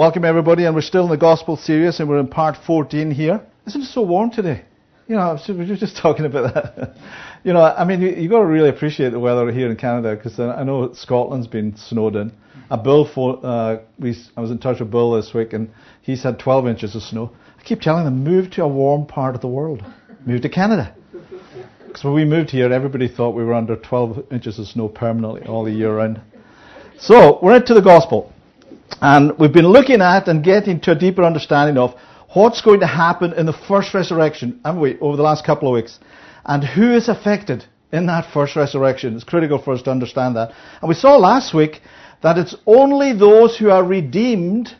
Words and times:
Welcome 0.00 0.24
everybody, 0.24 0.64
and 0.64 0.74
we're 0.74 0.80
still 0.80 1.04
in 1.04 1.10
the 1.10 1.18
gospel 1.18 1.58
series, 1.58 2.00
and 2.00 2.08
we're 2.08 2.20
in 2.20 2.26
part 2.26 2.56
14 2.66 3.10
here. 3.10 3.42
Isn't 3.66 3.82
it 3.82 3.88
so 3.88 4.00
warm 4.00 4.30
today? 4.30 4.64
You 5.06 5.16
know, 5.16 5.38
we 5.46 5.54
were 5.56 5.76
just 5.76 5.98
talking 5.98 6.24
about 6.24 6.54
that. 6.54 6.96
you 7.44 7.52
know, 7.52 7.60
I 7.60 7.84
mean, 7.84 8.00
you, 8.00 8.08
you 8.08 8.30
got 8.30 8.38
to 8.38 8.46
really 8.46 8.70
appreciate 8.70 9.10
the 9.10 9.20
weather 9.20 9.52
here 9.52 9.70
in 9.70 9.76
Canada 9.76 10.16
because 10.16 10.40
I 10.40 10.62
know 10.62 10.94
Scotland's 10.94 11.48
been 11.48 11.76
snowed 11.76 12.16
in. 12.16 12.32
A 12.70 12.78
Bill, 12.78 13.04
for, 13.14 13.44
uh, 13.44 13.80
we, 13.98 14.16
I 14.38 14.40
was 14.40 14.50
in 14.50 14.58
touch 14.58 14.80
with 14.80 14.90
Bill 14.90 15.12
this 15.12 15.34
week, 15.34 15.52
and 15.52 15.70
he's 16.00 16.22
had 16.22 16.38
12 16.38 16.66
inches 16.66 16.96
of 16.96 17.02
snow. 17.02 17.36
I 17.58 17.62
keep 17.62 17.82
telling 17.82 18.06
them, 18.06 18.24
move 18.24 18.50
to 18.52 18.62
a 18.62 18.68
warm 18.68 19.04
part 19.04 19.34
of 19.34 19.42
the 19.42 19.48
world. 19.48 19.84
Move 20.24 20.40
to 20.40 20.48
Canada. 20.48 20.96
Because 21.86 22.04
when 22.04 22.14
we 22.14 22.24
moved 22.24 22.50
here, 22.50 22.72
everybody 22.72 23.06
thought 23.06 23.34
we 23.34 23.44
were 23.44 23.52
under 23.52 23.76
12 23.76 24.32
inches 24.32 24.58
of 24.58 24.66
snow 24.66 24.88
permanently 24.88 25.42
all 25.42 25.62
the 25.62 25.72
year 25.72 25.94
round. 25.94 26.22
So, 26.98 27.38
we're 27.42 27.56
into 27.56 27.74
the 27.74 27.82
gospel. 27.82 28.32
And 29.00 29.38
we've 29.38 29.52
been 29.52 29.68
looking 29.68 30.00
at 30.00 30.28
and 30.28 30.44
getting 30.44 30.80
to 30.80 30.92
a 30.92 30.94
deeper 30.94 31.24
understanding 31.24 31.78
of 31.78 31.94
what's 32.34 32.60
going 32.60 32.80
to 32.80 32.86
happen 32.86 33.32
in 33.32 33.46
the 33.46 33.52
first 33.52 33.94
resurrection, 33.94 34.60
haven't 34.64 34.80
we, 34.80 34.98
over 35.00 35.16
the 35.16 35.22
last 35.22 35.44
couple 35.44 35.68
of 35.68 35.74
weeks? 35.74 35.98
And 36.44 36.64
who 36.64 36.94
is 36.94 37.08
affected 37.08 37.64
in 37.92 38.06
that 38.06 38.32
first 38.32 38.56
resurrection. 38.56 39.14
It's 39.14 39.24
critical 39.24 39.58
for 39.58 39.74
us 39.74 39.82
to 39.82 39.90
understand 39.90 40.36
that. 40.36 40.52
And 40.80 40.88
we 40.88 40.94
saw 40.94 41.16
last 41.16 41.52
week 41.52 41.80
that 42.22 42.38
it's 42.38 42.54
only 42.66 43.12
those 43.12 43.56
who 43.58 43.70
are 43.70 43.84
redeemed 43.84 44.74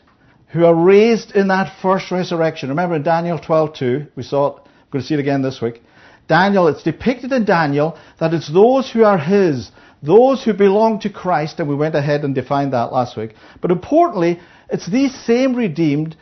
who 0.51 0.65
are 0.65 0.75
raised 0.75 1.31
in 1.31 1.47
that 1.47 1.73
first 1.81 2.11
resurrection. 2.11 2.69
Remember 2.69 2.95
in 2.95 3.03
Daniel 3.03 3.39
12:2, 3.39 4.09
we 4.15 4.23
saw 4.23 4.47
it, 4.47 4.53
we're 4.55 4.91
going 4.91 5.01
to 5.01 5.07
see 5.07 5.13
it 5.13 5.19
again 5.19 5.41
this 5.41 5.61
week. 5.61 5.81
Daniel, 6.27 6.67
it's 6.67 6.83
depicted 6.83 7.31
in 7.31 7.45
Daniel 7.45 7.97
that 8.19 8.33
it's 8.33 8.51
those 8.51 8.91
who 8.91 9.03
are 9.03 9.17
his, 9.17 9.71
those 10.01 10.43
who 10.43 10.53
belong 10.53 10.99
to 10.99 11.09
Christ, 11.09 11.59
and 11.59 11.69
we 11.69 11.75
went 11.75 11.95
ahead 11.95 12.23
and 12.23 12.33
defined 12.33 12.73
that 12.73 12.91
last 12.91 13.15
week. 13.15 13.35
But 13.61 13.71
importantly, 13.71 14.39
it's 14.69 14.87
these 14.87 15.13
same 15.13 15.55
redeemed 15.55 16.15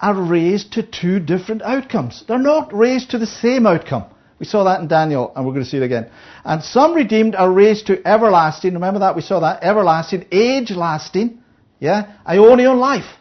are 0.00 0.14
raised 0.14 0.72
to 0.72 0.82
two 0.82 1.20
different 1.20 1.62
outcomes. 1.62 2.24
They're 2.26 2.38
not 2.38 2.74
raised 2.74 3.10
to 3.10 3.18
the 3.18 3.26
same 3.26 3.66
outcome. 3.66 4.04
We 4.38 4.46
saw 4.46 4.64
that 4.64 4.80
in 4.80 4.88
Daniel, 4.88 5.32
and 5.36 5.44
we're 5.44 5.52
going 5.52 5.64
to 5.64 5.70
see 5.70 5.76
it 5.76 5.82
again. 5.82 6.10
And 6.44 6.64
some 6.64 6.94
redeemed 6.94 7.34
are 7.34 7.52
raised 7.52 7.86
to 7.88 8.06
everlasting. 8.08 8.72
Remember 8.72 9.00
that? 9.00 9.14
We 9.14 9.22
saw 9.22 9.40
that. 9.40 9.62
Everlasting, 9.62 10.26
age 10.32 10.70
lasting. 10.70 11.42
Yeah? 11.78 12.16
aionian 12.26 12.78
life 12.78 13.18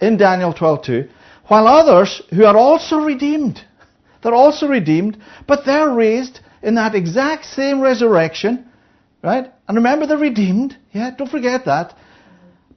in 0.00 0.18
Daniel 0.18 0.52
12.2. 0.52 1.08
While 1.46 1.66
others 1.66 2.20
who 2.30 2.44
are 2.44 2.56
also 2.56 2.98
redeemed, 2.98 3.64
they're 4.22 4.34
also 4.34 4.68
redeemed, 4.68 5.16
but 5.46 5.64
they're 5.64 5.90
raised 5.90 6.40
in 6.62 6.74
that 6.74 6.94
exact 6.94 7.46
same 7.46 7.80
resurrection 7.80 8.68
Right? 9.22 9.52
And 9.66 9.76
remember 9.76 10.06
the 10.06 10.16
redeemed. 10.16 10.76
Yeah, 10.92 11.10
don't 11.16 11.30
forget 11.30 11.64
that. 11.64 11.94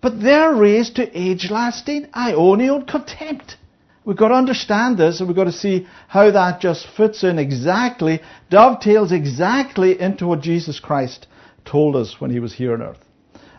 But 0.01 0.19
they're 0.21 0.55
raised 0.55 0.95
to 0.95 1.17
age 1.17 1.51
lasting 1.51 2.07
aionian 2.07 2.87
contempt. 2.87 3.57
We've 4.03 4.17
got 4.17 4.29
to 4.29 4.35
understand 4.35 4.97
this 4.97 5.19
and 5.19 5.29
we've 5.29 5.35
got 5.35 5.43
to 5.43 5.51
see 5.51 5.87
how 6.07 6.31
that 6.31 6.59
just 6.59 6.87
fits 6.97 7.23
in 7.23 7.37
exactly, 7.37 8.21
dovetails 8.49 9.11
exactly 9.11 9.99
into 10.01 10.25
what 10.25 10.41
Jesus 10.41 10.79
Christ 10.79 11.27
told 11.65 11.95
us 11.95 12.19
when 12.19 12.31
he 12.31 12.39
was 12.39 12.53
here 12.53 12.73
on 12.73 12.81
earth. 12.81 13.05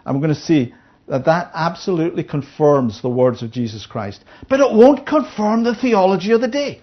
And 0.05 0.17
we're 0.17 0.27
going 0.27 0.35
to 0.35 0.41
see 0.41 0.75
that 1.07 1.27
that 1.27 1.53
absolutely 1.55 2.25
confirms 2.25 3.03
the 3.03 3.09
words 3.09 3.43
of 3.43 3.53
Jesus 3.53 3.87
Christ. 3.87 4.25
But 4.49 4.59
it 4.59 4.73
won't 4.73 5.07
confirm 5.07 5.63
the 5.63 5.77
theology 5.77 6.33
of 6.33 6.41
the 6.41 6.49
day. 6.49 6.81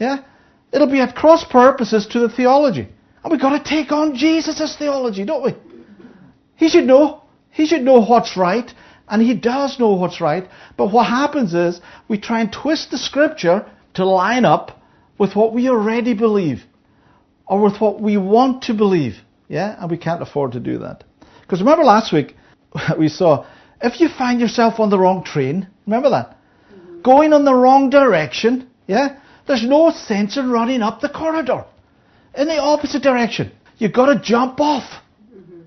Yeah? 0.00 0.24
It'll 0.72 0.90
be 0.90 1.00
at 1.00 1.14
cross 1.14 1.44
purposes 1.44 2.08
to 2.08 2.18
the 2.18 2.28
theology. 2.28 2.88
And 3.22 3.30
we've 3.30 3.40
got 3.40 3.56
to 3.56 3.68
take 3.68 3.92
on 3.92 4.16
Jesus' 4.16 4.76
theology, 4.76 5.24
don't 5.24 5.44
we? 5.44 5.54
He 6.56 6.68
should 6.68 6.84
know. 6.84 7.22
He 7.50 7.66
should 7.66 7.82
know 7.82 8.00
what's 8.00 8.36
right, 8.36 8.72
and 9.08 9.22
he 9.22 9.34
does 9.34 9.78
know 9.78 9.94
what's 9.94 10.20
right. 10.20 10.48
But 10.76 10.92
what 10.92 11.06
happens 11.06 11.54
is 11.54 11.80
we 12.08 12.18
try 12.18 12.40
and 12.40 12.52
twist 12.52 12.90
the 12.90 12.98
scripture 12.98 13.70
to 13.94 14.04
line 14.04 14.44
up 14.44 14.80
with 15.18 15.36
what 15.36 15.52
we 15.52 15.68
already 15.68 16.14
believe, 16.14 16.62
or 17.46 17.60
with 17.60 17.80
what 17.80 18.00
we 18.00 18.16
want 18.16 18.62
to 18.64 18.74
believe. 18.74 19.16
Yeah? 19.48 19.76
And 19.78 19.90
we 19.90 19.98
can't 19.98 20.22
afford 20.22 20.52
to 20.52 20.60
do 20.60 20.78
that. 20.78 21.04
Because 21.42 21.60
remember 21.60 21.84
last 21.84 22.12
week, 22.12 22.34
we 22.98 23.08
saw 23.08 23.46
if 23.82 24.00
you 24.00 24.08
find 24.08 24.40
yourself 24.40 24.80
on 24.80 24.90
the 24.90 24.98
wrong 24.98 25.24
train, 25.24 25.68
remember 25.86 26.10
that? 26.10 26.38
Mm-hmm. 26.72 27.02
Going 27.02 27.32
in 27.32 27.44
the 27.44 27.54
wrong 27.54 27.90
direction, 27.90 28.70
yeah? 28.86 29.20
There's 29.46 29.66
no 29.66 29.90
sense 29.90 30.36
in 30.36 30.50
running 30.50 30.82
up 30.82 31.00
the 31.00 31.08
corridor 31.08 31.66
in 32.34 32.48
the 32.48 32.58
opposite 32.58 33.02
direction. 33.02 33.52
You've 33.78 33.92
got 33.92 34.06
to 34.06 34.20
jump 34.20 34.60
off. 34.60 34.88
Mm-hmm. 35.34 35.62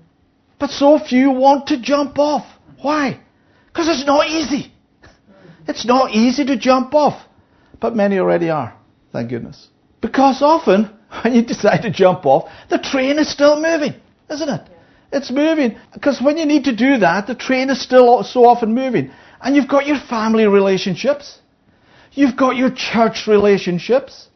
But 0.58 0.70
so 0.70 0.98
few 0.98 1.30
want 1.30 1.68
to 1.68 1.80
jump 1.80 2.18
off. 2.18 2.46
Why? 2.80 3.20
Because 3.68 3.88
it's 3.88 4.06
not 4.06 4.28
easy. 4.28 4.72
It's 5.68 5.84
not 5.84 6.12
easy 6.12 6.44
to 6.46 6.56
jump 6.56 6.94
off. 6.94 7.20
But 7.80 7.94
many 7.94 8.18
already 8.18 8.50
are. 8.50 8.74
Thank 9.12 9.30
goodness. 9.30 9.68
Because 10.00 10.42
often, 10.42 10.90
when 11.22 11.34
you 11.34 11.42
decide 11.42 11.82
to 11.82 11.90
jump 11.90 12.24
off, 12.26 12.50
the 12.70 12.78
train 12.78 13.18
is 13.18 13.30
still 13.30 13.60
moving, 13.60 13.94
isn't 14.30 14.48
it? 14.48 14.68
It's 15.12 15.30
moving. 15.30 15.78
Because 15.94 16.20
when 16.20 16.36
you 16.36 16.46
need 16.46 16.64
to 16.64 16.74
do 16.74 16.98
that, 16.98 17.26
the 17.26 17.34
train 17.34 17.70
is 17.70 17.80
still 17.80 18.22
so 18.24 18.46
often 18.46 18.74
moving. 18.74 19.10
And 19.40 19.54
you've 19.54 19.68
got 19.68 19.86
your 19.86 19.98
family 19.98 20.46
relationships. 20.46 21.38
You've 22.12 22.36
got 22.36 22.56
your 22.56 22.70
church 22.70 23.26
relationships. 23.26 24.28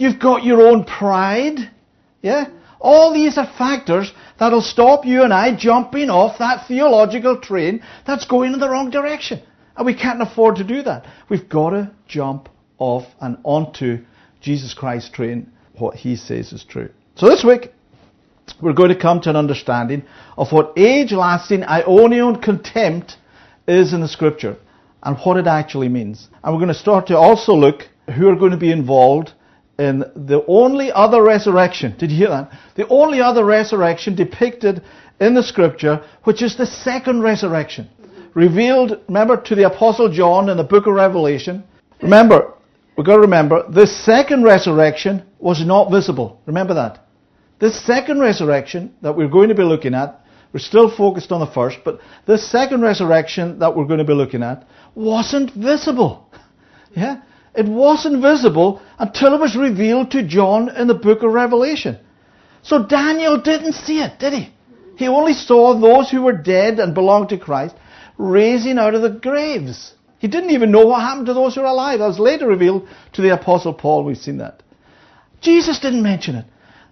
You've 0.00 0.18
got 0.18 0.44
your 0.44 0.62
own 0.62 0.84
pride. 0.84 1.58
Yeah? 2.22 2.46
All 2.80 3.12
these 3.12 3.36
are 3.36 3.44
factors 3.58 4.10
that'll 4.38 4.62
stop 4.62 5.04
you 5.04 5.24
and 5.24 5.34
I 5.34 5.54
jumping 5.54 6.08
off 6.08 6.38
that 6.38 6.66
theological 6.66 7.38
train 7.38 7.82
that's 8.06 8.24
going 8.24 8.54
in 8.54 8.60
the 8.60 8.70
wrong 8.70 8.88
direction. 8.88 9.42
And 9.76 9.84
we 9.84 9.94
can't 9.94 10.22
afford 10.22 10.56
to 10.56 10.64
do 10.64 10.80
that. 10.84 11.06
We've 11.28 11.46
got 11.46 11.70
to 11.70 11.90
jump 12.08 12.48
off 12.78 13.04
and 13.20 13.36
onto 13.44 13.98
Jesus 14.40 14.72
Christ's 14.72 15.10
train, 15.10 15.52
what 15.74 15.96
he 15.96 16.16
says 16.16 16.54
is 16.54 16.64
true. 16.64 16.88
So 17.16 17.28
this 17.28 17.44
week, 17.44 17.70
we're 18.62 18.72
going 18.72 18.88
to 18.88 18.98
come 18.98 19.20
to 19.20 19.28
an 19.28 19.36
understanding 19.36 20.04
of 20.38 20.50
what 20.50 20.78
age-lasting 20.78 21.60
aionian 21.60 22.42
contempt 22.42 23.18
is 23.68 23.92
in 23.92 24.00
the 24.00 24.08
scripture 24.08 24.56
and 25.02 25.18
what 25.18 25.36
it 25.36 25.46
actually 25.46 25.90
means. 25.90 26.28
And 26.42 26.54
we're 26.54 26.60
going 26.60 26.72
to 26.72 26.74
start 26.74 27.08
to 27.08 27.18
also 27.18 27.52
look 27.52 27.82
who 28.16 28.30
are 28.30 28.36
going 28.36 28.52
to 28.52 28.56
be 28.56 28.72
involved 28.72 29.34
in 29.80 30.00
the 30.14 30.44
only 30.46 30.92
other 30.92 31.22
resurrection, 31.22 31.96
did 31.98 32.10
you 32.10 32.18
hear 32.18 32.28
that? 32.28 32.52
The 32.74 32.86
only 32.88 33.22
other 33.22 33.44
resurrection 33.44 34.14
depicted 34.14 34.82
in 35.18 35.34
the 35.34 35.42
scripture, 35.42 36.04
which 36.24 36.42
is 36.42 36.56
the 36.56 36.66
second 36.66 37.22
resurrection. 37.22 37.88
Revealed, 38.34 39.00
remember, 39.08 39.40
to 39.40 39.54
the 39.54 39.66
Apostle 39.66 40.12
John 40.12 40.50
in 40.50 40.58
the 40.58 40.64
book 40.64 40.86
of 40.86 40.94
Revelation. 40.94 41.64
Remember, 42.02 42.52
we've 42.96 43.06
got 43.06 43.14
to 43.14 43.20
remember, 43.20 43.64
this 43.70 44.04
second 44.04 44.44
resurrection 44.44 45.24
was 45.38 45.64
not 45.64 45.90
visible. 45.90 46.40
Remember 46.44 46.74
that. 46.74 47.06
This 47.58 47.82
second 47.84 48.20
resurrection 48.20 48.94
that 49.00 49.16
we're 49.16 49.28
going 49.28 49.48
to 49.48 49.54
be 49.54 49.62
looking 49.62 49.94
at, 49.94 50.20
we're 50.52 50.60
still 50.60 50.94
focused 50.94 51.32
on 51.32 51.40
the 51.40 51.46
first, 51.46 51.78
but 51.84 52.00
this 52.26 52.50
second 52.50 52.82
resurrection 52.82 53.60
that 53.60 53.74
we're 53.74 53.86
going 53.86 53.98
to 53.98 54.04
be 54.04 54.12
looking 54.12 54.42
at 54.42 54.66
wasn't 54.94 55.52
visible. 55.54 56.26
Yeah? 56.92 57.22
It 57.60 57.68
wasn't 57.68 58.22
visible 58.22 58.80
until 58.98 59.34
it 59.34 59.40
was 59.40 59.54
revealed 59.54 60.12
to 60.12 60.26
John 60.26 60.70
in 60.74 60.86
the 60.86 60.94
book 60.94 61.22
of 61.22 61.30
Revelation. 61.30 61.98
So 62.62 62.86
Daniel 62.86 63.38
didn't 63.38 63.74
see 63.74 64.00
it, 64.00 64.18
did 64.18 64.32
he? 64.32 64.48
He 64.96 65.08
only 65.08 65.34
saw 65.34 65.78
those 65.78 66.10
who 66.10 66.22
were 66.22 66.32
dead 66.32 66.78
and 66.78 66.94
belonged 66.94 67.28
to 67.28 67.36
Christ 67.36 67.74
raising 68.16 68.78
out 68.78 68.94
of 68.94 69.02
the 69.02 69.10
graves. 69.10 69.92
He 70.18 70.26
didn't 70.26 70.52
even 70.52 70.70
know 70.70 70.86
what 70.86 71.02
happened 71.02 71.26
to 71.26 71.34
those 71.34 71.54
who 71.54 71.60
were 71.60 71.66
alive. 71.66 71.98
That 71.98 72.06
was 72.06 72.18
later 72.18 72.46
revealed 72.46 72.88
to 73.12 73.20
the 73.20 73.34
Apostle 73.34 73.74
Paul. 73.74 74.04
We've 74.04 74.16
seen 74.16 74.38
that. 74.38 74.62
Jesus 75.42 75.80
didn't 75.80 76.02
mention 76.02 76.36
it. 76.36 76.46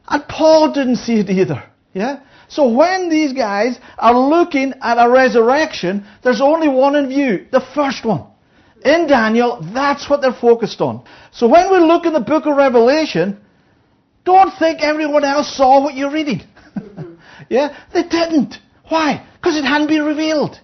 And 0.06 0.28
Paul 0.28 0.74
didn't 0.74 0.96
see 0.96 1.18
it 1.20 1.30
either. 1.30 1.64
Yeah? 1.94 2.20
So 2.48 2.68
when 2.68 3.08
these 3.08 3.32
guys 3.32 3.78
are 3.96 4.18
looking 4.18 4.74
at 4.82 5.02
a 5.02 5.08
resurrection, 5.08 6.06
there's 6.22 6.42
only 6.42 6.68
one 6.68 6.94
in 6.94 7.08
view. 7.08 7.46
The 7.50 7.64
first 7.74 8.04
one. 8.04 8.26
In 8.84 9.06
Daniel, 9.06 9.60
that's 9.74 10.08
what 10.08 10.20
they're 10.20 10.32
focused 10.32 10.80
on. 10.80 11.04
So 11.32 11.48
when 11.48 11.70
we 11.70 11.78
look 11.78 12.06
in 12.06 12.12
the 12.12 12.20
book 12.20 12.46
of 12.46 12.56
Revelation, 12.56 13.40
don't 14.24 14.56
think 14.58 14.80
everyone 14.82 15.24
else 15.24 15.56
saw 15.56 15.82
what 15.82 15.94
you're 15.94 16.12
reading. 16.12 16.42
yeah? 17.48 17.76
They 17.92 18.02
didn't. 18.02 18.56
Why? 18.88 19.26
Because 19.36 19.56
it 19.56 19.64
hadn't 19.64 19.88
been 19.88 20.04
revealed. 20.04 20.60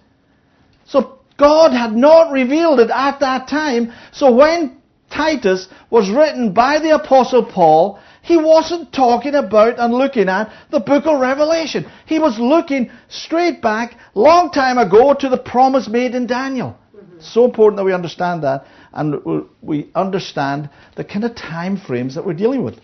So 0.85 1.19
God 1.37 1.71
had 1.71 1.93
not 1.93 2.31
revealed 2.31 2.79
it 2.79 2.89
at 2.89 3.19
that 3.19 3.47
time. 3.47 3.91
So 4.11 4.33
when 4.33 4.77
Titus 5.09 5.67
was 5.89 6.09
written 6.09 6.53
by 6.53 6.79
the 6.79 6.95
Apostle 6.95 7.45
Paul, 7.45 7.99
he 8.21 8.37
wasn't 8.37 8.91
talking 8.91 9.35
about 9.35 9.77
and 9.77 9.93
looking 9.93 10.29
at 10.29 10.51
the 10.71 10.79
book 10.79 11.05
of 11.05 11.19
Revelation. 11.19 11.85
He 12.05 12.17
was 12.17 12.39
looking 12.39 12.89
straight 13.07 13.61
back, 13.61 13.97
long 14.15 14.51
time 14.51 14.77
ago, 14.77 15.13
to 15.13 15.29
the 15.29 15.37
promise 15.37 15.87
made 15.87 16.15
in 16.15 16.25
Daniel. 16.25 16.77
So 17.25 17.45
important 17.45 17.77
that 17.77 17.83
we 17.83 17.93
understand 17.93 18.43
that 18.43 18.65
and 18.93 19.45
we 19.61 19.89
understand 19.95 20.69
the 20.95 21.03
kind 21.03 21.23
of 21.23 21.35
time 21.35 21.77
frames 21.77 22.15
that 22.15 22.25
we're 22.25 22.33
dealing 22.33 22.63
with. 22.63 22.79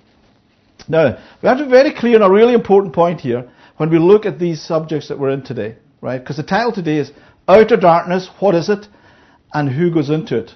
Now, 0.88 1.18
we 1.42 1.48
have 1.48 1.60
to 1.60 1.66
be 1.66 1.70
very 1.70 1.94
clear 1.94 2.16
on 2.16 2.30
a 2.30 2.34
really 2.34 2.54
important 2.54 2.94
point 2.94 3.22
here 3.22 3.50
when 3.78 3.90
we 3.90 4.00
look 4.00 4.26
at 4.26 4.40
these 4.40 4.62
subjects 4.62 5.08
that 5.10 5.20
we're 5.20 5.30
in 5.30 5.44
today, 5.44 5.76
right? 6.02 6.20
Because 6.20 6.38
the 6.38 6.44
title 6.44 6.72
today 6.72 6.98
is 6.98 7.12
Outer 7.48 7.78
Darkness, 7.78 8.30
what 8.40 8.56
is 8.56 8.70
it? 8.70 8.88
and 9.54 9.70
who 9.70 9.92
goes 9.92 10.10
into 10.10 10.38
it. 10.38 10.52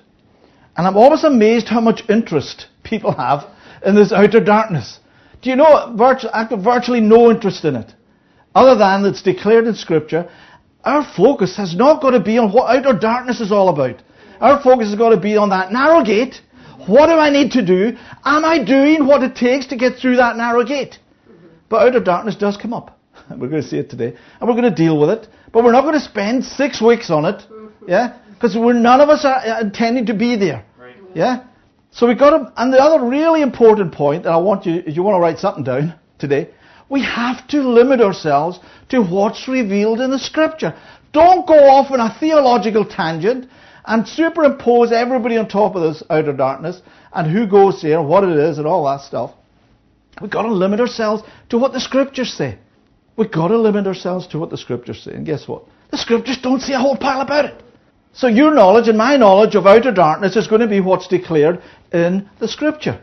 And 0.77 0.87
I'm 0.87 0.97
always 0.97 1.23
amazed 1.23 1.67
how 1.67 1.81
much 1.81 2.03
interest 2.09 2.67
people 2.83 3.13
have 3.13 3.45
in 3.85 3.95
this 3.95 4.11
outer 4.11 4.39
darkness. 4.39 4.99
Do 5.41 5.49
you 5.49 5.55
know 5.55 5.93
virtu- 5.97 6.29
I've 6.33 6.49
virtually 6.61 7.01
no 7.01 7.29
interest 7.31 7.65
in 7.65 7.75
it, 7.75 7.93
other 8.53 8.77
than 8.77 9.05
it's 9.05 9.21
declared 9.21 9.67
in 9.67 9.75
Scripture. 9.75 10.29
Our 10.85 11.03
focus 11.17 11.57
has 11.57 11.75
not 11.75 12.01
got 12.01 12.11
to 12.11 12.19
be 12.19 12.37
on 12.37 12.51
what 12.51 12.75
outer 12.75 12.97
darkness 12.97 13.41
is 13.41 13.51
all 13.51 13.69
about. 13.69 14.01
Our 14.39 14.61
focus 14.61 14.89
has 14.89 14.97
got 14.97 15.09
to 15.09 15.19
be 15.19 15.35
on 15.35 15.49
that 15.49 15.71
narrow 15.71 16.03
gate. 16.03 16.41
What 16.87 17.07
do 17.07 17.13
I 17.13 17.31
need 17.31 17.51
to 17.53 17.65
do? 17.65 17.97
Am 18.23 18.45
I 18.45 18.63
doing 18.63 19.07
what 19.07 19.23
it 19.23 19.35
takes 19.35 19.65
to 19.67 19.75
get 19.75 19.97
through 19.97 20.17
that 20.17 20.37
narrow 20.37 20.63
gate? 20.63 20.99
But 21.69 21.87
outer 21.87 21.99
darkness 21.99 22.35
does 22.35 22.57
come 22.57 22.73
up. 22.73 22.99
We're 23.29 23.49
going 23.49 23.63
to 23.63 23.67
see 23.67 23.77
it 23.79 23.89
today, 23.89 24.15
and 24.39 24.47
we're 24.47 24.55
going 24.55 24.69
to 24.69 24.75
deal 24.75 24.99
with 24.99 25.09
it. 25.09 25.27
But 25.51 25.63
we're 25.63 25.71
not 25.71 25.81
going 25.81 25.95
to 25.95 25.99
spend 25.99 26.43
six 26.43 26.81
weeks 26.81 27.09
on 27.09 27.25
it, 27.25 27.41
yeah, 27.87 28.19
because 28.33 28.55
none 28.55 29.01
of 29.01 29.09
us 29.09 29.25
are 29.25 29.61
intending 29.61 30.05
to 30.07 30.13
be 30.13 30.35
there, 30.35 30.63
Right. 30.77 30.95
yeah. 31.15 31.45
So 31.91 32.07
we've 32.07 32.19
got 32.19 32.31
to, 32.37 32.53
and 32.57 32.71
the 32.73 32.77
other 32.77 33.03
really 33.03 33.41
important 33.41 33.93
point 33.93 34.23
that 34.23 34.33
I 34.33 34.37
want 34.37 34.65
you, 34.65 34.83
if 34.85 34.95
you 34.97 35.01
want 35.01 35.15
to 35.15 35.21
write 35.21 35.39
something 35.39 35.63
down 35.63 35.95
today, 36.19 36.49
we 36.89 37.03
have 37.03 37.47
to 37.49 37.61
limit 37.61 38.01
ourselves 38.01 38.59
to 38.89 39.01
what's 39.01 39.47
revealed 39.47 39.99
in 39.99 40.11
the 40.11 40.19
Scripture. 40.19 40.77
Don't 41.11 41.47
go 41.47 41.67
off 41.69 41.91
on 41.91 41.99
a 41.99 42.15
theological 42.19 42.85
tangent 42.85 43.49
and 43.85 44.07
superimpose 44.07 44.91
everybody 44.91 45.37
on 45.37 45.47
top 45.47 45.75
of 45.75 45.81
this 45.83 46.03
outer 46.09 46.33
darkness 46.33 46.81
and 47.13 47.31
who 47.31 47.47
goes 47.47 47.81
there, 47.81 48.01
what 48.01 48.23
it 48.23 48.37
is, 48.37 48.57
and 48.57 48.67
all 48.67 48.85
that 48.85 49.01
stuff. 49.01 49.31
We've 50.21 50.31
got 50.31 50.43
to 50.43 50.53
limit 50.53 50.79
ourselves 50.79 51.23
to 51.49 51.57
what 51.57 51.73
the 51.73 51.79
Scriptures 51.79 52.33
say. 52.33 52.57
We've 53.17 53.31
got 53.31 53.47
to 53.49 53.57
limit 53.57 53.87
ourselves 53.87 54.27
to 54.27 54.39
what 54.39 54.49
the 54.49 54.57
Scriptures 54.57 55.03
say. 55.03 55.11
And 55.11 55.25
guess 55.25 55.47
what? 55.47 55.63
The 55.91 55.97
Scriptures 55.97 56.39
don't 56.41 56.61
say 56.61 56.73
a 56.73 56.79
whole 56.79 56.97
pile 56.97 57.21
about 57.21 57.45
it. 57.45 57.63
So 58.13 58.27
your 58.27 58.53
knowledge 58.53 58.87
and 58.87 58.97
my 58.97 59.17
knowledge 59.17 59.55
of 59.55 59.65
outer 59.65 59.91
darkness 59.91 60.35
is 60.35 60.47
going 60.47 60.61
to 60.61 60.67
be 60.67 60.79
what's 60.79 61.07
declared 61.07 61.61
in 61.91 62.29
the 62.39 62.47
Scripture. 62.47 63.01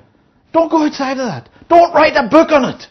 Don't 0.53 0.71
go 0.71 0.85
outside 0.85 1.19
of 1.19 1.27
that. 1.27 1.49
Don't 1.69 1.95
write 1.95 2.17
a 2.17 2.29
book 2.29 2.51
on 2.51 2.65
it. 2.65 2.87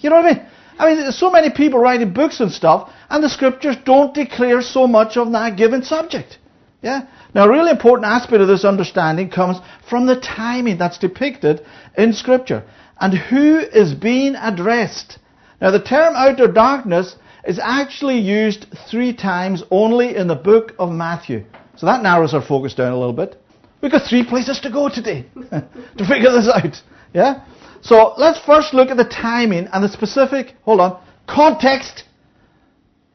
You 0.00 0.10
know 0.10 0.16
what 0.16 0.26
I 0.26 0.34
mean? 0.34 0.46
I 0.78 0.94
mean, 0.94 1.12
so 1.12 1.30
many 1.30 1.50
people 1.50 1.78
writing 1.78 2.12
books 2.12 2.40
and 2.40 2.50
stuff, 2.50 2.90
and 3.08 3.22
the 3.22 3.28
Scriptures 3.28 3.76
don't 3.84 4.12
declare 4.12 4.60
so 4.60 4.86
much 4.86 5.16
of 5.16 5.30
that 5.32 5.56
given 5.56 5.82
subject. 5.82 6.38
Yeah? 6.82 7.06
Now, 7.34 7.44
a 7.44 7.48
really 7.48 7.70
important 7.70 8.06
aspect 8.06 8.42
of 8.42 8.48
this 8.48 8.64
understanding 8.64 9.30
comes 9.30 9.58
from 9.88 10.06
the 10.06 10.20
timing 10.20 10.78
that's 10.78 10.98
depicted 10.98 11.64
in 11.96 12.12
Scripture 12.12 12.64
and 13.00 13.14
who 13.14 13.58
is 13.58 13.94
being 13.94 14.34
addressed. 14.34 15.18
Now, 15.60 15.70
the 15.70 15.82
term 15.82 16.14
outer 16.16 16.46
darkness 16.46 17.16
is 17.46 17.58
actually 17.58 18.18
used 18.18 18.66
three 18.90 19.12
times 19.12 19.62
only 19.70 20.16
in 20.16 20.28
the 20.28 20.34
book 20.34 20.74
of 20.78 20.90
Matthew. 20.90 21.44
So 21.76 21.86
that 21.86 22.02
narrows 22.02 22.34
our 22.34 22.42
focus 22.42 22.74
down 22.74 22.92
a 22.92 22.98
little 22.98 23.12
bit. 23.12 23.40
We've 23.80 23.92
got 23.92 24.08
three 24.08 24.24
places 24.24 24.60
to 24.60 24.70
go 24.70 24.88
today 24.88 25.26
to 25.34 26.06
figure 26.06 26.32
this 26.32 26.48
out. 26.48 26.80
Yeah? 27.12 27.44
So 27.84 28.14
let's 28.16 28.40
first 28.40 28.72
look 28.72 28.88
at 28.88 28.96
the 28.96 29.04
timing 29.04 29.68
and 29.70 29.84
the 29.84 29.90
specific, 29.90 30.54
hold 30.62 30.80
on, 30.80 31.02
context. 31.28 32.04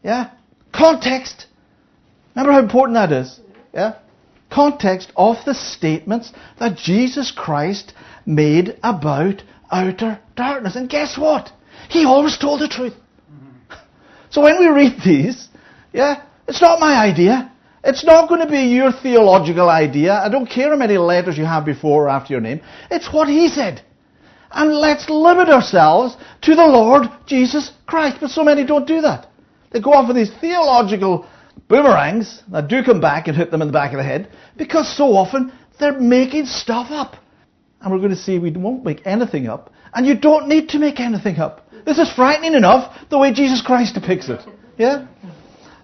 Yeah? 0.03 0.29
Context. 0.71 1.47
Remember 2.35 2.53
how 2.53 2.59
important 2.59 2.95
that 2.95 3.11
is? 3.11 3.39
Yeah? 3.73 3.97
Context 4.51 5.11
of 5.15 5.37
the 5.43 5.55
statements 5.55 6.31
that 6.59 6.77
Jesus 6.77 7.31
Christ 7.31 7.93
made 8.27 8.77
about 8.83 9.41
outer 9.71 10.19
darkness. 10.35 10.75
And 10.75 10.87
guess 10.87 11.17
what? 11.17 11.51
He 11.89 12.05
always 12.05 12.37
told 12.37 12.61
the 12.61 12.67
truth. 12.67 12.93
So 14.31 14.41
when 14.41 14.59
we 14.59 14.67
read 14.67 15.01
these, 15.03 15.49
yeah, 15.91 16.21
it's 16.47 16.61
not 16.61 16.79
my 16.79 17.03
idea. 17.03 17.51
It's 17.83 18.05
not 18.05 18.29
going 18.29 18.41
to 18.41 18.51
be 18.51 18.59
your 18.59 18.91
theological 18.91 19.67
idea. 19.71 20.13
I 20.13 20.29
don't 20.29 20.45
care 20.45 20.69
how 20.69 20.75
many 20.75 20.99
letters 20.99 21.35
you 21.35 21.45
have 21.45 21.65
before 21.65 22.05
or 22.05 22.09
after 22.09 22.33
your 22.33 22.41
name. 22.41 22.61
It's 22.91 23.11
what 23.11 23.27
he 23.27 23.47
said. 23.47 23.81
And 24.51 24.73
let's 24.73 25.09
limit 25.09 25.49
ourselves 25.49 26.17
to 26.41 26.55
the 26.55 26.65
Lord 26.65 27.03
Jesus 27.25 27.71
Christ. 27.85 28.17
But 28.19 28.31
so 28.31 28.43
many 28.43 28.65
don't 28.65 28.87
do 28.87 29.01
that. 29.01 29.27
They 29.71 29.79
go 29.79 29.93
off 29.93 30.07
with 30.07 30.17
these 30.17 30.31
theological 30.41 31.27
boomerangs 31.67 32.41
that 32.51 32.67
do 32.67 32.83
come 32.83 32.99
back 32.99 33.27
and 33.27 33.37
hit 33.37 33.51
them 33.51 33.61
in 33.61 33.67
the 33.67 33.73
back 33.73 33.91
of 33.91 33.97
the 33.97 34.03
head 34.03 34.31
because 34.57 34.95
so 34.95 35.15
often 35.15 35.51
they're 35.79 35.99
making 35.99 36.45
stuff 36.45 36.87
up. 36.89 37.15
And 37.81 37.91
we're 37.91 37.99
going 37.99 38.09
to 38.09 38.17
see 38.17 38.39
we 38.39 38.51
won't 38.51 38.83
make 38.83 39.05
anything 39.05 39.47
up. 39.47 39.71
And 39.93 40.05
you 40.05 40.15
don't 40.15 40.47
need 40.47 40.69
to 40.69 40.79
make 40.79 40.99
anything 40.99 41.37
up. 41.37 41.69
This 41.85 41.97
is 41.97 42.11
frightening 42.11 42.53
enough 42.53 43.09
the 43.09 43.17
way 43.17 43.33
Jesus 43.33 43.61
Christ 43.61 43.95
depicts 43.95 44.29
it. 44.29 44.41
Yeah? 44.77 45.07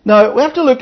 Now, 0.03 0.35
we 0.35 0.41
have 0.41 0.53
to 0.55 0.63
look 0.63 0.81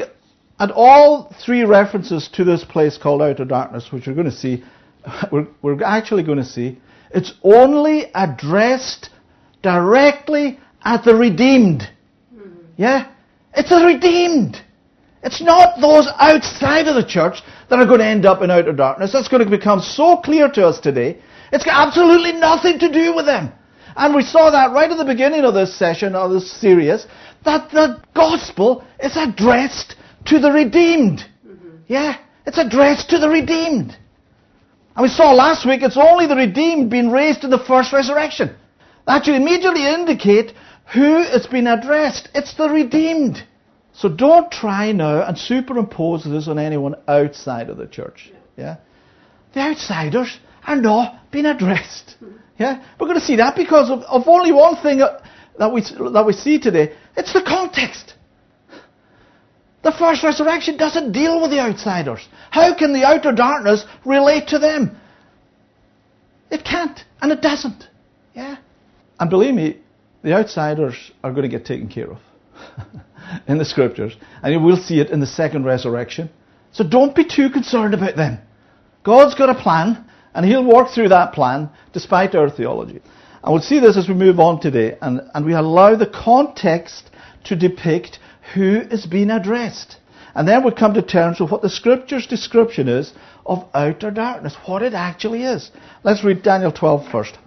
at 0.59 0.71
all 0.71 1.33
three 1.45 1.63
references 1.63 2.29
to 2.33 2.44
this 2.44 2.63
place 2.63 2.97
called 2.97 3.21
outer 3.21 3.45
darkness, 3.45 3.91
which 3.91 4.07
we're 4.07 4.13
going 4.13 4.29
to 4.29 4.31
see. 4.31 4.63
We're, 5.31 5.47
we're 5.62 5.83
actually 5.83 6.24
going 6.24 6.38
to 6.38 6.45
see. 6.45 6.79
It's 7.13 7.33
only 7.44 8.12
addressed 8.15 9.10
directly 9.62 10.60
at 10.83 11.06
the 11.06 11.15
redeemed. 11.15 11.89
Yeah? 12.75 13.12
It's 13.54 13.69
the 13.69 13.86
redeemed. 13.86 14.62
It's 15.21 15.42
not 15.42 15.80
those 15.80 16.07
outside 16.18 16.88
of 16.88 16.95
the 16.95 17.06
church 17.06 17.42
that 17.69 17.80
are 17.80 17.86
going 17.86 18.00
to 18.00 18.06
end 18.06 18.25
up 18.25 18.42
in 18.42 18.51
outer 18.51 18.74
darkness. 18.74 19.13
That's 19.13 19.27
going 19.27 19.44
to 19.44 19.50
become 19.50 19.80
so 19.80 20.18
clear 20.18 20.50
to 20.50 20.68
us 20.68 20.80
today. 20.80 21.19
It's 21.51 21.63
got 21.63 21.88
absolutely 21.88 22.33
nothing 22.33 22.80
to 22.80 22.92
do 22.92 23.15
with 23.15 23.25
them. 23.25 23.51
And 23.95 24.15
we 24.15 24.24
saw 24.24 24.50
that 24.50 24.71
right 24.71 24.89
at 24.89 24.98
the 24.98 25.06
beginning 25.06 25.45
of 25.45 25.54
this 25.54 25.77
session, 25.77 26.15
of 26.15 26.31
this 26.31 26.51
series, 26.51 27.06
that 27.45 27.69
the 27.71 28.01
gospel 28.15 28.83
is 29.00 29.15
addressed 29.15 29.95
to 30.25 30.39
the 30.39 30.51
redeemed. 30.51 31.19
Mm-hmm. 31.48 31.77
Yeah? 31.88 32.18
It's 32.48 32.57
addressed 32.57 33.10
to 33.12 33.19
the 33.19 33.30
redeemed. 33.30 33.95
And 34.95 35.03
we 35.03 35.09
saw 35.09 35.33
last 35.33 35.65
week 35.65 35.81
it's 35.81 35.97
only 35.97 36.27
the 36.27 36.35
redeemed 36.35 36.89
being 36.89 37.09
raised 37.09 37.43
in 37.43 37.49
the 37.49 37.57
first 37.57 37.91
resurrection. 37.93 38.55
That 39.07 39.25
should 39.25 39.35
immediately 39.35 39.85
indicate 39.87 40.53
who 40.93 41.21
it's 41.21 41.47
been 41.47 41.67
addressed. 41.67 42.29
It's 42.33 42.55
the 42.55 42.69
redeemed. 42.69 43.43
So 43.93 44.09
don't 44.09 44.51
try 44.51 44.91
now 44.91 45.25
and 45.25 45.38
superimpose 45.38 46.23
this 46.23 46.47
on 46.47 46.59
anyone 46.59 46.95
outside 47.07 47.69
of 47.69 47.77
the 47.77 47.88
church. 47.88 48.31
Yeah? 48.57 48.77
The 49.53 49.62
outsiders 49.62 50.39
are 50.65 50.75
not 50.75 51.31
being 51.31 51.45
addressed. 51.45 52.15
Yeah? 52.57 52.83
We're 53.00 53.07
going 53.07 53.19
to 53.19 53.25
see 53.25 53.38
that 53.38 53.55
because 53.55 53.89
of, 53.89 54.00
of 54.01 54.27
only 54.27 54.51
one 54.51 54.75
thing 54.77 55.01
uh, 55.01 55.23
that 55.59 55.71
we, 55.71 55.81
that 55.81 56.23
we 56.25 56.33
see 56.33 56.59
today. 56.59 56.95
It's 57.17 57.33
the 57.33 57.43
context. 57.45 58.13
The 59.83 59.91
first 59.91 60.23
resurrection 60.23 60.77
doesn't 60.77 61.11
deal 61.11 61.41
with 61.41 61.51
the 61.51 61.59
outsiders. 61.59 62.25
How 62.51 62.73
can 62.73 62.93
the 62.93 63.05
outer 63.05 63.33
darkness 63.33 63.85
relate 64.05 64.47
to 64.49 64.59
them? 64.59 64.97
It 66.49 66.63
can't, 66.63 67.03
and 67.21 67.31
it 67.31 67.41
doesn't. 67.41 67.87
Yeah? 68.33 68.57
And 69.19 69.29
believe 69.29 69.53
me, 69.53 69.81
the 70.23 70.33
outsiders 70.33 71.11
are 71.23 71.31
going 71.31 71.43
to 71.43 71.49
get 71.49 71.65
taken 71.65 71.89
care 71.89 72.11
of 72.11 72.19
in 73.47 73.57
the 73.57 73.65
scriptures. 73.65 74.15
And 74.41 74.53
you 74.53 74.59
will 74.59 74.77
see 74.77 75.01
it 75.01 75.09
in 75.09 75.19
the 75.19 75.27
second 75.27 75.65
resurrection. 75.65 76.29
So 76.71 76.83
don't 76.83 77.13
be 77.13 77.25
too 77.25 77.49
concerned 77.49 77.93
about 77.93 78.15
them. 78.15 78.39
God's 79.03 79.35
got 79.35 79.49
a 79.49 79.61
plan, 79.61 80.05
and 80.33 80.45
He'll 80.45 80.65
work 80.65 80.89
through 80.89 81.09
that 81.09 81.33
plan 81.33 81.69
despite 81.91 82.35
our 82.35 82.49
theology. 82.49 83.01
And 83.43 83.53
we'll 83.53 83.61
see 83.61 83.79
this 83.79 83.97
as 83.97 84.07
we 84.07 84.13
move 84.13 84.39
on 84.39 84.61
today, 84.61 84.97
and, 85.01 85.21
and 85.33 85.45
we 85.45 85.53
allow 85.53 85.95
the 85.97 86.07
context 86.07 87.09
to 87.45 87.57
depict 87.57 88.19
who 88.53 88.81
is 88.91 89.05
being 89.05 89.29
addressed. 89.29 89.97
And 90.35 90.47
then 90.47 90.63
we 90.63 90.71
come 90.71 90.93
to 90.95 91.01
terms 91.01 91.39
with 91.39 91.51
what 91.51 91.62
the 91.62 91.69
scripture's 91.69 92.27
description 92.27 92.88
is 92.88 93.13
of 93.45 93.65
outer 93.73 94.12
darkness, 94.12 94.55
what 94.65 94.81
it 94.81 94.93
actually 94.93 95.43
is. 95.43 95.71
Let's 96.03 96.23
read 96.23 96.43
Daniel 96.43 96.71
12 96.71 97.09
first. 97.12 97.38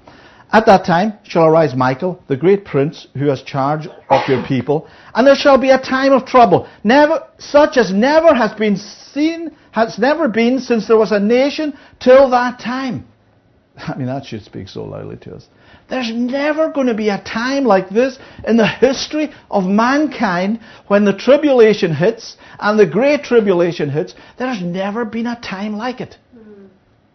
At 0.53 0.67
that 0.67 0.85
time 0.87 1.15
shall 1.25 1.47
arise 1.47 1.75
Michael, 1.75 2.23
the 2.29 2.37
great 2.37 2.65
prince, 2.65 3.09
who 3.15 3.27
has 3.27 3.43
charge 3.43 3.89
of 4.09 4.29
your 4.29 4.45
people, 4.47 4.89
and 5.15 5.27
there 5.27 5.35
shall 5.35 5.59
be 5.59 5.71
a 5.71 5.81
time 5.81 6.13
of 6.13 6.25
trouble, 6.25 6.69
never 6.85 7.27
such 7.39 7.77
as 7.77 7.93
never 7.93 8.33
has 8.33 8.53
been 8.53 8.77
seen, 8.77 9.51
has 9.73 9.99
never 9.99 10.29
been 10.29 10.61
since 10.61 10.87
there 10.87 10.97
was 10.97 11.11
a 11.11 11.19
nation 11.19 11.77
till 11.99 12.31
that 12.31 12.61
time. 12.61 13.07
I 13.77 13.97
mean, 13.97 14.07
that 14.07 14.25
should 14.25 14.45
speak 14.45 14.69
so 14.69 14.85
loudly 14.85 15.17
to 15.19 15.35
us. 15.35 15.49
There's 15.89 16.13
never 16.13 16.71
going 16.71 16.89
to 16.89 16.95
be 16.95 17.11
a 17.11 17.23
time 17.23 17.65
like 17.65 17.89
this 17.89 18.19
in 18.47 18.57
the 18.57 18.67
history 18.67 19.33
of 19.51 19.65
mankind 19.65 20.61
when 20.89 21.05
the 21.05 21.13
tribulation 21.13 21.95
hits 21.95 22.37
and 22.59 22.79
the 22.79 22.87
great 22.87 23.23
tribulation 23.23 23.91
hits. 23.91 24.15
There's 24.37 24.63
never 24.63 25.05
been 25.05 25.27
a 25.27 25.41
time 25.41 25.77
like 25.77 26.01
it. 26.01 26.17
Hmm. 26.33 26.67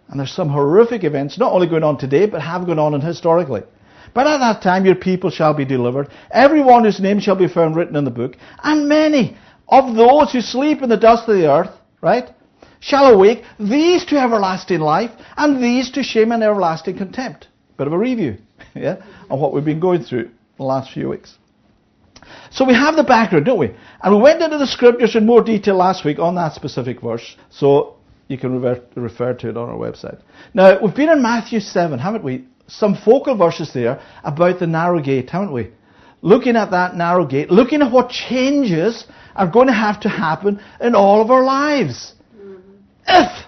And 0.07 0.19
there's 0.19 0.31
some 0.31 0.49
horrific 0.49 1.03
events, 1.03 1.37
not 1.37 1.51
only 1.51 1.67
going 1.67 1.83
on 1.83 1.97
today, 1.97 2.27
but 2.27 2.41
have 2.41 2.65
gone 2.65 2.79
on 2.79 3.01
historically. 3.01 3.63
But 4.13 4.27
at 4.27 4.39
that 4.39 4.61
time 4.61 4.85
your 4.85 4.95
people 4.95 5.29
shall 5.29 5.53
be 5.53 5.65
delivered, 5.65 6.09
Everyone 6.31 6.83
whose 6.83 6.99
name 6.99 7.19
shall 7.19 7.35
be 7.35 7.47
found 7.47 7.75
written 7.75 7.95
in 7.95 8.05
the 8.05 8.11
book, 8.11 8.35
and 8.63 8.87
many 8.87 9.37
of 9.67 9.95
those 9.95 10.31
who 10.31 10.41
sleep 10.41 10.81
in 10.81 10.89
the 10.89 10.97
dust 10.97 11.27
of 11.27 11.35
the 11.35 11.49
earth, 11.49 11.71
right, 12.01 12.29
shall 12.79 13.05
awake, 13.05 13.43
these 13.59 14.05
to 14.05 14.17
everlasting 14.17 14.79
life, 14.79 15.11
and 15.37 15.63
these 15.63 15.91
to 15.91 16.03
shame 16.03 16.31
and 16.31 16.43
everlasting 16.43 16.97
contempt. 16.97 17.47
Bit 17.77 17.87
of 17.87 17.93
a 17.93 17.97
review, 17.97 18.37
yeah, 18.75 19.03
of 19.29 19.39
what 19.39 19.53
we've 19.53 19.65
been 19.65 19.79
going 19.79 20.03
through 20.03 20.29
the 20.57 20.63
last 20.63 20.91
few 20.91 21.09
weeks. 21.09 21.37
So 22.51 22.65
we 22.65 22.73
have 22.73 22.95
the 22.95 23.03
background, 23.03 23.45
don't 23.45 23.57
we? 23.57 23.73
And 24.01 24.15
we 24.15 24.21
went 24.21 24.41
into 24.41 24.57
the 24.57 24.67
scriptures 24.67 25.15
in 25.15 25.25
more 25.25 25.43
detail 25.43 25.75
last 25.75 26.05
week 26.05 26.19
on 26.19 26.35
that 26.35 26.53
specific 26.53 27.01
verse. 27.01 27.35
So 27.49 27.95
you 28.27 28.37
can 28.37 28.61
refer 28.95 29.33
to 29.33 29.49
it 29.49 29.57
on 29.57 29.69
our 29.69 29.75
website. 29.75 30.21
Now, 30.53 30.79
we've 30.81 30.95
been 30.95 31.09
in 31.09 31.21
Matthew 31.21 31.59
7, 31.59 31.99
haven't 31.99 32.23
we? 32.23 32.45
Some 32.67 32.95
focal 32.95 33.35
verses 33.35 33.73
there 33.73 34.01
about 34.23 34.59
the 34.59 34.67
narrow 34.67 35.01
gate, 35.01 35.29
haven't 35.29 35.51
we? 35.51 35.71
Looking 36.21 36.55
at 36.55 36.71
that 36.71 36.95
narrow 36.95 37.25
gate, 37.25 37.49
looking 37.49 37.81
at 37.81 37.91
what 37.91 38.09
changes 38.09 39.05
are 39.35 39.49
going 39.49 39.67
to 39.67 39.73
have 39.73 39.99
to 40.01 40.09
happen 40.09 40.61
in 40.79 40.95
all 40.95 41.21
of 41.21 41.31
our 41.31 41.43
lives. 41.43 42.13
If, 43.07 43.45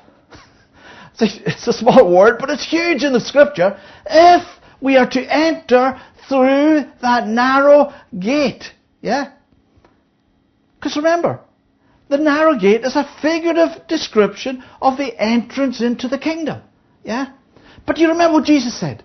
it's 1.19 1.67
a 1.67 1.73
small 1.73 2.11
word, 2.13 2.37
but 2.39 2.49
it's 2.49 2.69
huge 2.69 3.03
in 3.03 3.13
the 3.13 3.21
scripture, 3.21 3.79
if 4.05 4.43
we 4.83 4.97
are 4.97 5.09
to 5.09 5.21
enter 5.33 5.99
through 6.27 6.83
that 7.01 7.25
narrow 7.25 7.93
gate. 8.19 8.65
Yeah? 9.01 9.31
Because 10.75 10.97
remember, 10.97 11.39
the 12.09 12.17
narrow 12.17 12.59
gate 12.59 12.83
is 12.83 12.97
a 12.97 13.09
figurative 13.21 13.87
description 13.87 14.61
of 14.81 14.97
the 14.97 15.17
entrance 15.17 15.81
into 15.81 16.09
the 16.09 16.19
kingdom. 16.19 16.61
Yeah? 17.05 17.31
But 17.87 17.97
you 17.97 18.09
remember 18.09 18.33
what 18.33 18.45
Jesus 18.45 18.77
said? 18.77 19.03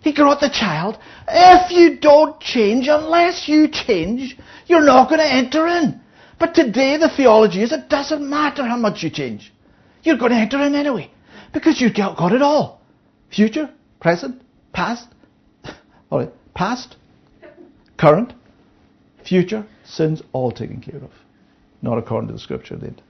He 0.00 0.14
got 0.14 0.40
the 0.40 0.48
child. 0.48 0.98
If 1.28 1.70
you 1.70 1.98
don't 1.98 2.40
change, 2.40 2.88
unless 2.88 3.46
you 3.46 3.68
change, 3.68 4.38
you're 4.66 4.84
not 4.84 5.10
going 5.10 5.20
to 5.20 5.32
enter 5.32 5.66
in. 5.68 6.00
But 6.38 6.54
today 6.54 6.96
the 6.96 7.12
theology 7.14 7.62
is 7.62 7.70
it 7.70 7.90
doesn't 7.90 8.28
matter 8.28 8.64
how 8.64 8.78
much 8.78 9.02
you 9.02 9.10
change. 9.10 9.52
You're 10.02 10.16
going 10.16 10.32
to 10.32 10.38
enter 10.38 10.60
in 10.62 10.74
anyway. 10.74 11.10
Because 11.52 11.82
you've 11.82 11.94
got 11.94 12.32
it 12.32 12.40
all. 12.40 12.80
Future, 13.30 13.70
present, 14.00 14.42
past. 14.72 15.08
All 16.10 16.20
right. 16.20 16.32
Past, 16.54 16.96
current, 17.96 18.34
future, 19.26 19.66
sins 19.84 20.22
all 20.32 20.50
taken 20.50 20.80
care 20.80 21.02
of. 21.02 21.10
Not 21.80 21.98
according 21.98 22.28
to 22.28 22.34
the 22.34 22.38
scripture, 22.38 22.76
did. 22.76 23.00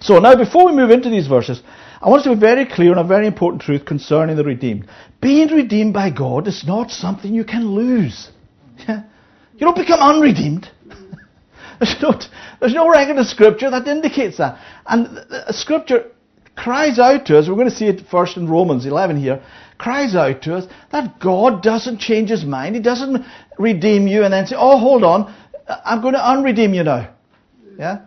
So 0.00 0.18
now 0.18 0.34
before 0.34 0.66
we 0.66 0.72
move 0.72 0.90
into 0.90 1.10
these 1.10 1.26
verses, 1.26 1.62
I 2.00 2.08
want 2.08 2.20
us 2.20 2.24
to 2.24 2.34
be 2.34 2.40
very 2.40 2.66
clear 2.66 2.92
on 2.92 2.98
a 2.98 3.06
very 3.06 3.26
important 3.26 3.62
truth 3.62 3.84
concerning 3.84 4.36
the 4.36 4.42
redeemed. 4.42 4.88
Being 5.20 5.48
redeemed 5.48 5.92
by 5.94 6.10
God 6.10 6.48
is 6.48 6.64
not 6.66 6.90
something 6.90 7.34
you 7.34 7.44
can 7.44 7.66
lose. 7.74 8.30
Yeah? 8.88 9.04
You 9.52 9.66
don't 9.66 9.76
become 9.76 10.00
unredeemed. 10.00 10.68
there's, 11.78 11.94
no, 12.02 12.18
there's 12.58 12.74
no 12.74 12.90
record 12.90 13.16
of 13.18 13.26
scripture 13.26 13.70
that 13.70 13.86
indicates 13.86 14.38
that. 14.38 14.58
And 14.86 15.06
the 15.06 15.52
scripture 15.52 16.10
cries 16.56 16.98
out 16.98 17.26
to 17.26 17.38
us, 17.38 17.48
we're 17.48 17.54
going 17.54 17.70
to 17.70 17.74
see 17.74 17.86
it 17.86 18.06
first 18.10 18.36
in 18.36 18.48
Romans 18.48 18.86
11 18.86 19.20
here, 19.20 19.42
cries 19.78 20.14
out 20.14 20.42
to 20.42 20.54
us 20.56 20.66
that 20.90 21.18
God 21.18 21.62
doesn't 21.62 21.98
change 21.98 22.30
his 22.30 22.44
mind. 22.44 22.76
He 22.76 22.82
doesn't 22.82 23.24
redeem 23.58 24.06
you 24.06 24.24
and 24.24 24.32
then 24.32 24.46
say, 24.46 24.56
oh, 24.58 24.78
hold 24.78 25.04
on, 25.04 25.34
I'm 25.84 26.00
going 26.00 26.14
to 26.14 26.20
unredeem 26.20 26.74
you 26.74 26.84
now. 26.84 27.14
Yeah? 27.78 28.06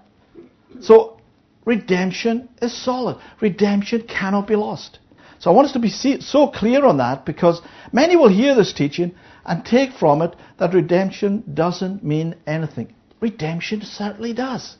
So, 0.81 1.19
redemption 1.65 2.49
is 2.61 2.75
solid. 2.75 3.17
Redemption 3.41 4.03
cannot 4.07 4.47
be 4.47 4.55
lost. 4.55 4.99
So 5.39 5.51
I 5.51 5.53
want 5.53 5.67
us 5.67 5.73
to 5.73 5.79
be 5.79 5.89
so 5.89 6.47
clear 6.47 6.85
on 6.85 6.97
that 6.97 7.25
because 7.25 7.61
many 7.91 8.15
will 8.15 8.29
hear 8.29 8.55
this 8.55 8.73
teaching 8.73 9.13
and 9.45 9.65
take 9.65 9.91
from 9.91 10.21
it 10.21 10.35
that 10.57 10.73
redemption 10.73 11.43
doesn't 11.53 12.03
mean 12.03 12.35
anything. 12.47 12.93
Redemption 13.19 13.81
certainly 13.81 14.33
does. 14.33 14.77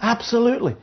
Absolutely. 0.00 0.76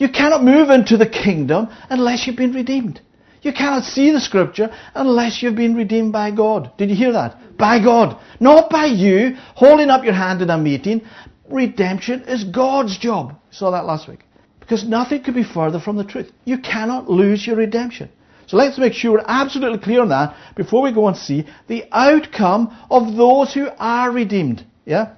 You 0.00 0.08
cannot 0.08 0.42
move 0.42 0.70
into 0.70 0.96
the 0.96 1.06
kingdom 1.06 1.68
unless 1.90 2.26
you've 2.26 2.36
been 2.36 2.54
redeemed. 2.54 3.02
You 3.42 3.52
cannot 3.52 3.84
see 3.84 4.10
the 4.10 4.20
scripture 4.20 4.74
unless 4.94 5.42
you've 5.42 5.56
been 5.56 5.74
redeemed 5.74 6.10
by 6.10 6.30
God. 6.30 6.72
Did 6.78 6.88
you 6.88 6.96
hear 6.96 7.12
that? 7.12 7.58
By 7.58 7.84
God. 7.84 8.18
Not 8.40 8.70
by 8.70 8.86
you 8.86 9.36
holding 9.54 9.90
up 9.90 10.02
your 10.02 10.14
hand 10.14 10.40
in 10.40 10.48
a 10.48 10.56
meeting. 10.56 11.02
Redemption 11.50 12.22
is 12.22 12.44
God's 12.44 12.96
job. 12.96 13.32
You 13.32 13.36
saw 13.50 13.72
that 13.72 13.84
last 13.84 14.08
week. 14.08 14.20
Because 14.58 14.84
nothing 14.84 15.22
could 15.22 15.34
be 15.34 15.44
further 15.44 15.78
from 15.78 15.96
the 15.96 16.04
truth. 16.04 16.32
You 16.46 16.56
cannot 16.58 17.10
lose 17.10 17.46
your 17.46 17.56
redemption. 17.56 18.08
So 18.46 18.56
let's 18.56 18.78
make 18.78 18.94
sure 18.94 19.12
we're 19.12 19.24
absolutely 19.26 19.80
clear 19.80 20.00
on 20.00 20.08
that 20.08 20.34
before 20.56 20.80
we 20.80 20.92
go 20.92 21.08
and 21.08 21.16
see 21.16 21.46
the 21.68 21.84
outcome 21.92 22.74
of 22.90 23.16
those 23.16 23.52
who 23.52 23.68
are 23.78 24.10
redeemed. 24.10 24.64
Yeah? 24.86 25.14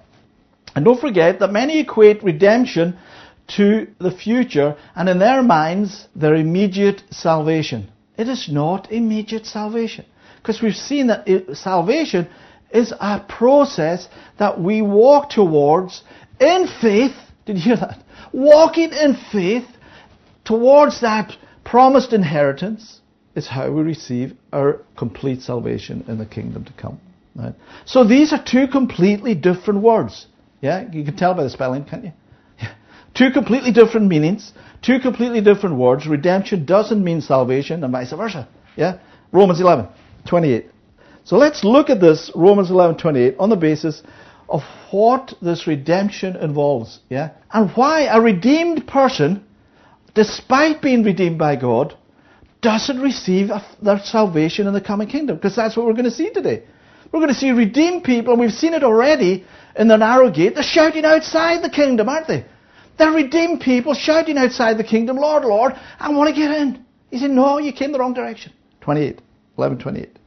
And 0.74 0.84
don't 0.84 1.00
forget 1.00 1.38
that 1.38 1.52
many 1.52 1.78
equate 1.78 2.24
redemption 2.24 2.98
to 3.48 3.88
the 3.98 4.10
future 4.10 4.76
and 4.94 5.08
in 5.08 5.18
their 5.18 5.42
minds 5.42 6.08
their 6.14 6.34
immediate 6.34 7.02
salvation. 7.10 7.90
It 8.16 8.28
is 8.28 8.48
not 8.50 8.92
immediate 8.92 9.46
salvation. 9.46 10.04
Because 10.36 10.60
we've 10.60 10.74
seen 10.74 11.08
that 11.08 11.26
salvation 11.54 12.28
is 12.72 12.92
a 12.98 13.20
process 13.20 14.08
that 14.38 14.60
we 14.60 14.82
walk 14.82 15.30
towards 15.30 16.02
in 16.40 16.66
faith. 16.80 17.14
Did 17.46 17.56
you 17.56 17.62
hear 17.62 17.76
that? 17.76 18.02
Walking 18.32 18.92
in 18.92 19.16
faith 19.30 19.66
towards 20.44 21.00
that 21.00 21.36
promised 21.64 22.12
inheritance 22.12 23.00
is 23.34 23.46
how 23.46 23.70
we 23.70 23.82
receive 23.82 24.34
our 24.52 24.80
complete 24.96 25.42
salvation 25.42 26.04
in 26.08 26.18
the 26.18 26.26
kingdom 26.26 26.64
to 26.64 26.72
come. 26.74 27.00
Right? 27.34 27.54
So 27.86 28.04
these 28.04 28.32
are 28.32 28.42
two 28.42 28.66
completely 28.66 29.34
different 29.34 29.80
words. 29.80 30.26
Yeah, 30.60 30.90
you 30.92 31.04
can 31.04 31.16
tell 31.16 31.34
by 31.34 31.44
the 31.44 31.50
spelling, 31.50 31.84
can't 31.84 32.04
you? 32.04 32.12
Two 33.14 33.30
completely 33.30 33.72
different 33.72 34.08
meanings, 34.08 34.52
two 34.80 34.98
completely 34.98 35.40
different 35.40 35.76
words. 35.76 36.06
Redemption 36.06 36.64
doesn't 36.64 37.02
mean 37.02 37.20
salvation 37.20 37.84
and 37.84 37.92
vice 37.92 38.12
versa. 38.12 38.48
Yeah? 38.76 38.98
Romans 39.32 39.60
11, 39.60 39.88
28. 40.26 40.66
So 41.24 41.36
let's 41.36 41.62
look 41.62 41.90
at 41.90 42.00
this, 42.00 42.30
Romans 42.34 42.70
11, 42.70 42.96
28, 42.96 43.36
on 43.38 43.50
the 43.50 43.56
basis 43.56 44.02
of 44.48 44.62
what 44.90 45.34
this 45.40 45.66
redemption 45.66 46.36
involves. 46.36 47.00
Yeah? 47.08 47.30
And 47.52 47.70
why 47.70 48.02
a 48.02 48.20
redeemed 48.20 48.86
person, 48.86 49.44
despite 50.14 50.82
being 50.82 51.04
redeemed 51.04 51.38
by 51.38 51.56
God, 51.56 51.96
doesn't 52.60 53.00
receive 53.00 53.50
their 53.82 53.98
salvation 53.98 54.66
in 54.66 54.72
the 54.72 54.80
coming 54.80 55.08
kingdom. 55.08 55.36
Because 55.36 55.56
that's 55.56 55.76
what 55.76 55.84
we're 55.86 55.92
going 55.92 56.04
to 56.04 56.10
see 56.10 56.30
today. 56.30 56.62
We're 57.10 57.20
going 57.20 57.32
to 57.32 57.38
see 57.38 57.50
redeemed 57.50 58.04
people, 58.04 58.32
and 58.32 58.40
we've 58.40 58.52
seen 58.52 58.72
it 58.72 58.82
already 58.82 59.44
in 59.76 59.88
the 59.88 59.96
narrow 59.96 60.30
gate. 60.30 60.54
They're 60.54 60.62
shouting 60.62 61.04
outside 61.04 61.62
the 61.62 61.70
kingdom, 61.70 62.08
aren't 62.08 62.28
they? 62.28 62.46
They're 63.02 63.10
redeemed 63.10 63.60
people 63.60 63.94
shouting 63.94 64.38
outside 64.38 64.78
the 64.78 64.84
kingdom, 64.84 65.16
Lord, 65.16 65.44
Lord, 65.44 65.72
I 65.98 66.08
want 66.12 66.32
to 66.32 66.40
get 66.40 66.52
in. 66.52 66.84
He 67.10 67.18
said, 67.18 67.30
No, 67.30 67.58
you 67.58 67.72
came 67.72 67.90
the 67.90 67.98
wrong 67.98 68.14
direction. 68.14 68.52
28. 68.80 69.20
11, 69.58 69.78
28. 69.80 70.18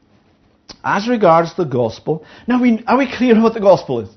As 0.84 1.08
regards 1.08 1.56
the 1.56 1.64
gospel, 1.64 2.26
now 2.50 2.62
we, 2.62 2.84
are 2.86 2.98
we 2.98 3.10
clear 3.10 3.42
what 3.42 3.54
the 3.54 3.62
gospel 3.62 4.02
is? 4.02 4.10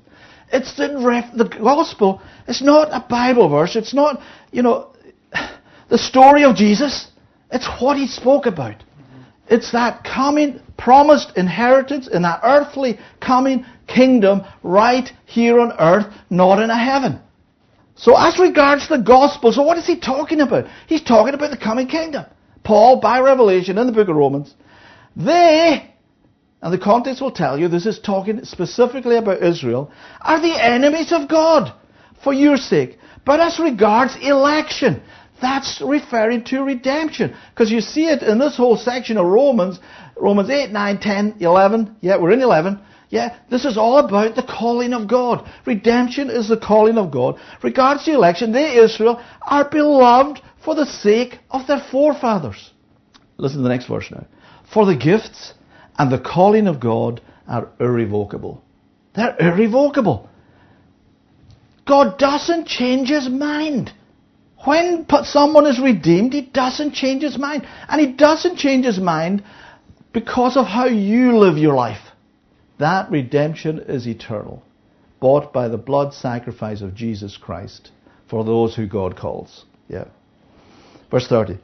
It's 0.51 0.75
the, 0.75 1.01
ref, 1.01 1.33
the 1.33 1.45
gospel. 1.45 2.21
It's 2.49 2.61
not 2.61 2.89
a 2.91 3.07
Bible 3.07 3.47
verse. 3.47 3.77
It's 3.77 3.93
not, 3.93 4.19
you 4.51 4.61
know, 4.61 4.93
the 5.89 5.97
story 5.97 6.43
of 6.43 6.57
Jesus. 6.57 7.07
It's 7.53 7.69
what 7.79 7.95
he 7.95 8.07
spoke 8.07 8.45
about. 8.45 8.83
It's 9.47 9.71
that 9.71 10.03
coming, 10.03 10.59
promised 10.77 11.37
inheritance 11.37 12.09
in 12.09 12.23
that 12.23 12.41
earthly 12.43 12.99
coming 13.21 13.65
kingdom 13.87 14.43
right 14.63 15.09
here 15.27 15.61
on 15.61 15.71
earth, 15.79 16.13
not 16.29 16.61
in 16.61 16.69
a 16.69 16.77
heaven. 16.77 17.21
So 17.99 18.15
as 18.15 18.39
regards 18.39 18.87
the 18.87 18.97
gospel, 18.97 19.51
so 19.51 19.61
what 19.61 19.77
is 19.77 19.85
he 19.85 19.99
talking 19.99 20.39
about? 20.39 20.67
He's 20.87 21.03
talking 21.03 21.33
about 21.33 21.51
the 21.51 21.57
coming 21.57 21.87
kingdom. 21.87 22.25
Paul, 22.63 23.01
by 23.01 23.19
revelation 23.19 23.77
in 23.77 23.87
the 23.87 23.93
book 23.93 24.07
of 24.07 24.15
Romans, 24.15 24.53
they, 25.17 25.93
and 26.61 26.73
the 26.73 26.77
context 26.77 27.21
will 27.21 27.31
tell 27.31 27.59
you, 27.59 27.67
this 27.67 27.85
is 27.85 27.99
talking 27.99 28.45
specifically 28.45 29.17
about 29.17 29.43
Israel, 29.43 29.91
are 30.21 30.39
the 30.39 30.63
enemies 30.63 31.11
of 31.11 31.27
God 31.27 31.73
for 32.23 32.31
your 32.31 32.55
sake. 32.55 32.97
But 33.25 33.41
as 33.41 33.59
regards 33.59 34.15
election, 34.21 35.01
that's 35.41 35.81
referring 35.81 36.45
to 36.45 36.63
redemption. 36.63 37.35
Because 37.53 37.69
you 37.69 37.81
see 37.81 38.05
it 38.05 38.23
in 38.23 38.39
this 38.39 38.55
whole 38.55 38.77
section 38.77 39.17
of 39.17 39.25
Romans, 39.25 39.77
Romans 40.15 40.49
8, 40.49 40.71
9, 40.71 40.99
10, 40.99 41.35
11. 41.41 41.97
Yeah, 41.99 42.17
we're 42.17 42.31
in 42.31 42.41
11. 42.41 42.79
Yeah, 43.09 43.35
this 43.49 43.65
is 43.65 43.77
all 43.77 43.97
about 43.97 44.35
the 44.35 44.43
calling 44.43 44.93
of 44.93 45.07
God. 45.07 45.49
Redemption 45.65 46.29
is 46.29 46.47
the 46.47 46.57
calling 46.57 46.97
of 46.97 47.09
God. 47.11 47.39
Regards 47.63 48.05
to 48.05 48.13
election, 48.13 48.51
they, 48.51 48.77
Israel, 48.77 49.21
are 49.41 49.67
beloved 49.67 50.41
for 50.63 50.75
the 50.75 50.85
sake 50.85 51.39
of 51.49 51.65
their 51.65 51.83
forefathers. 51.91 52.71
Listen 53.37 53.59
to 53.59 53.63
the 53.63 53.69
next 53.69 53.87
verse 53.87 54.11
now. 54.11 54.27
For 54.71 54.85
the 54.85 54.95
gifts 54.95 55.53
and 55.97 56.11
the 56.11 56.19
calling 56.19 56.67
of 56.67 56.79
God 56.79 57.21
are 57.47 57.69
irrevocable. 57.79 58.63
They're 59.15 59.35
irrevocable. 59.39 60.29
God 61.87 62.19
doesn't 62.19 62.67
change 62.67 63.09
his 63.09 63.27
mind. 63.27 63.91
When 64.65 65.07
someone 65.23 65.65
is 65.65 65.79
redeemed, 65.79 66.33
he 66.33 66.41
doesn't 66.41 66.93
change 66.93 67.23
his 67.23 67.39
mind. 67.39 67.65
And 67.87 67.99
he 67.99 68.13
doesn't 68.13 68.57
change 68.57 68.85
his 68.85 68.99
mind 68.99 69.43
because 70.13 70.57
of 70.57 70.67
how 70.67 70.85
you 70.85 71.37
live 71.37 71.57
your 71.57 71.73
life. 71.73 72.01
That 72.79 73.11
redemption 73.11 73.79
is 73.79 74.07
eternal, 74.07 74.63
bought 75.19 75.53
by 75.53 75.67
the 75.67 75.77
blood 75.77 76.13
sacrifice 76.13 76.81
of 76.81 76.95
Jesus 76.95 77.37
Christ 77.37 77.91
for 78.29 78.43
those 78.43 78.75
who 78.75 78.87
God 78.87 79.17
calls. 79.17 79.65
Yeah. 79.87 80.05
Verse 81.11 81.27
30. 81.27 81.57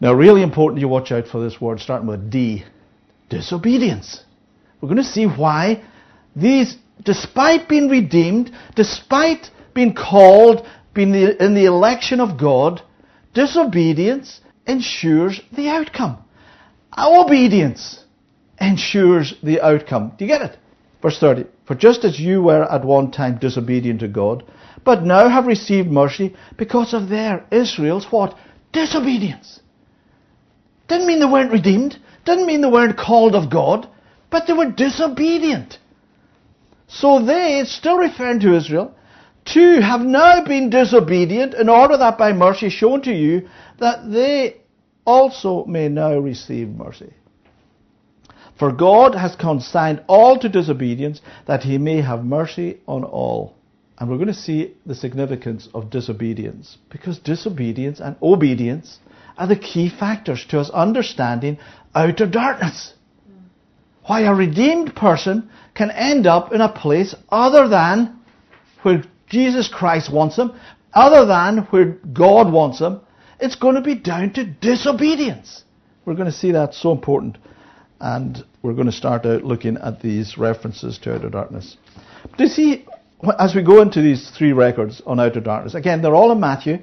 Now, 0.00 0.12
really 0.14 0.42
important 0.42 0.80
you 0.80 0.88
watch 0.88 1.12
out 1.12 1.28
for 1.28 1.40
this 1.40 1.60
word 1.60 1.80
starting 1.80 2.08
with 2.08 2.30
D. 2.30 2.64
Disobedience. 3.28 4.22
We're 4.80 4.88
going 4.88 4.96
to 4.96 5.04
see 5.04 5.26
why 5.26 5.84
these 6.34 6.76
despite 7.02 7.68
being 7.68 7.88
redeemed, 7.88 8.50
despite 8.76 9.50
being 9.74 9.94
called, 9.94 10.66
being 10.94 11.14
in 11.14 11.54
the 11.54 11.64
election 11.64 12.20
of 12.20 12.38
God, 12.38 12.82
disobedience 13.34 14.40
ensures 14.66 15.40
the 15.56 15.68
outcome. 15.68 16.18
Obedience 16.96 18.03
ensures 18.60 19.34
the 19.42 19.60
outcome. 19.60 20.12
Do 20.18 20.24
you 20.24 20.30
get 20.30 20.42
it? 20.42 20.58
Verse 21.02 21.18
30. 21.18 21.46
For 21.66 21.74
just 21.74 22.04
as 22.04 22.18
you 22.18 22.42
were 22.42 22.70
at 22.70 22.84
one 22.84 23.10
time 23.10 23.38
disobedient 23.38 24.00
to 24.00 24.08
God, 24.08 24.44
but 24.84 25.02
now 25.02 25.28
have 25.28 25.46
received 25.46 25.90
mercy 25.90 26.34
because 26.56 26.94
of 26.94 27.08
their, 27.08 27.44
Israel's, 27.50 28.06
what? 28.10 28.36
Disobedience. 28.72 29.60
Didn't 30.88 31.06
mean 31.06 31.20
they 31.20 31.26
weren't 31.26 31.52
redeemed. 31.52 31.98
Didn't 32.24 32.46
mean 32.46 32.60
they 32.60 32.68
weren't 32.68 32.98
called 32.98 33.34
of 33.34 33.50
God. 33.50 33.88
But 34.30 34.46
they 34.46 34.52
were 34.52 34.70
disobedient. 34.70 35.78
So 36.86 37.24
they, 37.24 37.62
still 37.66 37.96
referring 37.96 38.40
to 38.40 38.54
Israel, 38.54 38.94
too 39.44 39.80
have 39.80 40.00
now 40.00 40.44
been 40.44 40.70
disobedient 40.70 41.54
in 41.54 41.68
order 41.68 41.96
that 41.96 42.18
by 42.18 42.32
mercy 42.32 42.70
shown 42.70 43.02
to 43.02 43.12
you 43.12 43.48
that 43.78 44.10
they 44.10 44.56
also 45.04 45.64
may 45.66 45.88
now 45.88 46.16
receive 46.16 46.68
mercy. 46.68 47.12
For 48.58 48.72
God 48.72 49.14
has 49.14 49.34
consigned 49.34 50.02
all 50.06 50.38
to 50.38 50.48
disobedience 50.48 51.20
that 51.46 51.64
he 51.64 51.78
may 51.78 52.00
have 52.00 52.24
mercy 52.24 52.78
on 52.86 53.04
all. 53.04 53.54
And 53.98 54.08
we're 54.08 54.16
going 54.16 54.28
to 54.28 54.34
see 54.34 54.74
the 54.86 54.94
significance 54.94 55.68
of 55.72 55.90
disobedience 55.90 56.78
because 56.90 57.18
disobedience 57.18 58.00
and 58.00 58.16
obedience 58.22 58.98
are 59.36 59.46
the 59.46 59.56
key 59.56 59.88
factors 59.88 60.44
to 60.46 60.60
us 60.60 60.70
understanding 60.70 61.58
outer 61.94 62.26
darkness. 62.26 62.94
Why 64.06 64.22
a 64.22 64.34
redeemed 64.34 64.94
person 64.94 65.50
can 65.74 65.90
end 65.90 66.26
up 66.26 66.52
in 66.52 66.60
a 66.60 66.68
place 66.68 67.14
other 67.30 67.68
than 67.68 68.20
where 68.82 69.04
Jesus 69.28 69.68
Christ 69.68 70.12
wants 70.12 70.36
them, 70.36 70.58
other 70.92 71.24
than 71.26 71.64
where 71.66 71.98
God 72.12 72.52
wants 72.52 72.78
them, 72.78 73.00
it's 73.40 73.56
going 73.56 73.74
to 73.74 73.80
be 73.80 73.94
down 73.94 74.32
to 74.34 74.44
disobedience. 74.44 75.64
We're 76.04 76.14
going 76.14 76.30
to 76.30 76.36
see 76.36 76.52
that 76.52 76.74
so 76.74 76.92
important. 76.92 77.38
And 78.04 78.44
we're 78.60 78.74
going 78.74 78.84
to 78.84 78.92
start 78.92 79.24
out 79.24 79.44
looking 79.44 79.78
at 79.78 80.02
these 80.02 80.36
references 80.36 80.98
to 80.98 81.14
outer 81.14 81.30
darkness. 81.30 81.78
Do 82.36 82.44
you 82.44 82.50
see, 82.50 82.84
as 83.38 83.54
we 83.54 83.62
go 83.62 83.80
into 83.80 84.02
these 84.02 84.30
three 84.36 84.52
records 84.52 85.00
on 85.06 85.18
outer 85.18 85.40
darkness, 85.40 85.74
again, 85.74 86.02
they're 86.02 86.14
all 86.14 86.30
in 86.30 86.38
Matthew, 86.38 86.80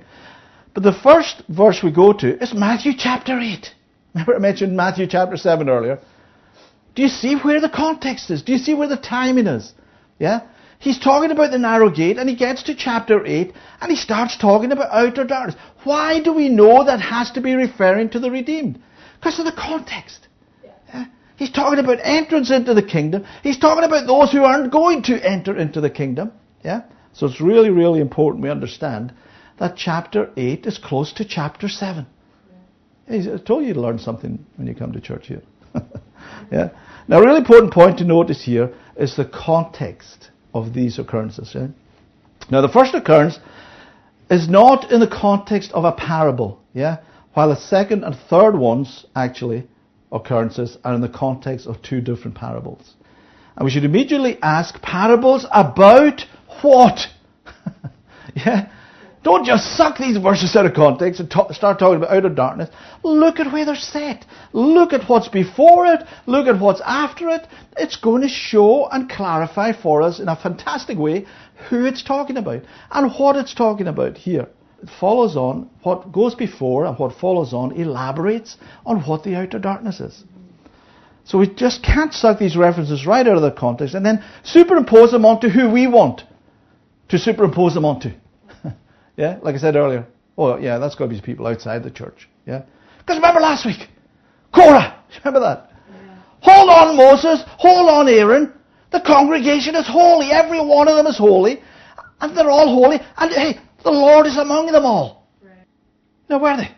but 0.73 0.81
the 0.81 0.91
first 1.03 1.43
verse 1.47 1.81
we 1.83 1.91
go 1.91 2.11
to 2.11 2.41
is 2.41 2.55
Matthew 2.55 2.93
chapter 2.97 3.39
8. 3.39 3.69
Remember 4.15 4.35
I 4.35 4.39
mentioned 4.39 4.75
Matthew 4.75 5.05
chapter 5.05 5.37
7 5.37 5.69
earlier? 5.69 5.99
Do 6.95 7.03
you 7.03 7.07
see 7.07 7.35
where 7.35 7.61
the 7.61 7.69
context 7.69 8.31
is? 8.31 8.41
Do 8.41 8.53
you 8.53 8.57
see 8.57 8.73
where 8.73 8.89
the 8.89 8.97
timing 8.97 9.45
is? 9.45 9.73
Yeah? 10.17 10.47
He's 10.79 10.97
talking 10.97 11.29
about 11.29 11.51
the 11.51 11.59
narrow 11.59 11.91
gate 11.91 12.17
and 12.17 12.27
he 12.27 12.35
gets 12.35 12.63
to 12.63 12.73
chapter 12.73 13.23
8 13.23 13.53
and 13.79 13.91
he 13.91 13.95
starts 13.95 14.37
talking 14.39 14.71
about 14.71 14.89
outer 14.91 15.23
darkness. 15.23 15.61
Why 15.83 16.19
do 16.19 16.33
we 16.33 16.49
know 16.49 16.83
that 16.83 16.99
has 16.99 17.29
to 17.33 17.41
be 17.41 17.53
referring 17.53 18.09
to 18.09 18.19
the 18.19 18.31
redeemed? 18.31 18.81
Because 19.19 19.37
of 19.37 19.45
the 19.45 19.51
context. 19.51 20.29
He's 21.41 21.49
talking 21.49 21.79
about 21.79 21.97
entrance 22.03 22.51
into 22.51 22.75
the 22.75 22.83
kingdom. 22.83 23.25
He's 23.41 23.57
talking 23.57 23.83
about 23.83 24.05
those 24.05 24.31
who 24.31 24.43
aren't 24.43 24.71
going 24.71 25.01
to 25.05 25.19
enter 25.27 25.57
into 25.57 25.81
the 25.81 25.89
kingdom. 25.89 26.33
Yeah? 26.63 26.83
So 27.13 27.25
it's 27.25 27.41
really, 27.41 27.71
really 27.71 27.99
important 27.99 28.43
we 28.43 28.51
understand 28.51 29.11
that 29.57 29.75
chapter 29.75 30.29
8 30.37 30.67
is 30.67 30.77
close 30.77 31.11
to 31.13 31.25
chapter 31.25 31.67
7. 31.67 32.05
Yeah. 33.09 33.33
I 33.33 33.37
told 33.39 33.65
you 33.65 33.73
to 33.73 33.81
learn 33.81 33.97
something 33.97 34.45
when 34.55 34.67
you 34.67 34.75
come 34.75 34.91
to 34.91 35.01
church 35.01 35.29
here. 35.29 35.41
yeah? 36.51 36.69
Now, 37.07 37.17
a 37.17 37.25
really 37.25 37.39
important 37.39 37.73
point 37.73 37.97
to 37.97 38.05
notice 38.05 38.43
here 38.43 38.75
is 38.95 39.15
the 39.15 39.25
context 39.25 40.29
of 40.53 40.75
these 40.75 40.99
occurrences. 40.99 41.53
Yeah? 41.55 41.69
Now, 42.51 42.61
the 42.61 42.69
first 42.69 42.93
occurrence 42.93 43.39
is 44.29 44.47
not 44.47 44.91
in 44.91 44.99
the 44.99 45.09
context 45.09 45.71
of 45.71 45.85
a 45.85 45.91
parable, 45.91 46.61
yeah, 46.73 46.99
while 47.33 47.49
the 47.49 47.59
second 47.59 48.03
and 48.03 48.15
third 48.29 48.55
ones 48.55 49.07
actually 49.15 49.67
occurrences 50.11 50.77
are 50.83 50.93
in 50.93 51.01
the 51.01 51.09
context 51.09 51.67
of 51.67 51.81
two 51.81 52.01
different 52.01 52.35
parables. 52.35 52.93
And 53.55 53.65
we 53.65 53.71
should 53.71 53.85
immediately 53.85 54.37
ask 54.41 54.81
parables 54.81 55.45
about 55.51 56.21
what? 56.61 56.99
yeah? 58.35 58.71
Don't 59.23 59.45
just 59.45 59.77
suck 59.77 59.99
these 59.99 60.17
verses 60.17 60.55
out 60.55 60.65
of 60.65 60.73
context 60.73 61.19
and 61.19 61.31
start 61.51 61.77
talking 61.77 61.97
about 61.97 62.09
outer 62.09 62.29
darkness. 62.29 62.69
Look 63.03 63.39
at 63.39 63.53
where 63.53 63.65
they're 63.65 63.75
set. 63.75 64.25
Look 64.51 64.93
at 64.93 65.07
what's 65.07 65.27
before 65.27 65.85
it. 65.85 66.01
Look 66.25 66.47
at 66.47 66.59
what's 66.59 66.81
after 66.83 67.29
it. 67.29 67.47
It's 67.77 67.97
going 67.97 68.23
to 68.23 68.27
show 68.27 68.87
and 68.87 69.07
clarify 69.07 69.73
for 69.79 70.01
us 70.01 70.19
in 70.19 70.27
a 70.27 70.35
fantastic 70.35 70.97
way 70.97 71.27
who 71.69 71.85
it's 71.85 72.01
talking 72.01 72.37
about 72.37 72.63
and 72.89 73.11
what 73.11 73.35
it's 73.35 73.53
talking 73.53 73.87
about 73.87 74.17
here. 74.17 74.47
It 74.81 74.89
follows 74.99 75.35
on 75.35 75.69
what 75.83 76.11
goes 76.11 76.35
before 76.35 76.85
and 76.85 76.97
what 76.97 77.13
follows 77.13 77.53
on 77.53 77.73
elaborates 77.73 78.57
on 78.85 79.01
what 79.01 79.23
the 79.23 79.35
outer 79.35 79.59
darkness 79.59 79.99
is. 79.99 80.23
So 81.23 81.37
we 81.37 81.47
just 81.47 81.83
can't 81.83 82.13
suck 82.13 82.39
these 82.39 82.57
references 82.57 83.05
right 83.05 83.27
out 83.27 83.35
of 83.35 83.43
the 83.43 83.51
context 83.51 83.93
and 83.93 84.05
then 84.05 84.23
superimpose 84.43 85.11
them 85.11 85.25
onto 85.25 85.49
who 85.49 85.69
we 85.69 85.87
want 85.87 86.23
to 87.09 87.19
superimpose 87.19 87.73
them 87.73 87.85
onto. 87.85 88.11
Yeah, 89.17 89.39
like 89.43 89.55
I 89.55 89.57
said 89.57 89.75
earlier. 89.75 90.07
Oh, 90.37 90.57
yeah, 90.57 90.79
that's 90.79 90.95
got 90.95 91.09
to 91.09 91.09
be 91.13 91.21
people 91.21 91.45
outside 91.45 91.83
the 91.83 91.91
church. 91.91 92.29
Yeah, 92.47 92.63
because 92.97 93.17
remember 93.17 93.41
last 93.41 93.65
week, 93.65 93.89
Korah. 94.55 95.03
Remember 95.23 95.41
that? 95.41 95.69
Yeah. 95.89 96.21
Hold 96.39 96.69
on, 96.69 96.97
Moses. 96.97 97.43
Hold 97.57 97.89
on, 97.89 98.07
Aaron. 98.07 98.53
The 98.91 99.01
congregation 99.01 99.75
is 99.75 99.85
holy. 99.87 100.31
Every 100.31 100.59
one 100.65 100.87
of 100.87 100.95
them 100.95 101.07
is 101.07 101.17
holy, 101.17 101.61
and 102.21 102.35
they're 102.35 102.49
all 102.49 102.73
holy. 102.73 102.99
And 103.17 103.31
hey, 103.31 103.59
the 103.83 103.91
Lord 103.91 104.27
is 104.27 104.37
among 104.37 104.71
them 104.71 104.85
all. 104.85 105.27
Right. 105.41 105.65
Now, 106.29 106.39
where 106.39 106.53
are 106.53 106.57
they? 106.57 106.71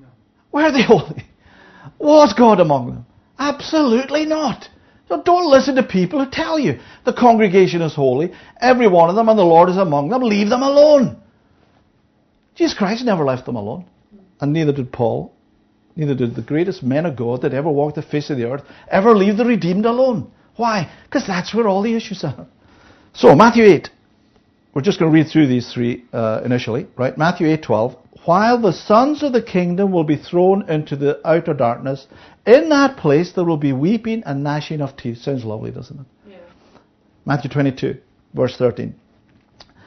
No. 0.00 0.06
Where 0.50 0.66
are 0.66 0.72
they 0.72 0.82
holy? 0.82 1.26
Was 1.98 2.34
God 2.34 2.60
among 2.60 2.86
them? 2.86 3.06
Absolutely 3.38 4.26
not. 4.26 4.68
So 5.08 5.22
don't 5.22 5.50
listen 5.50 5.74
to 5.76 5.82
people 5.82 6.24
who 6.24 6.30
tell 6.30 6.58
you 6.58 6.80
the 7.04 7.12
congregation 7.12 7.82
is 7.82 7.94
holy, 7.94 8.32
every 8.60 8.88
one 8.88 9.10
of 9.10 9.16
them, 9.16 9.28
and 9.28 9.38
the 9.38 9.44
Lord 9.44 9.68
is 9.68 9.76
among 9.76 10.08
them. 10.08 10.22
Leave 10.22 10.48
them 10.48 10.62
alone. 10.62 11.20
Jesus 12.54 12.76
Christ 12.76 13.04
never 13.04 13.24
left 13.24 13.46
them 13.46 13.56
alone. 13.56 13.86
And 14.40 14.52
neither 14.52 14.72
did 14.72 14.92
Paul. 14.92 15.34
Neither 15.96 16.14
did 16.14 16.34
the 16.34 16.42
greatest 16.42 16.82
men 16.82 17.06
of 17.06 17.16
God 17.16 17.42
that 17.42 17.54
ever 17.54 17.70
walked 17.70 17.96
the 17.96 18.02
face 18.02 18.30
of 18.30 18.36
the 18.36 18.50
earth 18.50 18.64
ever 18.90 19.14
leave 19.14 19.36
the 19.36 19.44
redeemed 19.44 19.86
alone. 19.86 20.30
Why? 20.56 20.90
Because 21.04 21.26
that's 21.26 21.54
where 21.54 21.68
all 21.68 21.82
the 21.82 21.94
issues 21.94 22.24
are. 22.24 22.46
So, 23.12 23.34
Matthew 23.34 23.64
8. 23.64 23.90
We're 24.74 24.82
just 24.82 24.98
going 24.98 25.12
to 25.12 25.14
read 25.14 25.28
through 25.28 25.46
these 25.46 25.72
three 25.72 26.04
uh, 26.12 26.40
initially, 26.44 26.88
right? 26.96 27.16
Matthew 27.16 27.46
8:12. 27.46 27.96
While 28.24 28.60
the 28.60 28.72
sons 28.72 29.22
of 29.22 29.32
the 29.32 29.42
kingdom 29.42 29.92
will 29.92 30.04
be 30.04 30.16
thrown 30.16 30.68
into 30.68 30.96
the 30.96 31.20
outer 31.24 31.54
darkness, 31.54 32.06
in 32.46 32.70
that 32.70 32.96
place 32.96 33.32
there 33.32 33.44
will 33.44 33.58
be 33.58 33.72
weeping 33.72 34.24
and 34.24 34.42
gnashing 34.42 34.80
of 34.80 34.96
teeth. 34.96 35.18
Sounds 35.18 35.44
lovely, 35.44 35.70
doesn't 35.70 36.00
it? 36.00 36.06
Yeah. 36.28 36.36
Matthew 37.24 37.50
22, 37.50 37.98
verse 38.32 38.56
13. 38.56 38.94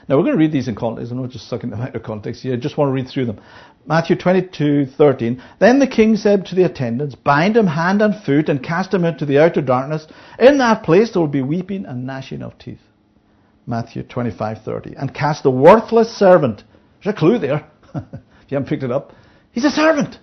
Now 0.07 0.15
we're 0.15 0.23
going 0.23 0.35
to 0.35 0.39
read 0.39 0.53
these 0.53 0.69
in 0.69 0.75
context. 0.75 1.11
I'm 1.11 1.21
not 1.21 1.31
just 1.31 1.49
sucking 1.49 1.71
them 1.71 1.81
out 1.81 1.95
of 1.95 2.03
context 2.03 2.43
here. 2.43 2.53
I 2.53 2.57
just 2.57 2.77
want 2.77 2.87
to 2.89 2.93
read 2.93 3.09
through 3.09 3.25
them. 3.25 3.41
Matthew 3.85 4.15
22:13. 4.15 5.41
Then 5.59 5.79
the 5.79 5.87
king 5.87 6.15
said 6.15 6.45
to 6.45 6.55
the 6.55 6.63
attendants, 6.63 7.15
"Bind 7.15 7.57
him 7.57 7.67
hand 7.67 8.01
and 8.01 8.15
foot 8.15 8.47
and 8.47 8.63
cast 8.63 8.93
him 8.93 9.03
into 9.03 9.25
the 9.25 9.39
outer 9.39 9.61
darkness. 9.61 10.07
In 10.39 10.59
that 10.59 10.83
place 10.83 11.11
there 11.11 11.21
will 11.21 11.27
be 11.27 11.41
weeping 11.41 11.85
and 11.85 12.05
gnashing 12.05 12.41
of 12.41 12.57
teeth." 12.57 12.86
Matthew 13.67 14.03
25:30. 14.03 14.95
And 14.97 15.13
cast 15.13 15.43
the 15.43 15.51
worthless 15.51 16.09
servant. 16.09 16.63
There's 17.03 17.13
a 17.15 17.19
clue 17.19 17.37
there. 17.37 17.67
if 17.93 18.03
you 18.49 18.55
haven't 18.55 18.69
picked 18.69 18.83
it 18.83 18.91
up, 18.91 19.13
he's 19.51 19.65
a 19.65 19.69
servant. 19.69 20.17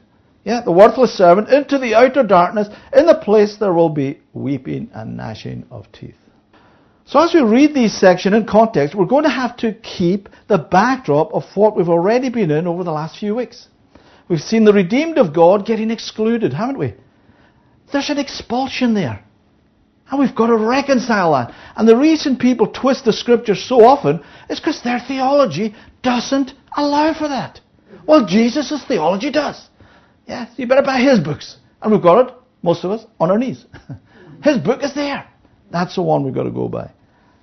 Yeah, 0.45 0.63
the 0.63 0.73
worthless 0.73 1.15
servant 1.15 1.49
into 1.51 1.79
the 1.79 1.95
outer 1.95 2.23
darkness. 2.23 2.69
In 2.93 3.07
the 3.07 3.15
place 3.15 3.57
there 3.57 3.73
will 3.73 3.91
be 3.91 4.21
weeping 4.33 4.91
and 4.93 5.17
gnashing 5.17 5.67
of 5.71 5.91
teeth. 5.93 6.17
So 7.07 7.21
as 7.21 7.35
we 7.35 7.43
read 7.43 7.75
these 7.75 7.93
sections 7.93 8.35
in 8.35 8.47
context, 8.47 8.95
we're 8.95 9.05
going 9.05 9.25
to 9.25 9.31
have 9.31 9.57
to 9.59 9.75
keep 9.75 10.29
the 10.49 10.59
backdrop 10.59 11.35
of 11.35 11.45
what 11.55 11.77
we've 11.77 11.89
already 11.89 12.31
been 12.31 12.51
in 12.51 12.67
over 12.67 12.83
the 12.83 12.93
last 12.93 13.19
few 13.19 13.35
weeks. 13.35 13.69
We've 14.27 14.41
seen 14.41 14.65
the 14.65 14.73
redeemed 14.73 15.19
of 15.19 15.35
God 15.35 15.67
getting 15.67 15.91
excluded, 15.91 16.55
haven't 16.55 16.79
we? 16.79 16.95
There's 17.93 18.09
an 18.09 18.19
expulsion 18.19 18.95
there. 18.95 19.23
And 20.11 20.21
we've 20.21 20.35
got 20.35 20.49
to 20.49 20.57
reconcile 20.57 21.33
that. 21.33 21.55
And 21.77 21.88
the 21.88 21.97
reason 21.97 22.37
people 22.37 22.67
twist 22.67 23.05
the 23.05 23.12
scriptures 23.12 23.64
so 23.64 23.85
often 23.85 24.23
is 24.51 24.61
because 24.61 24.83
their 24.83 25.01
theology 25.01 25.75
doesn't 26.03 26.53
allow 26.77 27.14
for 27.14 27.29
that. 27.29 27.61
Well, 28.07 28.27
Jesus' 28.27 28.85
theology 28.87 29.31
does. 29.31 29.69
Yeah, 30.27 30.47
so 30.47 30.53
you 30.57 30.67
better 30.67 30.83
buy 30.83 31.01
his 31.01 31.21
books. 31.21 31.57
And 31.83 31.93
we've 31.93 32.03
got 32.03 32.29
it, 32.29 32.35
most 32.62 32.85
of 32.85 32.90
us, 32.90 33.05
on 33.19 33.31
our 33.31 33.38
knees. 33.38 33.64
his 34.43 34.59
book 34.59 34.83
is 34.83 34.95
there. 34.95 35.27
That's 35.71 35.95
the 35.95 36.03
one 36.03 36.25
we've 36.25 36.35
got 36.35 36.45
to 36.45 36.51
go 36.51 36.69
by 36.69 36.90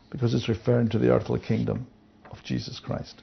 because 0.10 0.34
it's 0.34 0.50
referring 0.50 0.90
to 0.90 1.00
the 1.00 1.10
earthly 1.10 1.40
kingdom 1.40 1.88
of 2.30 2.44
Jesus 2.44 2.80
Christ. 2.80 3.22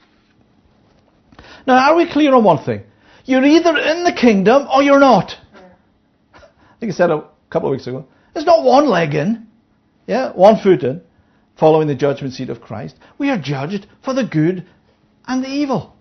Now, 1.65 1.91
are 1.91 1.95
we 1.95 2.11
clear 2.11 2.33
on 2.33 2.43
one 2.43 2.63
thing? 2.63 2.83
You're 3.25 3.45
either 3.45 3.77
in 3.77 4.03
the 4.03 4.13
kingdom 4.19 4.67
or 4.73 4.81
you're 4.81 4.99
not. 4.99 5.33
I 6.33 6.39
think 6.79 6.91
I 6.91 6.95
said 6.95 7.11
a 7.11 7.25
couple 7.49 7.69
of 7.69 7.71
weeks 7.71 7.87
ago. 7.87 8.05
There's 8.39 8.47
not 8.47 8.63
one 8.63 8.87
leg 8.87 9.15
in, 9.15 9.47
yeah, 10.07 10.31
one 10.31 10.61
foot 10.63 10.83
in. 10.83 11.01
following 11.57 11.89
the 11.89 11.95
judgment 11.95 12.33
seat 12.33 12.49
of 12.49 12.61
Christ. 12.61 12.95
We 13.17 13.29
are 13.31 13.37
judged 13.37 13.85
for 14.01 14.13
the 14.13 14.23
good 14.23 14.65
and 15.27 15.43
the 15.43 15.49
evil. 15.49 15.93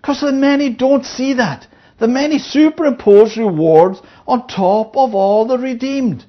Because 0.00 0.20
the 0.20 0.30
many 0.30 0.72
don't 0.72 1.04
see 1.04 1.34
that. 1.34 1.66
The 1.98 2.06
many 2.06 2.38
superimpose 2.38 3.36
rewards 3.36 4.00
on 4.28 4.46
top 4.46 4.96
of 4.96 5.12
all 5.12 5.44
the 5.44 5.58
redeemed. 5.58 6.24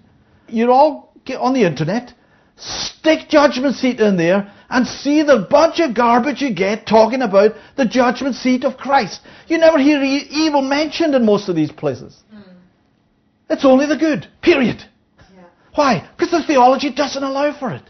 You 0.47 0.71
all 0.71 1.13
get 1.23 1.39
on 1.39 1.53
the 1.53 1.67
internet, 1.67 2.13
stick 2.57 3.29
judgment 3.29 3.75
seat 3.75 3.99
in 3.99 4.17
there, 4.17 4.51
and 4.71 4.87
see 4.87 5.21
the 5.21 5.45
bunch 5.47 5.79
of 5.81 5.93
garbage 5.93 6.41
you 6.41 6.51
get 6.51 6.87
talking 6.87 7.21
about 7.21 7.51
the 7.77 7.85
judgment 7.85 8.33
seat 8.33 8.63
of 8.63 8.75
Christ. 8.77 9.21
You 9.47 9.59
never 9.59 9.77
hear 9.77 10.01
evil 10.01 10.63
mentioned 10.63 11.13
in 11.13 11.23
most 11.27 11.47
of 11.47 11.55
these 11.55 11.71
places. 11.71 12.17
Mm. 12.33 12.55
It's 13.51 13.65
only 13.65 13.85
the 13.85 13.97
good. 13.97 14.27
Period. 14.41 14.83
Why? 15.75 16.07
Because 16.15 16.31
the 16.31 16.43
theology 16.43 16.91
doesn't 16.91 17.23
allow 17.23 17.57
for 17.57 17.71
it. 17.71 17.83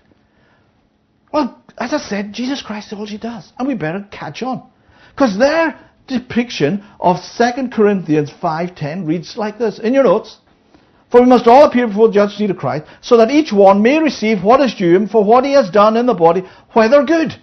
Well, 1.32 1.62
as 1.78 1.94
I 1.94 1.98
said, 1.98 2.34
Jesus 2.34 2.62
Christ 2.62 2.90
theology 2.90 3.18
does. 3.18 3.52
And 3.58 3.68
we 3.68 3.76
better 3.76 4.08
catch 4.12 4.44
on. 4.44 4.70
Because 5.14 5.38
their 5.38 5.80
depiction 6.08 6.84
of 7.00 7.18
2 7.38 7.70
Corinthians 7.70 8.32
5.10 8.32 9.08
reads 9.08 9.36
like 9.38 9.58
this. 9.58 9.80
In 9.80 9.94
your 9.94 10.04
notes. 10.04 10.38
For 11.12 11.22
we 11.22 11.28
must 11.28 11.48
all 11.48 11.66
appear 11.66 11.88
before 11.88 12.08
the 12.08 12.16
judgment 12.16 12.40
seat 12.40 12.50
of 12.50 12.58
Christ, 12.58 12.86
so 13.02 13.18
that 13.18 13.30
each 13.30 13.54
one 13.54 13.84
may 13.84 14.00
receive 14.00 14.44
what 14.44 14.62
is 14.62 14.74
due 14.74 14.96
him 14.96 15.08
for 15.08 15.24
what 15.24 15.46
he 15.46 15.54
has 15.54 15.70
done 15.70 15.96
in 15.96 16.08
the 16.08 16.16
body, 16.16 16.42
whether 16.72 17.04
good. 17.04 17.36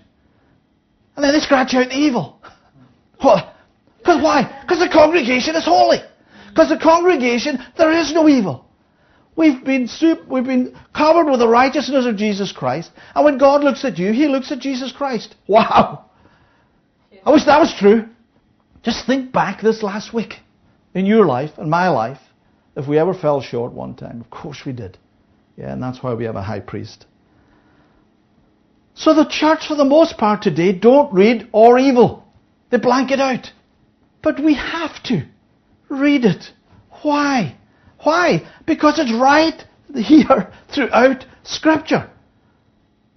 And 1.14 1.24
then 1.24 1.32
they 1.32 1.38
scratch 1.38 1.74
out 1.74 1.88
the 1.88 1.96
evil. 1.96 2.40
What? 3.20 3.54
Because 3.98 4.22
why? 4.22 4.60
Because 4.62 4.78
the 4.78 4.88
congregation 4.88 5.54
is 5.54 5.66
holy. 5.66 5.98
Because 6.48 6.70
the 6.70 6.78
congregation, 6.78 7.58
there 7.76 7.92
is 7.92 8.14
no 8.14 8.28
evil. 8.28 8.69
We've 9.40 9.64
been, 9.64 9.88
we've 10.28 10.44
been 10.44 10.76
covered 10.94 11.30
with 11.30 11.40
the 11.40 11.48
righteousness 11.48 12.04
of 12.04 12.16
Jesus 12.16 12.52
Christ. 12.52 12.90
And 13.14 13.24
when 13.24 13.38
God 13.38 13.64
looks 13.64 13.86
at 13.86 13.96
you, 13.96 14.12
He 14.12 14.28
looks 14.28 14.52
at 14.52 14.58
Jesus 14.58 14.92
Christ. 14.92 15.34
Wow. 15.46 16.10
I 17.24 17.30
wish 17.32 17.46
that 17.46 17.58
was 17.58 17.74
true. 17.78 18.04
Just 18.82 19.06
think 19.06 19.32
back 19.32 19.62
this 19.62 19.82
last 19.82 20.12
week 20.12 20.34
in 20.92 21.06
your 21.06 21.24
life 21.24 21.52
and 21.56 21.70
my 21.70 21.88
life 21.88 22.20
if 22.76 22.86
we 22.86 22.98
ever 22.98 23.14
fell 23.14 23.40
short 23.40 23.72
one 23.72 23.94
time. 23.94 24.20
Of 24.20 24.28
course 24.28 24.60
we 24.66 24.72
did. 24.72 24.98
Yeah, 25.56 25.72
and 25.72 25.82
that's 25.82 26.02
why 26.02 26.12
we 26.12 26.24
have 26.24 26.36
a 26.36 26.42
high 26.42 26.60
priest. 26.60 27.06
So 28.92 29.14
the 29.14 29.26
church, 29.26 29.66
for 29.66 29.74
the 29.74 29.86
most 29.86 30.18
part 30.18 30.42
today, 30.42 30.72
don't 30.72 31.12
read 31.14 31.48
or 31.52 31.78
evil. 31.78 32.26
They 32.70 32.76
blank 32.76 33.10
it 33.10 33.20
out. 33.20 33.52
But 34.22 34.38
we 34.42 34.52
have 34.52 35.02
to 35.04 35.26
read 35.88 36.26
it. 36.26 36.52
Why? 37.00 37.56
Why? 38.02 38.46
Because 38.66 38.98
it's 38.98 39.12
right 39.12 39.64
here 39.94 40.52
throughout 40.74 41.24
Scripture. 41.42 42.10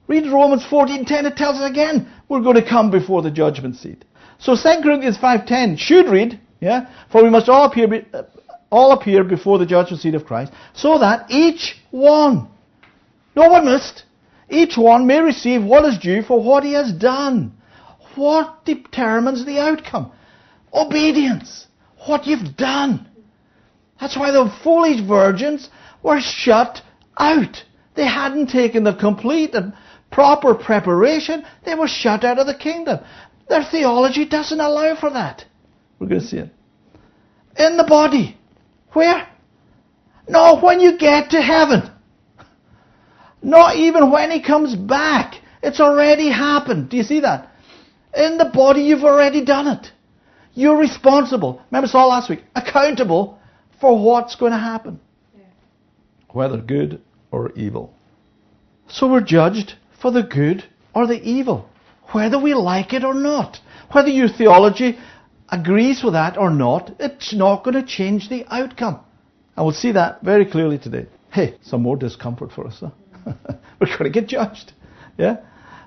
Read 0.08 0.32
Romans 0.32 0.64
14:10. 0.64 1.26
It 1.26 1.38
tells 1.38 1.58
us 1.58 1.70
again 1.70 2.12
we're 2.28 2.42
going 2.42 2.56
to 2.56 2.68
come 2.68 2.92
before 2.92 3.22
the 3.22 3.32
judgment 3.32 3.76
seat. 3.76 4.06
So 4.40 4.56
2 4.56 4.82
Corinthians 4.82 5.18
5:10 5.18 5.78
should 5.78 6.10
read, 6.10 6.40
yeah, 6.60 6.90
for 7.12 7.24
we 7.24 7.30
must 7.30 7.48
all 7.48 7.66
appear, 7.66 8.06
uh, 8.14 8.24
all 8.70 8.92
appear 8.92 9.24
before 9.24 9.58
the 9.58 9.66
judgment 9.66 10.02
seat 10.02 10.16
of 10.16 10.26
Christ, 10.26 10.52
so 10.74 11.00
that 11.00 11.32
each 11.32 11.78
one, 11.92 12.48
no 13.36 13.48
one 13.50 13.66
missed, 13.66 14.04
each 14.50 14.78
one 14.78 15.08
may 15.08 15.22
receive 15.22 15.64
what 15.64 15.86
is 15.86 15.98
due 15.98 16.22
for 16.24 16.42
what 16.42 16.64
he 16.64 16.74
has 16.74 16.92
done. 16.92 17.54
What 18.16 18.66
determines 18.66 19.46
the 19.46 19.60
outcome? 19.60 20.12
Obedience. 20.74 21.68
What 22.06 22.28
you've 22.28 22.58
done. 22.58 23.08
That's 24.00 24.18
why 24.18 24.32
the 24.32 24.54
foolish 24.64 25.02
virgins 25.02 25.70
were 26.02 26.20
shut 26.20 26.82
out. 27.18 27.64
They 27.96 28.06
hadn't 28.06 28.48
taken 28.48 28.84
the 28.84 28.96
complete 28.96 29.54
and 29.54 29.74
proper 30.12 30.56
preparation. 30.56 31.46
They 31.66 31.76
were 31.76 31.88
shut 31.88 32.24
out 32.24 32.40
of 32.40 32.48
the 32.48 32.56
kingdom. 32.56 33.00
Their 33.50 33.64
theology 33.64 34.26
doesn't 34.26 34.60
allow 34.60 34.96
for 35.00 35.10
that. 35.12 35.46
We're 36.00 36.08
going 36.08 36.22
to 36.22 36.28
see 36.28 36.38
it. 36.38 36.50
In 37.58 37.78
the 37.78 37.84
body. 37.84 38.38
Where? 38.94 39.28
No, 40.28 40.60
when 40.60 40.80
you 40.80 40.98
get 40.98 41.32
to 41.32 41.42
heaven. 41.42 41.92
Not 43.42 43.76
even 43.76 44.12
when 44.12 44.32
he 44.32 44.42
comes 44.42 44.76
back. 44.76 45.36
It's 45.62 45.80
already 45.80 46.30
happened. 46.30 46.90
Do 46.90 46.98
you 46.98 47.04
see 47.04 47.22
that? 47.22 47.52
In 48.16 48.38
the 48.38 48.50
body, 48.54 48.82
you've 48.82 49.04
already 49.04 49.44
done 49.44 49.68
it. 49.68 49.92
You're 50.54 50.78
responsible. 50.78 51.62
Remember, 51.72 51.88
saw 51.88 52.06
last 52.06 52.30
week. 52.30 52.44
Accountable 52.56 53.40
for 53.84 53.94
what's 54.02 54.36
going 54.36 54.54
to 54.54 54.58
happen. 54.74 55.00
Yeah. 55.36 55.44
Whether 56.32 56.58
good 56.58 57.02
or 57.32 57.52
evil. 57.52 57.94
So 58.88 59.12
we're 59.12 59.28
judged 59.40 59.76
for 60.02 60.10
the 60.12 60.24
good 60.24 60.64
or 60.96 61.06
the 61.06 61.22
evil 61.22 61.70
whether 62.14 62.40
we 62.40 62.54
like 62.54 62.94
it 62.94 63.04
or 63.04 63.14
not. 63.14 63.60
Whether 63.92 64.10
your 64.10 64.30
theology 64.30 64.98
agrees 65.50 66.04
with 66.04 66.14
that 66.14 66.38
or 66.38 66.50
not, 66.50 66.96
it's 67.00 67.34
not 67.34 67.64
going 67.64 67.76
to 67.76 67.86
change 67.86 68.30
the 68.30 68.46
outcome. 68.50 69.00
And 69.56 69.66
we'll 69.66 69.76
see 69.76 69.92
that 69.92 70.22
very 70.22 70.46
clearly 70.46 70.78
today. 70.78 71.08
Hey, 71.32 71.58
some 71.62 71.82
more 71.82 71.98
discomfort 71.98 72.52
for 72.52 72.68
us. 72.68 72.80
Huh? 72.80 72.92
We're 73.80 73.88
going 73.98 74.04
to 74.04 74.10
get 74.10 74.28
judged. 74.28 74.74
Yeah? 75.18 75.38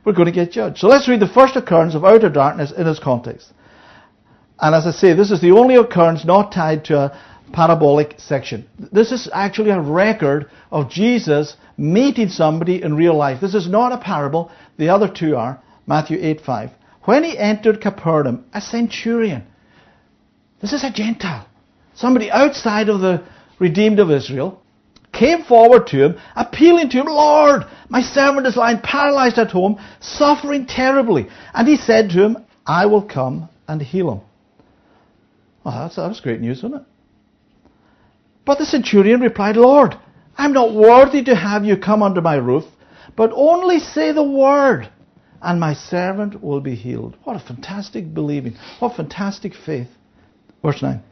We're 0.05 0.13
going 0.13 0.27
to 0.27 0.33
get 0.33 0.53
judged. 0.53 0.79
So 0.79 0.89
let's 0.89 1.09
read 1.09 1.21
the 1.21 1.29
first 1.29 1.57
occurrence 1.57 1.95
of 1.95 2.05
outer 2.05 2.29
darkness 2.29 2.73
in 2.77 2.87
its 2.87 3.01
context. 3.01 3.53
And 4.59 4.75
as 4.75 4.87
I 4.87 4.93
say, 4.93 5.15
this 5.15 5.31
is 5.31 5.41
the 5.41 5.51
only 5.51 5.77
occurrence 5.77 6.25
not 6.25 6.53
tied 6.53 6.85
to 6.87 6.97
a 6.97 7.21
parabolic 7.53 8.15
section. 8.19 8.69
This 8.93 9.13
is 9.13 9.29
actually 9.33 9.71
a 9.71 9.81
record 9.81 10.51
of 10.71 10.91
Jesus 10.91 11.57
meeting 11.77 12.29
somebody 12.29 12.83
in 12.83 12.95
real 12.95 13.17
life. 13.17 13.41
This 13.41 13.55
is 13.55 13.69
not 13.69 13.93
a 13.93 13.99
parable. 13.99 14.51
The 14.79 14.89
other 14.89 15.09
two 15.09 15.37
are. 15.37 15.63
Matthew 15.87 16.19
8 16.21 16.41
5. 16.41 16.71
When 17.05 17.23
he 17.23 17.39
entered 17.39 17.81
Capernaum, 17.81 18.45
a 18.53 18.61
centurion, 18.61 19.47
this 20.61 20.73
is 20.73 20.83
a 20.83 20.91
Gentile, 20.91 21.47
somebody 21.95 22.31
outside 22.31 22.89
of 22.89 23.01
the 23.01 23.23
redeemed 23.61 24.01
of 24.01 24.11
Israel, 24.11 24.61
came 25.13 25.45
forward 25.45 25.87
to 25.89 26.05
him, 26.05 26.21
appealing 26.35 26.91
to 26.91 26.99
him, 26.99 27.07
Lord, 27.07 27.63
my 27.89 28.03
servant 28.03 28.47
is 28.47 28.57
lying 28.57 28.81
paralyzed 28.81 29.39
at 29.39 29.51
home, 29.51 29.79
suffering 30.01 30.67
terribly. 30.67 31.29
And 31.55 31.67
he 31.67 31.77
said 31.77 32.11
to 32.11 32.23
him, 32.23 32.37
I 32.67 32.87
will 32.87 33.03
come 33.03 33.49
and 33.69 33.81
heal 33.81 34.11
him. 34.11 34.21
Well, 35.65 35.79
that's, 35.79 35.97
that 35.97 36.09
was 36.09 36.21
great 36.21 36.41
news, 36.41 36.63
wasn't 36.63 36.83
it? 36.83 36.89
But 38.47 38.59
the 38.59 38.65
centurion 38.65 39.21
replied, 39.21 39.57
Lord, 39.57 39.97
I'm 40.39 40.53
not 40.53 40.73
worthy 40.73 41.23
to 41.25 41.35
have 41.35 41.65
you 41.65 41.77
come 41.77 42.03
under 42.03 42.23
my 42.23 42.37
roof, 42.37 42.65
but 43.17 43.33
only 43.35 43.81
say 43.81 44.13
the 44.13 44.23
word, 44.23 44.89
and 45.43 45.59
my 45.59 45.75
servant 45.75 46.43
will 46.43 46.61
be 46.61 46.77
healed. 46.77 47.17
What 47.25 47.37
a 47.37 47.41
fantastic 47.41 48.15
believing. 48.15 48.57
What 48.79 48.95
fantastic 48.95 49.53
faith. 49.55 49.89
Verse 50.63 50.81
9. 50.81 51.03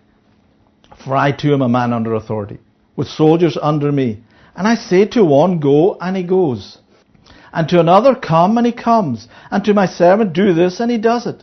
For 1.05 1.17
I 1.17 1.33
too 1.33 1.53
am 1.53 1.63
a 1.63 1.69
man 1.69 1.93
under 1.93 2.15
authority, 2.15 2.61
with 2.95 3.09
soldiers 3.09 3.59
under 3.61 3.91
me. 3.91 4.23
And 4.55 4.69
I 4.69 4.77
say 4.77 5.05
to 5.07 5.25
one, 5.25 5.59
Go, 5.59 5.99
and 6.01 6.17
he 6.17 6.23
goes. 6.23 6.79
And 7.53 7.69
to 7.71 7.81
another, 7.81 8.15
Come, 8.15 8.59
and 8.59 8.67
he 8.67 8.73
comes. 8.73 9.27
And 9.51 9.65
to 9.65 9.75
my 9.75 9.87
servant, 9.87 10.35
Do 10.35 10.55
this, 10.55 10.79
and 10.79 10.89
he 10.89 10.99
does 10.99 11.27
it. 11.27 11.43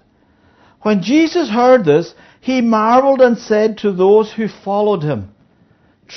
When 0.83 1.03
Jesus 1.03 1.49
heard 1.49 1.83
this, 1.83 2.13
he 2.39 2.61
marveled 2.61 3.19
and 3.19 3.37
said 3.37 3.79
to 3.79 3.91
those 3.91 4.31
who 4.31 4.47
followed 4.47 5.03
him, 5.03 5.33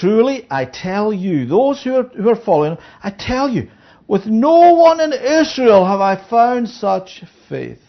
Truly, 0.01 0.47
I 0.51 0.65
tell 0.65 1.13
you, 1.13 1.47
those 1.47 1.83
who 1.83 1.95
are, 1.95 2.03
who 2.03 2.29
are 2.29 2.37
following 2.37 2.77
I 3.03 3.11
tell 3.11 3.49
you, 3.49 3.71
with 4.09 4.27
no 4.27 4.75
one 4.75 5.01
in 5.01 5.13
Israel 5.13 5.87
have 5.87 6.01
I 6.01 6.29
found 6.29 6.69
such 6.69 7.23
faith. 7.49 7.81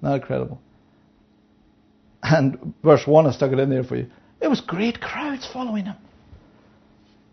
Not 0.00 0.16
incredible. 0.16 0.60
And 2.22 2.74
verse 2.82 3.06
1, 3.06 3.26
I 3.26 3.32
stuck 3.32 3.52
it 3.52 3.58
in 3.58 3.70
there 3.70 3.84
for 3.84 3.96
you. 3.96 4.06
It 4.40 4.48
was 4.48 4.60
great 4.60 5.00
crowds 5.00 5.48
following 5.50 5.86
him. 5.86 5.96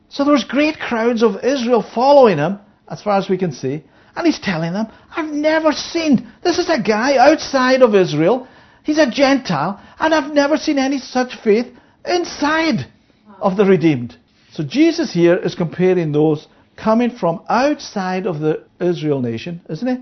So 0.09 0.23
there 0.23 0.33
was 0.33 0.43
great 0.43 0.79
crowds 0.79 1.23
of 1.23 1.43
Israel 1.43 1.83
following 1.83 2.37
him, 2.37 2.59
as 2.87 3.01
far 3.01 3.17
as 3.17 3.29
we 3.29 3.37
can 3.37 3.51
see. 3.51 3.83
And 4.15 4.25
he's 4.25 4.39
telling 4.39 4.73
them, 4.73 4.87
I've 5.15 5.31
never 5.31 5.71
seen, 5.71 6.31
this 6.43 6.57
is 6.57 6.69
a 6.69 6.81
guy 6.81 7.17
outside 7.17 7.81
of 7.81 7.95
Israel. 7.95 8.47
He's 8.83 8.97
a 8.97 9.09
Gentile, 9.09 9.81
and 9.99 10.13
I've 10.13 10.33
never 10.33 10.57
seen 10.57 10.79
any 10.79 10.99
such 10.99 11.35
faith 11.43 11.67
inside 12.05 12.87
of 13.41 13.57
the 13.57 13.65
redeemed. 13.65 14.17
So 14.51 14.63
Jesus 14.63 15.13
here 15.13 15.35
is 15.35 15.55
comparing 15.55 16.11
those 16.11 16.47
coming 16.75 17.11
from 17.11 17.41
outside 17.49 18.25
of 18.25 18.39
the 18.39 18.63
Israel 18.79 19.21
nation, 19.21 19.61
isn't 19.69 19.87
it? 19.87 20.01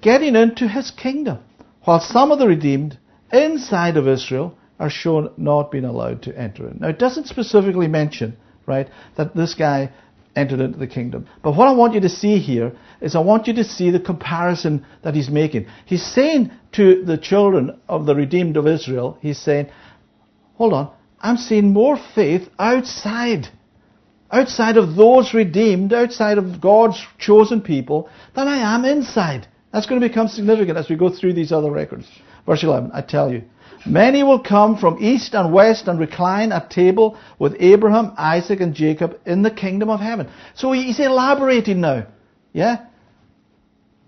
Getting 0.00 0.36
into 0.36 0.68
his 0.68 0.90
kingdom. 0.90 1.38
While 1.84 2.00
some 2.00 2.30
of 2.30 2.38
the 2.38 2.46
redeemed 2.46 2.98
inside 3.32 3.96
of 3.96 4.06
Israel 4.06 4.56
are 4.78 4.90
shown 4.90 5.32
not 5.36 5.70
being 5.70 5.84
allowed 5.84 6.22
to 6.22 6.38
enter 6.38 6.68
in. 6.68 6.78
Now 6.80 6.88
it 6.88 6.98
doesn't 6.98 7.26
specifically 7.26 7.88
mention, 7.88 8.36
right, 8.66 8.88
that 9.16 9.34
this 9.34 9.54
guy 9.54 9.92
entered 10.34 10.60
into 10.60 10.78
the 10.78 10.86
kingdom. 10.86 11.28
But 11.42 11.56
what 11.56 11.68
I 11.68 11.72
want 11.72 11.94
you 11.94 12.00
to 12.00 12.08
see 12.08 12.38
here 12.38 12.72
is 13.00 13.14
I 13.14 13.20
want 13.20 13.46
you 13.46 13.54
to 13.54 13.64
see 13.64 13.90
the 13.90 14.00
comparison 14.00 14.86
that 15.02 15.14
he's 15.14 15.28
making. 15.28 15.66
He's 15.84 16.04
saying 16.04 16.50
to 16.72 17.04
the 17.04 17.18
children 17.18 17.78
of 17.88 18.06
the 18.06 18.14
redeemed 18.14 18.56
of 18.56 18.66
Israel, 18.66 19.18
he's 19.20 19.38
saying, 19.38 19.70
hold 20.54 20.72
on, 20.72 20.90
I'm 21.22 21.36
seeing 21.36 21.72
more 21.72 21.98
faith 22.14 22.48
outside 22.58 23.48
outside 24.32 24.78
of 24.78 24.96
those 24.96 25.34
redeemed, 25.34 25.92
outside 25.92 26.38
of 26.38 26.60
God's 26.60 27.00
chosen 27.18 27.60
people, 27.60 28.08
than 28.34 28.48
I 28.48 28.74
am 28.74 28.84
inside. 28.84 29.46
That's 29.72 29.86
going 29.86 30.00
to 30.00 30.08
become 30.08 30.28
significant 30.28 30.78
as 30.78 30.88
we 30.88 30.96
go 30.96 31.10
through 31.10 31.34
these 31.34 31.52
other 31.52 31.70
records. 31.70 32.08
Verse 32.46 32.62
11, 32.62 32.90
I 32.92 33.02
tell 33.02 33.30
you, 33.32 33.44
many 33.86 34.22
will 34.22 34.40
come 34.40 34.76
from 34.76 35.02
east 35.02 35.34
and 35.34 35.52
west 35.52 35.86
and 35.86 36.00
recline 36.00 36.50
at 36.50 36.70
table 36.70 37.18
with 37.38 37.54
Abraham, 37.60 38.12
Isaac, 38.16 38.60
and 38.60 38.74
Jacob 38.74 39.20
in 39.26 39.42
the 39.42 39.50
kingdom 39.50 39.90
of 39.90 40.00
heaven. 40.00 40.28
So 40.54 40.72
he's 40.72 40.98
elaborating 40.98 41.80
now. 41.80 42.06
Yeah? 42.52 42.86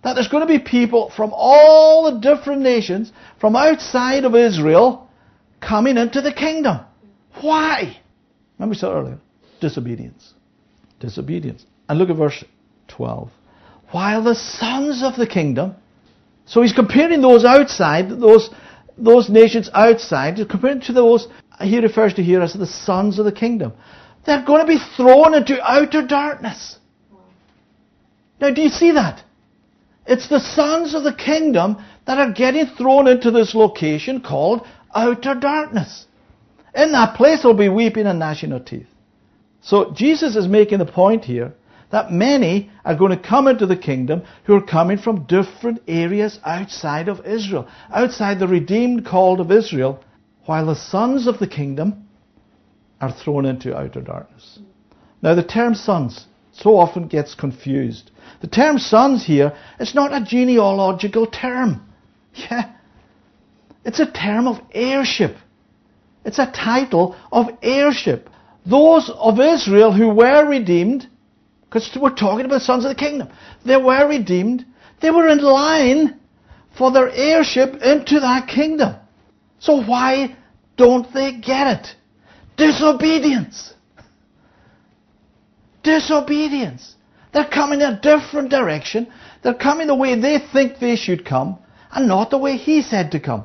That 0.02 0.14
there's 0.14 0.28
going 0.28 0.46
to 0.46 0.52
be 0.52 0.58
people 0.58 1.10
from 1.14 1.32
all 1.34 2.10
the 2.10 2.18
different 2.18 2.62
nations, 2.62 3.12
from 3.40 3.56
outside 3.56 4.24
of 4.24 4.34
Israel, 4.34 5.08
coming 5.60 5.96
into 5.96 6.20
the 6.20 6.32
kingdom. 6.32 6.80
Why? 7.40 8.00
Remember 8.58 8.72
we 8.72 8.78
said 8.78 8.90
earlier, 8.90 9.18
disobedience. 9.60 10.34
Disobedience. 11.00 11.64
And 11.88 11.98
look 11.98 12.10
at 12.10 12.16
verse 12.16 12.44
12. 12.88 13.30
While 13.90 14.22
the 14.22 14.34
sons 14.34 15.02
of 15.02 15.16
the 15.16 15.26
kingdom, 15.26 15.74
so 16.46 16.62
he's 16.62 16.72
comparing 16.72 17.20
those 17.20 17.44
outside, 17.44 18.08
those, 18.08 18.50
those 18.96 19.28
nations 19.28 19.70
outside, 19.72 20.38
comparing 20.48 20.80
to 20.82 20.92
those 20.92 21.28
he 21.60 21.78
refers 21.78 22.14
to 22.14 22.22
here 22.22 22.42
as 22.42 22.52
the 22.52 22.66
sons 22.66 23.18
of 23.18 23.24
the 23.24 23.32
kingdom. 23.32 23.72
They're 24.26 24.44
going 24.44 24.66
to 24.66 24.66
be 24.66 24.82
thrown 24.96 25.34
into 25.34 25.62
outer 25.62 26.06
darkness. 26.06 26.78
Now, 28.40 28.50
do 28.50 28.62
you 28.62 28.70
see 28.70 28.92
that? 28.92 29.22
It's 30.06 30.28
the 30.28 30.40
sons 30.40 30.94
of 30.94 31.04
the 31.04 31.14
kingdom 31.14 31.82
that 32.06 32.18
are 32.18 32.32
getting 32.32 32.66
thrown 32.66 33.06
into 33.06 33.30
this 33.30 33.54
location 33.54 34.20
called 34.20 34.66
outer 34.94 35.34
darkness. 35.34 36.06
In 36.74 36.92
that 36.92 37.16
place 37.16 37.44
will 37.44 37.54
be 37.54 37.68
weeping 37.68 38.06
and 38.06 38.18
gnashing 38.18 38.52
of 38.52 38.64
teeth. 38.64 38.88
So 39.60 39.92
Jesus 39.92 40.36
is 40.36 40.48
making 40.48 40.78
the 40.78 40.86
point 40.86 41.24
here 41.24 41.54
that 41.90 42.10
many 42.10 42.70
are 42.84 42.96
going 42.96 43.16
to 43.16 43.28
come 43.28 43.46
into 43.46 43.66
the 43.66 43.76
kingdom 43.76 44.22
who 44.44 44.54
are 44.54 44.62
coming 44.62 44.98
from 44.98 45.24
different 45.24 45.80
areas 45.86 46.40
outside 46.44 47.08
of 47.08 47.24
Israel, 47.24 47.68
outside 47.90 48.40
the 48.40 48.48
redeemed 48.48 49.06
called 49.06 49.40
of 49.40 49.52
Israel, 49.52 50.02
while 50.44 50.66
the 50.66 50.74
sons 50.74 51.26
of 51.26 51.38
the 51.38 51.46
kingdom 51.46 52.08
are 53.00 53.12
thrown 53.12 53.46
into 53.46 53.76
outer 53.76 54.00
darkness. 54.00 54.58
Now 55.22 55.34
the 55.34 55.44
term 55.44 55.74
sons 55.74 56.26
so 56.52 56.76
often 56.76 57.08
gets 57.08 57.34
confused. 57.34 58.10
The 58.40 58.48
term 58.48 58.78
sons 58.78 59.24
here 59.24 59.56
is 59.78 59.94
not 59.94 60.12
a 60.12 60.24
genealogical 60.24 61.26
term. 61.26 61.80
Yeah. 62.36 62.72
It's 63.84 64.00
a 64.00 64.10
term 64.10 64.48
of 64.48 64.60
heirship. 64.72 65.36
It's 66.24 66.38
a 66.38 66.50
title 66.50 67.16
of 67.30 67.46
heirship. 67.62 68.30
Those 68.66 69.10
of 69.10 69.38
Israel 69.40 69.92
who 69.92 70.08
were 70.08 70.48
redeemed, 70.48 71.08
because 71.64 71.96
we're 72.00 72.14
talking 72.14 72.46
about 72.46 72.62
sons 72.62 72.84
of 72.84 72.90
the 72.90 72.94
kingdom, 72.94 73.28
they 73.64 73.76
were 73.76 74.08
redeemed. 74.08 74.64
They 75.00 75.10
were 75.10 75.28
in 75.28 75.38
line 75.38 76.18
for 76.76 76.90
their 76.90 77.10
heirship 77.10 77.74
into 77.82 78.20
that 78.20 78.48
kingdom. 78.48 78.96
So 79.58 79.82
why 79.82 80.36
don't 80.76 81.12
they 81.12 81.32
get 81.32 81.78
it? 81.78 81.96
Disobedience. 82.56 83.74
Disobedience. 85.82 86.94
They're 87.32 87.48
coming 87.48 87.80
in 87.80 87.94
a 87.94 88.00
different 88.00 88.48
direction. 88.48 89.12
They're 89.42 89.54
coming 89.54 89.88
the 89.88 89.94
way 89.94 90.18
they 90.18 90.38
think 90.52 90.78
they 90.78 90.96
should 90.96 91.24
come 91.24 91.58
and 91.92 92.08
not 92.08 92.30
the 92.30 92.38
way 92.38 92.56
he 92.56 92.80
said 92.82 93.10
to 93.12 93.20
come. 93.20 93.44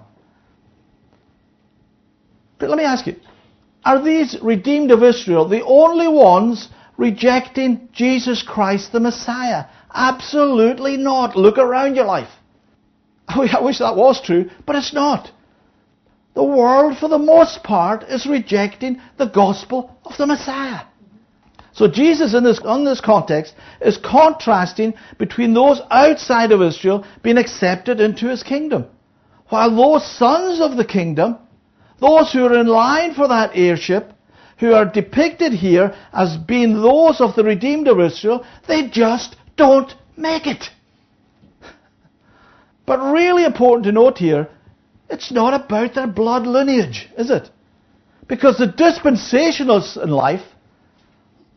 But 2.60 2.70
let 2.70 2.78
me 2.78 2.84
ask 2.84 3.08
you, 3.08 3.16
are 3.84 4.04
these 4.04 4.38
redeemed 4.42 4.92
of 4.92 5.04
Israel 5.04 5.48
the 5.48 5.64
only 5.64 6.08
ones 6.08 6.70
rejecting 6.98 7.90
Jesus 7.94 8.44
Christ 8.44 8.92
the 8.92 9.00
Messiah? 9.00 9.66
Absolutely 9.94 10.98
not. 10.98 11.36
Look 11.36 11.58
around 11.58 11.96
your 11.96 12.06
life. 12.06 12.30
I 13.28 13.62
wish 13.62 13.80
that 13.80 13.96
was 13.96 14.22
true, 14.22 14.50
but 14.66 14.76
it's 14.76 14.94
not. 14.94 15.32
The 16.36 16.44
world, 16.44 16.98
for 16.98 17.10
the 17.10 17.18
most 17.18 17.64
part, 17.64 18.04
is 18.04 18.26
rejecting 18.26 19.02
the 19.18 19.26
gospel 19.26 19.98
of 20.06 20.18
the 20.18 20.28
Messiah. 20.28 20.86
So 21.74 21.88
Jesus, 21.88 22.34
in 22.34 22.44
this, 22.44 22.60
in 22.64 22.84
this 22.84 23.02
context, 23.02 23.56
is 23.82 23.98
contrasting 23.98 24.94
between 25.18 25.54
those 25.54 25.82
outside 25.90 26.52
of 26.52 26.62
Israel 26.62 27.06
being 27.24 27.38
accepted 27.38 28.00
into 28.00 28.28
his 28.28 28.44
kingdom, 28.44 28.86
while 29.48 29.74
those 29.76 30.06
sons 30.18 30.60
of 30.60 30.78
the 30.78 30.86
kingdom, 30.86 31.38
those 32.00 32.32
who 32.32 32.46
are 32.46 32.60
in 32.60 32.68
line 32.68 33.14
for 33.14 33.28
that 33.28 33.52
heirship, 33.54 34.14
who 34.60 34.74
are 34.74 34.86
depicted 34.86 35.54
here 35.54 35.96
as 36.14 36.38
being 36.38 36.74
those 36.74 37.22
of 37.22 37.36
the 37.36 37.44
redeemed 37.44 37.88
of 37.88 38.00
Israel, 38.00 38.46
they 38.68 38.90
just 38.90 39.36
don't 39.56 39.94
make 40.18 40.48
it. 40.48 40.66
But 42.86 43.14
really 43.14 43.46
important 43.46 43.86
to 43.86 43.92
note 43.92 44.18
here, 44.18 44.50
it's 45.10 45.32
not 45.32 45.54
about 45.54 45.96
their 45.96 46.08
blood 46.08 46.46
lineage, 46.46 47.10
is 47.18 47.30
it? 47.30 47.50
Because 48.28 48.58
the 48.58 48.68
dispensationalists 48.68 50.02
in 50.02 50.10
life 50.10 50.44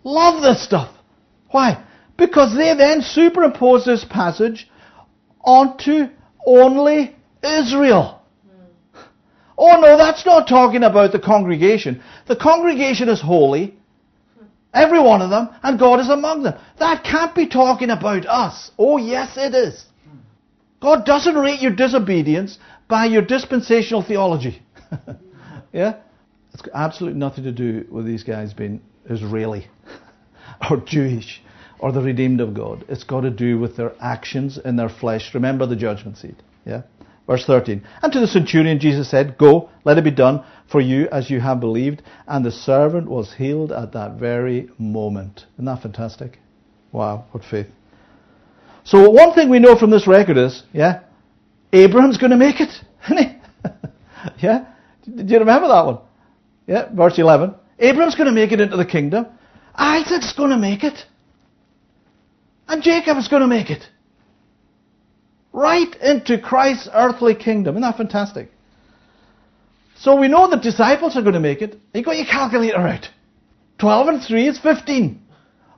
love 0.05 0.43
this 0.43 0.65
stuff. 0.65 0.93
Why? 1.51 1.85
Because 2.17 2.57
they 2.57 2.75
then 2.75 3.03
superimpose 3.03 3.85
this 3.85 4.05
passage 4.05 4.69
onto 5.43 6.07
only 6.47 7.15
Israel. 7.43 8.22
Oh 9.57 9.81
no, 9.81 9.97
that's 9.97 10.25
not 10.25 10.49
talking 10.49 10.83
about 10.83 11.13
the 11.13 11.19
congregation. 11.19 12.03
The 12.27 12.37
congregation 12.37 13.09
is 13.09 13.21
holy, 13.21 13.77
every 14.73 15.01
one 15.01 15.23
of 15.23 15.31
them, 15.31 15.51
and 15.63 15.79
God 15.79 16.01
is 16.01 16.09
among 16.09 16.43
them. 16.43 16.59
That 16.79 17.05
can't 17.05 17.35
be 17.35 17.47
talking 17.47 17.91
about 17.91 18.27
us. 18.27 18.71
Oh 18.79 18.97
yes, 18.97 19.37
it 19.37 19.55
is. 19.55 19.85
God 20.81 21.05
doesn't 21.05 21.37
rate 21.37 21.61
your 21.61 21.75
disobedience 21.75 22.59
by 22.89 23.07
your 23.07 23.23
dispensational 23.23 24.03
theology. 24.03 24.61
yeah? 25.73 25.95
It's 26.53 26.63
got 26.63 26.75
absolutely 26.75 27.19
nothing 27.19 27.45
to 27.45 27.53
do 27.53 27.87
with 27.91 28.05
these 28.05 28.25
guys 28.25 28.53
being 28.53 28.83
Israeli 29.09 29.69
or 30.71 30.79
Jewish 30.79 31.41
or 31.79 31.93
the 31.93 32.03
redeemed 32.03 32.41
of 32.41 32.53
God. 32.53 32.85
It's 32.89 33.05
got 33.05 33.23
to 33.23 33.31
do 33.31 33.59
with 33.59 33.77
their 33.77 33.93
actions 34.01 34.59
in 34.59 34.77
their 34.77 34.89
flesh. 34.89 35.35
Remember 35.35 35.67
the 35.67 35.77
judgment 35.77 36.19
seat. 36.19 36.37
Yeah? 36.67 36.83
Verse 37.27 37.45
13. 37.47 37.83
And 38.03 38.13
to 38.13 38.21
the 38.21 38.27
centurion 38.27 38.79
Jesus 38.81 39.11
said, 39.11 39.39
Go, 39.39 39.71
let 39.85 39.99
it 39.99 40.05
be 40.05 40.11
done 40.11 40.45
for 40.71 40.81
you 40.81 41.09
as 41.11 41.31
you 41.31 41.41
have 41.41 41.61
believed. 41.61 42.03
And 42.27 42.45
the 42.45 42.51
servant 42.51 43.09
was 43.09 43.35
healed 43.35 43.73
at 43.73 43.93
that 43.93 44.15
very 44.19 44.69
moment. 44.79 45.47
Isn't 45.55 45.67
that 45.67 45.83
fantastic? 45.83 46.39
Wow, 46.91 47.27
what 47.31 47.45
faith. 47.45 47.69
So 48.85 49.11
one 49.11 49.33
thing 49.35 49.49
we 49.49 49.61
know 49.61 49.77
from 49.77 49.91
this 49.91 50.07
record 50.07 50.37
is, 50.37 50.65
yeah, 50.73 51.03
Abraham's 51.73 52.19
going 52.19 52.33
to 52.33 52.37
make 52.37 52.57
it, 52.61 52.71
yeah? 54.39 54.67
Do 55.05 55.25
you 55.25 55.39
remember 55.39 55.69
that 55.69 55.87
one? 55.87 55.99
Yeah, 56.67 56.89
verse 56.93 57.19
11. 57.19 57.55
Abraham's 57.79 58.15
going 58.15 58.27
to 58.27 58.33
make 58.33 58.53
it 58.53 58.61
into 58.61 58.77
the 58.77 58.85
kingdom. 58.85 59.27
Isaac's 59.75 60.33
going 60.33 60.51
to 60.51 60.59
make 60.59 60.85
it. 60.85 60.99
And 62.69 62.83
Jacob's 62.83 63.29
going 63.29 63.43
to 63.43 63.49
make 63.49 63.71
it. 63.71 63.83
Right 65.53 65.95
into 66.01 66.39
Christ's 66.39 66.89
earthly 66.93 67.35
kingdom. 67.35 67.75
Isn't 67.75 67.83
that 67.83 67.97
fantastic? 67.97 68.51
So 69.97 70.17
we 70.17 70.29
know 70.29 70.49
the 70.49 70.57
disciples 70.57 71.17
are 71.17 71.23
going 71.23 71.35
to 71.35 71.41
make 71.41 71.63
it. 71.63 71.79
You 71.95 72.03
got 72.03 72.17
your 72.17 72.27
calculator 72.27 72.79
out. 72.79 73.09
12 73.79 74.09
and 74.09 74.23
3 74.23 74.49
is 74.49 74.59
15. 74.59 75.21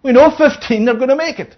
We 0.02 0.12
know 0.12 0.30
15 0.30 0.88
are 0.88 0.94
going 0.94 1.08
to 1.08 1.16
make 1.16 1.40
it. 1.40 1.56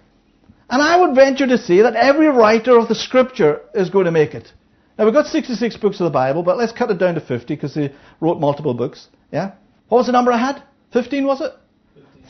And 0.69 0.81
I 0.81 0.99
would 0.99 1.15
venture 1.15 1.47
to 1.47 1.57
say 1.57 1.81
that 1.81 1.95
every 1.95 2.27
writer 2.27 2.77
of 2.77 2.87
the 2.87 2.95
scripture 2.95 3.61
is 3.73 3.89
going 3.89 4.05
to 4.05 4.11
make 4.11 4.33
it. 4.33 4.51
Now 4.97 5.05
we've 5.05 5.13
got 5.13 5.27
66 5.27 5.77
books 5.77 5.99
of 5.99 6.05
the 6.05 6.09
Bible, 6.09 6.43
but 6.43 6.57
let's 6.57 6.71
cut 6.71 6.89
it 6.89 6.97
down 6.97 7.15
to 7.15 7.21
50 7.21 7.55
because 7.55 7.75
they 7.75 7.93
wrote 8.19 8.39
multiple 8.39 8.73
books. 8.73 9.07
Yeah? 9.31 9.53
What 9.89 9.99
was 9.99 10.07
the 10.07 10.11
number 10.11 10.31
I 10.31 10.37
had? 10.39 10.63
15 10.91 11.25
was 11.25 11.41
it? 11.41 11.53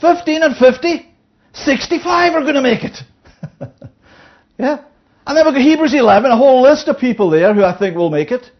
15 0.00 0.42
and 0.42 0.56
50? 0.56 1.14
65 1.54 2.34
are 2.34 2.40
going 2.42 2.54
to 2.54 2.62
make 2.62 2.84
it. 2.84 2.98
yeah? 4.58 4.84
And 5.28 5.36
then 5.36 5.44
we've 5.44 5.54
got 5.54 5.60
Hebrews 5.60 5.92
11, 5.92 6.30
a 6.30 6.36
whole 6.38 6.62
list 6.62 6.88
of 6.88 6.96
people 6.96 7.28
there 7.28 7.52
who 7.52 7.62
I 7.62 7.76
think 7.76 7.94
will 7.94 8.08
make 8.08 8.30
it. 8.32 8.50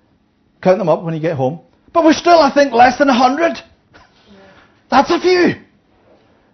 Count 0.63 0.77
them 0.77 0.91
up 0.91 1.03
when 1.03 1.15
you 1.15 1.21
get 1.21 1.35
home. 1.35 1.61
But 1.95 2.05
we're 2.05 2.13
still, 2.13 2.41
I 2.41 2.53
think, 2.53 2.75
less 2.75 2.99
than 2.99 3.09
100. 3.09 3.57
That's 4.91 5.11
a 5.11 5.19
few. 5.19 5.55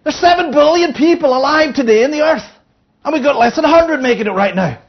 There's 0.03 0.15
7 0.15 0.51
billion 0.51 0.93
people 0.93 1.37
alive 1.37 1.75
today 1.75 2.05
in 2.05 2.11
the 2.11 2.21
earth. 2.21 2.49
And 3.03 3.13
we've 3.13 3.23
got 3.23 3.35
less 3.35 3.55
than 3.55 3.63
100 3.63 3.99
making 3.99 4.27
it 4.27 4.31
right 4.31 4.55
now. 4.55 4.81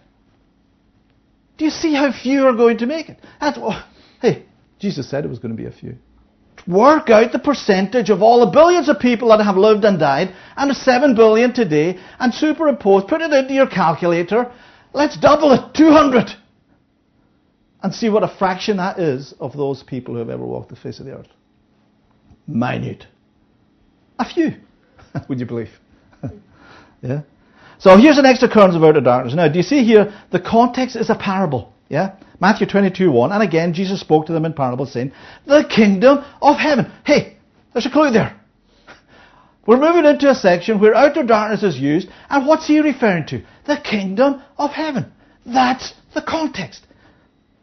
Do 1.59 1.65
you 1.65 1.73
see 1.73 1.93
how 1.93 2.13
few 2.13 2.47
are 2.47 2.55
going 2.55 2.79
to 2.79 2.87
make 2.87 3.09
it? 3.09 3.19
That's, 3.41 3.59
oh, 3.61 3.85
hey, 4.23 4.45
Jesus 4.79 5.11
said 5.11 5.25
it 5.25 5.29
was 5.29 5.41
going 5.41 5.57
to 5.57 5.61
be 5.61 5.67
a 5.67 5.73
few. 5.73 5.97
Work 6.69 7.11
out 7.11 7.33
the 7.33 7.41
percentage 7.41 8.11
of 8.11 8.23
all 8.23 8.47
the 8.47 8.53
billions 8.53 8.89
of 8.89 9.01
people 9.01 9.31
that 9.31 9.43
have 9.43 9.57
lived 9.57 9.85
and 9.85 9.99
died, 9.99 10.37
and 10.57 10.71
the 10.71 10.75
7 10.75 11.17
billion 11.17 11.53
today, 11.53 11.99
and 12.21 12.33
superimpose, 12.33 13.05
put 13.09 13.23
it 13.23 13.33
into 13.33 13.55
your 13.55 13.69
calculator. 13.69 14.53
Let's 14.97 15.19
double 15.19 15.53
it, 15.53 15.75
200. 15.75 16.31
And 17.83 17.95
see 17.95 18.09
what 18.09 18.23
a 18.23 18.35
fraction 18.39 18.79
that 18.79 18.99
is 18.99 19.35
of 19.39 19.55
those 19.55 19.83
people 19.83 20.15
who 20.15 20.21
have 20.21 20.31
ever 20.31 20.45
walked 20.45 20.71
the 20.71 20.77
face 20.77 21.01
of 21.01 21.05
the 21.05 21.13
earth. 21.13 21.29
Minute. 22.47 23.07
A 24.19 24.25
few. 24.25 24.55
Would 25.29 25.39
you 25.39 25.45
believe? 25.45 25.69
yeah. 27.03 27.21
So 27.79 27.99
here's 27.99 28.17
the 28.17 28.23
next 28.23 28.43
occurrence 28.43 28.75
of 28.75 28.83
outer 28.83 29.03
darkness. 29.03 29.35
Now, 29.35 29.49
do 29.49 29.59
you 29.59 29.63
see 29.63 29.85
here? 29.85 30.19
The 30.33 30.41
context 30.41 30.97
is 30.97 31.11
a 31.11 31.15
parable. 31.15 31.75
Yeah? 31.91 32.17
Matthew 32.41 32.67
22, 32.67 33.13
1. 33.13 33.33
And 33.33 33.43
again, 33.43 33.75
Jesus 33.75 34.01
spoke 34.01 34.25
to 34.27 34.33
them 34.33 34.47
in 34.47 34.55
parables 34.55 34.95
saying, 34.95 35.13
The 35.47 35.69
kingdom 35.69 36.25
of 36.41 36.57
heaven. 36.57 36.91
Hey, 37.05 37.37
there's 37.75 37.85
a 37.85 37.91
clue 37.91 38.11
there. 38.13 38.41
We're 39.67 39.79
moving 39.79 40.05
into 40.05 40.31
a 40.31 40.35
section 40.35 40.81
where 40.81 40.95
outer 40.95 41.25
darkness 41.25 41.63
is 41.63 41.81
used. 41.81 42.09
And 42.31 42.47
what's 42.47 42.67
he 42.67 42.81
referring 42.81 43.27
to? 43.27 43.43
The 43.67 43.79
kingdom 43.79 44.43
of 44.57 44.71
heaven. 44.71 45.13
That's 45.45 45.95
the 46.15 46.23
context. 46.23 46.87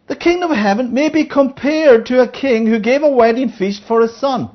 The 0.07 0.15
kingdom 0.15 0.51
of 0.51 0.57
heaven 0.57 0.93
may 0.93 1.09
be 1.09 1.25
compared 1.25 2.05
to 2.07 2.21
a 2.21 2.31
king 2.31 2.67
who 2.67 2.79
gave 2.79 3.03
a 3.03 3.09
wedding 3.09 3.49
feast 3.49 3.83
for 3.87 4.01
his 4.01 4.15
son 4.19 4.49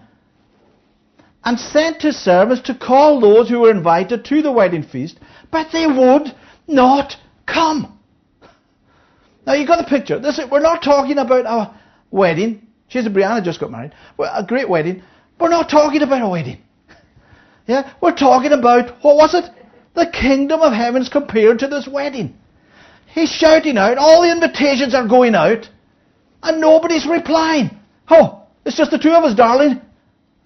and 1.44 1.58
sent 1.58 2.02
his 2.02 2.16
servants 2.16 2.62
to 2.62 2.74
call 2.74 3.20
those 3.20 3.48
who 3.48 3.60
were 3.60 3.70
invited 3.70 4.24
to 4.26 4.42
the 4.42 4.52
wedding 4.52 4.82
feast, 4.82 5.18
but 5.50 5.68
they 5.72 5.86
would 5.86 6.34
not 6.66 7.16
come. 7.46 7.98
Now 9.46 9.54
you've 9.54 9.68
got 9.68 9.78
the 9.78 9.88
picture. 9.88 10.18
This 10.18 10.38
is, 10.38 10.50
we're 10.50 10.60
not 10.60 10.82
talking 10.82 11.16
about 11.16 11.46
a 11.46 11.74
wedding. 12.10 12.66
She's 12.88 13.06
and 13.06 13.16
Brianna 13.16 13.42
just 13.42 13.60
got 13.60 13.70
married. 13.70 13.92
Well, 14.18 14.30
a 14.34 14.44
great 14.44 14.68
wedding. 14.68 15.02
We're 15.40 15.48
not 15.48 15.70
talking 15.70 16.02
about 16.02 16.20
a 16.20 16.28
wedding. 16.28 16.62
Yeah, 17.68 17.92
we're 18.00 18.16
talking 18.16 18.52
about 18.52 19.04
what 19.04 19.16
was 19.16 19.34
it? 19.34 19.44
The 19.94 20.10
kingdom 20.10 20.60
of 20.62 20.72
heavens 20.72 21.10
compared 21.10 21.58
to 21.58 21.68
this 21.68 21.86
wedding. 21.86 22.34
He's 23.14 23.30
shouting 23.30 23.76
out. 23.76 23.98
All 23.98 24.22
the 24.22 24.32
invitations 24.32 24.94
are 24.94 25.06
going 25.06 25.34
out, 25.34 25.68
and 26.42 26.60
nobody's 26.60 27.06
replying. 27.06 27.70
Oh, 28.08 28.46
it's 28.64 28.76
just 28.76 28.90
the 28.90 28.98
two 28.98 29.10
of 29.10 29.22
us, 29.22 29.34
darling, 29.34 29.82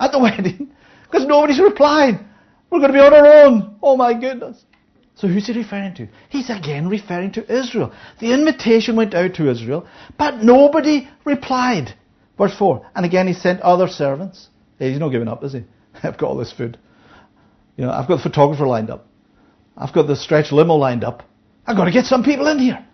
at 0.00 0.10
the 0.10 0.18
wedding, 0.26 0.72
because 1.04 1.26
nobody's 1.26 1.60
replying. 1.60 2.18
We're 2.70 2.80
going 2.80 2.92
to 2.92 2.98
be 2.98 3.04
on 3.04 3.14
our 3.14 3.44
own. 3.44 3.76
Oh 3.82 3.96
my 3.96 4.14
goodness. 4.14 4.64
So 5.14 5.28
who's 5.28 5.46
he 5.46 5.52
referring 5.52 5.94
to? 5.96 6.08
He's 6.28 6.50
again 6.50 6.88
referring 6.88 7.32
to 7.32 7.52
Israel. 7.54 7.92
The 8.18 8.32
invitation 8.32 8.96
went 8.96 9.14
out 9.14 9.34
to 9.34 9.48
Israel, 9.48 9.86
but 10.18 10.42
nobody 10.42 11.08
replied. 11.24 11.94
Verse 12.36 12.56
4. 12.56 12.90
And 12.96 13.06
again 13.06 13.28
he 13.28 13.34
sent 13.34 13.60
other 13.60 13.86
servants. 13.86 14.48
He's 14.78 14.98
not 14.98 15.10
giving 15.10 15.28
up, 15.28 15.44
is 15.44 15.52
he? 15.52 15.64
I've 16.02 16.18
got 16.18 16.28
all 16.28 16.36
this 16.36 16.52
food. 16.52 16.78
You 17.76 17.86
know, 17.86 17.90
I've 17.90 18.08
got 18.08 18.16
the 18.16 18.22
photographer 18.22 18.66
lined 18.66 18.90
up. 18.90 19.06
I've 19.76 19.92
got 19.92 20.06
the 20.06 20.16
stretch 20.16 20.52
limo 20.52 20.74
lined 20.74 21.04
up. 21.04 21.22
I've 21.66 21.76
got 21.76 21.86
to 21.86 21.92
get 21.92 22.04
some 22.04 22.22
people 22.22 22.48
in 22.48 22.58
here. 22.58 22.84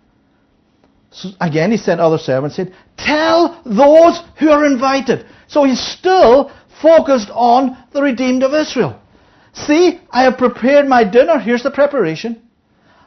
So 1.11 1.29
again, 1.41 1.71
he 1.71 1.77
sent 1.77 1.99
other 1.99 2.17
servants, 2.17 2.55
said, 2.55 2.73
Tell 2.97 3.61
those 3.65 4.21
who 4.39 4.49
are 4.49 4.65
invited. 4.65 5.25
So 5.47 5.63
he's 5.63 5.81
still 5.81 6.51
focused 6.81 7.29
on 7.31 7.77
the 7.91 8.01
redeemed 8.01 8.43
of 8.43 8.53
Israel. 8.53 9.01
See, 9.53 9.99
I 10.11 10.23
have 10.23 10.37
prepared 10.37 10.87
my 10.87 11.03
dinner. 11.03 11.39
Here's 11.39 11.63
the 11.63 11.71
preparation. 11.71 12.41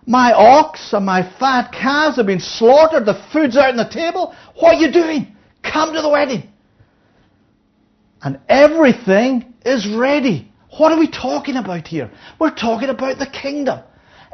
My 0.05 0.33
ox 0.33 0.93
and 0.93 1.07
my 1.07 1.23
fat 1.39 1.73
calves 1.73 2.17
have 2.17 2.27
been 2.27 2.41
slaughtered. 2.41 3.07
The 3.07 3.23
food's 3.33 3.57
out 3.57 3.71
on 3.71 3.77
the 3.77 3.89
table. 3.89 4.35
What 4.57 4.75
are 4.75 4.81
you 4.81 4.91
doing? 4.91 5.37
Come 5.63 5.95
to 5.95 6.03
the 6.03 6.09
wedding. 6.09 6.49
And 8.21 8.41
everything 8.49 9.55
is 9.65 9.89
ready. 9.89 10.52
What 10.79 10.93
are 10.93 10.99
we 10.99 11.11
talking 11.11 11.57
about 11.57 11.87
here? 11.87 12.11
We're 12.39 12.55
talking 12.55 12.89
about 12.89 13.19
the 13.19 13.27
kingdom. 13.27 13.81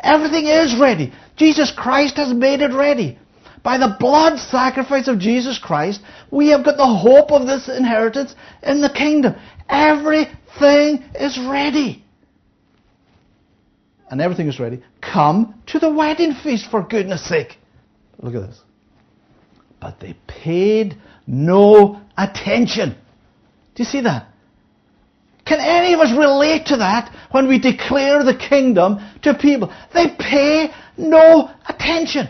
Everything 0.02 0.46
is 0.46 0.78
ready. 0.78 1.12
Jesus 1.36 1.72
Christ 1.76 2.16
has 2.16 2.32
made 2.32 2.60
it 2.60 2.72
ready. 2.72 3.18
By 3.64 3.78
the 3.78 3.96
blood 3.98 4.38
sacrifice 4.38 5.08
of 5.08 5.18
Jesus 5.18 5.58
Christ, 5.58 6.00
we 6.30 6.48
have 6.48 6.64
got 6.64 6.76
the 6.76 6.86
hope 6.86 7.32
of 7.32 7.46
this 7.46 7.68
inheritance 7.68 8.36
in 8.62 8.80
the 8.80 8.88
kingdom. 8.88 9.34
Everything 9.68 11.04
is 11.14 11.38
ready. 11.38 12.04
And 14.10 14.20
everything 14.20 14.46
is 14.46 14.60
ready. 14.60 14.82
Come 15.00 15.60
to 15.66 15.80
the 15.80 15.92
wedding 15.92 16.34
feast 16.34 16.70
for 16.70 16.82
goodness 16.82 17.28
sake. 17.28 17.58
Look 18.20 18.34
at 18.34 18.48
this. 18.48 18.60
But 19.80 19.98
they 20.00 20.16
paid 20.26 20.96
no 21.26 22.00
attention. 22.16 22.90
Do 23.74 23.82
you 23.82 23.84
see 23.84 24.00
that? 24.02 24.28
Can 25.48 25.60
any 25.60 25.94
of 25.94 26.00
us 26.00 26.12
relate 26.12 26.66
to 26.66 26.76
that 26.76 27.10
when 27.30 27.48
we 27.48 27.58
declare 27.58 28.22
the 28.22 28.36
kingdom 28.36 28.98
to 29.22 29.32
people? 29.32 29.72
They 29.94 30.14
pay 30.18 30.70
no 30.98 31.50
attention. 31.66 32.28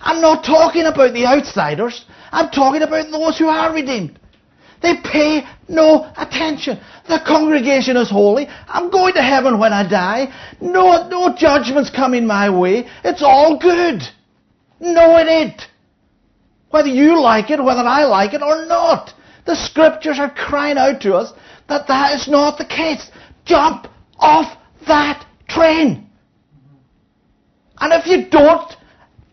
I'm 0.00 0.20
not 0.20 0.44
talking 0.44 0.84
about 0.84 1.14
the 1.14 1.26
outsiders. 1.26 2.04
I'm 2.30 2.50
talking 2.50 2.82
about 2.82 3.10
those 3.10 3.38
who 3.38 3.48
are 3.48 3.72
redeemed. 3.72 4.20
They 4.82 4.94
pay 5.02 5.44
no 5.66 6.12
attention. 6.16 6.78
The 7.08 7.20
congregation 7.26 7.96
is 7.96 8.10
holy. 8.10 8.46
I'm 8.68 8.90
going 8.90 9.14
to 9.14 9.22
heaven 9.22 9.58
when 9.58 9.72
I 9.72 9.88
die. 9.88 10.28
No, 10.60 11.08
no 11.08 11.34
judgment's 11.34 11.90
coming 11.90 12.26
my 12.26 12.50
way. 12.50 12.86
It's 13.02 13.22
all 13.22 13.58
good. 13.58 14.02
No, 14.78 15.16
it 15.16 15.26
ain't. 15.26 15.62
Whether 16.70 16.90
you 16.90 17.20
like 17.20 17.50
it, 17.50 17.64
whether 17.64 17.80
I 17.80 18.04
like 18.04 18.34
it 18.34 18.42
or 18.42 18.66
not. 18.66 19.14
The 19.46 19.56
scriptures 19.56 20.18
are 20.18 20.30
crying 20.30 20.76
out 20.76 21.00
to 21.00 21.14
us 21.14 21.32
that 21.68 21.86
that 21.88 22.14
is 22.14 22.28
not 22.28 22.58
the 22.58 22.64
case. 22.64 23.10
Jump 23.44 23.88
off 24.18 24.56
that 24.86 25.26
train. 25.48 26.08
And 27.80 27.92
if 27.92 28.06
you 28.06 28.28
don't 28.28 28.72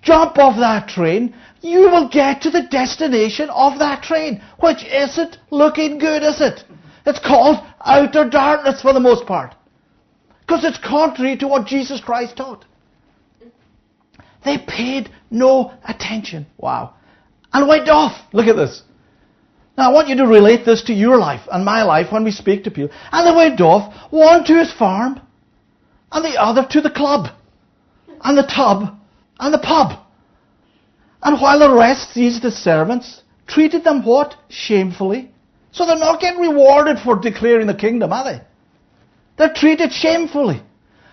jump 0.02 0.38
off 0.38 0.58
that 0.58 0.88
train, 0.88 1.36
you 1.62 1.82
will 1.82 2.08
get 2.08 2.41
to 2.41 2.52
the 2.52 2.67
destination 2.69 3.50
of 3.50 3.80
that 3.80 4.04
train, 4.04 4.41
which 4.60 4.86
isn't 4.86 5.38
looking 5.50 5.98
good, 5.98 6.21
is 6.21 6.39
it? 6.41 6.63
It's 7.06 7.19
called 7.19 7.58
outer 7.84 8.30
darkness 8.30 8.82
for 8.82 8.93
the 8.93 9.00
most 9.00 9.26
part. 9.26 9.56
Because 10.41 10.63
it's 10.63 10.78
contrary 10.78 11.38
to 11.38 11.48
what 11.48 11.65
Jesus 11.65 12.00
Christ 12.00 12.38
taught. 12.38 12.65
They 14.43 14.60
paid 14.60 15.10
no 15.32 15.74
attention. 15.88 16.45
Wow. 16.58 16.93
And 17.52 17.67
went 17.67 17.89
off. 17.89 18.15
Look 18.32 18.45
at 18.45 18.56
this. 18.56 18.84
Now 19.77 19.89
I 19.89 19.93
want 19.93 20.07
you 20.07 20.15
to 20.17 20.27
relate 20.27 20.65
this 20.65 20.83
to 20.83 20.93
your 20.93 21.17
life 21.17 21.41
and 21.51 21.65
my 21.65 21.83
life 21.83 22.11
when 22.11 22.23
we 22.23 22.31
speak 22.31 22.63
to 22.63 22.71
people. 22.71 22.95
And 23.11 23.27
they 23.27 23.35
went 23.35 23.59
off, 23.59 23.93
one 24.11 24.43
to 24.45 24.57
his 24.57 24.71
farm, 24.71 25.19
and 26.11 26.23
the 26.23 26.41
other 26.41 26.65
to 26.71 26.81
the 26.81 26.89
club, 26.89 27.27
and 28.23 28.38
the 28.38 28.43
tub, 28.43 28.95
and 29.39 29.53
the 29.53 29.59
pub. 29.59 29.99
And 31.21 31.41
while 31.41 31.59
the 31.59 31.73
rest 31.73 32.13
seized 32.13 32.43
the 32.43 32.51
servants, 32.51 33.23
treated 33.47 33.83
them 33.83 34.05
what? 34.05 34.35
Shamefully. 34.47 35.31
So 35.71 35.85
they're 35.85 35.97
not 35.97 36.21
getting 36.21 36.39
rewarded 36.39 36.99
for 36.99 37.19
declaring 37.19 37.67
the 37.67 37.73
kingdom, 37.73 38.13
are 38.13 38.23
they? 38.23 38.41
They're 39.38 39.53
treated 39.53 39.91
shamefully. 39.91 40.61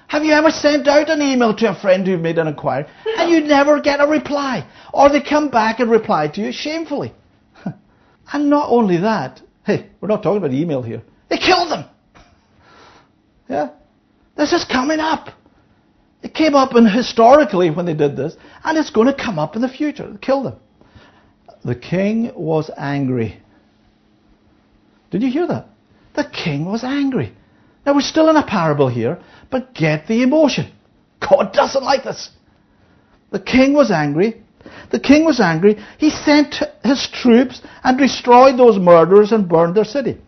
Have 0.07 0.25
you 0.25 0.35
ever 0.35 0.51
sent 0.51 0.87
out 0.87 1.09
an 1.09 1.22
email 1.22 1.57
to 1.57 1.70
a 1.70 1.75
friend 1.75 2.07
who 2.07 2.18
made 2.18 2.38
an 2.38 2.46
inquiry 2.46 2.85
and 3.18 3.31
you 3.31 3.40
never 3.40 3.81
get 3.81 4.01
a 4.01 4.07
reply? 4.07 4.66
Or 4.92 5.09
they 5.09 5.22
come 5.22 5.48
back 5.48 5.81
and 5.81 5.90
reply 5.90 6.29
to 6.29 6.40
you 6.40 6.53
shamefully. 6.53 7.12
And 8.33 8.49
not 8.49 8.71
only 8.71 8.99
that, 8.99 9.42
hey, 9.64 9.90
we're 10.01 10.09
not 10.09 10.23
talking 10.23 10.38
about 10.38 10.53
email 10.53 10.83
here. 10.83 11.03
They 11.29 11.37
killed 11.37 11.71
them. 11.71 11.85
Yeah? 13.49 13.71
This 14.37 14.53
is 14.53 14.64
coming 14.64 15.01
up. 15.01 15.29
It 16.23 16.35
came 16.35 16.55
up 16.55 16.75
in 16.75 16.87
historically 16.87 17.71
when 17.71 17.85
they 17.85 17.95
did 17.95 18.16
this, 18.16 18.37
and 18.64 18.79
it's 18.79 18.90
going 18.90 19.09
to 19.09 19.14
come 19.14 19.38
up 19.38 19.57
in 19.57 19.62
the 19.62 19.68
future. 19.68 20.16
Kill 20.21 20.42
them. 20.42 20.57
The 21.64 21.75
king 21.75 22.33
was 22.35 22.71
angry. 22.77 23.40
Did 25.11 25.22
you 25.22 25.30
hear 25.30 25.47
that? 25.49 25.68
The 26.14 26.24
king 26.24 26.64
was 26.64 26.85
angry. 26.85 27.35
Now 27.85 27.95
we're 27.95 28.01
still 28.01 28.30
in 28.30 28.37
a 28.37 28.47
parable 28.47 28.89
here, 28.89 29.20
but 29.51 29.74
get 29.74 30.07
the 30.07 30.22
emotion. 30.22 30.72
God 31.20 31.53
doesn't 31.53 31.83
like 31.83 32.05
this. 32.05 32.30
The 33.30 33.41
king 33.41 33.74
was 33.74 33.91
angry 33.91 34.41
the 34.93 35.01
king 35.01 35.24
was 35.24 35.40
angry. 35.40 35.78
He 35.99 36.11
sent 36.11 36.57
his 36.84 37.09
troops 37.12 37.61
and 37.82 37.99
destroyed 37.99 38.59
those 38.59 38.78
murderers 38.78 39.32
and 39.32 39.49
burned 39.49 39.74
their 39.74 39.84
city. 39.84 40.20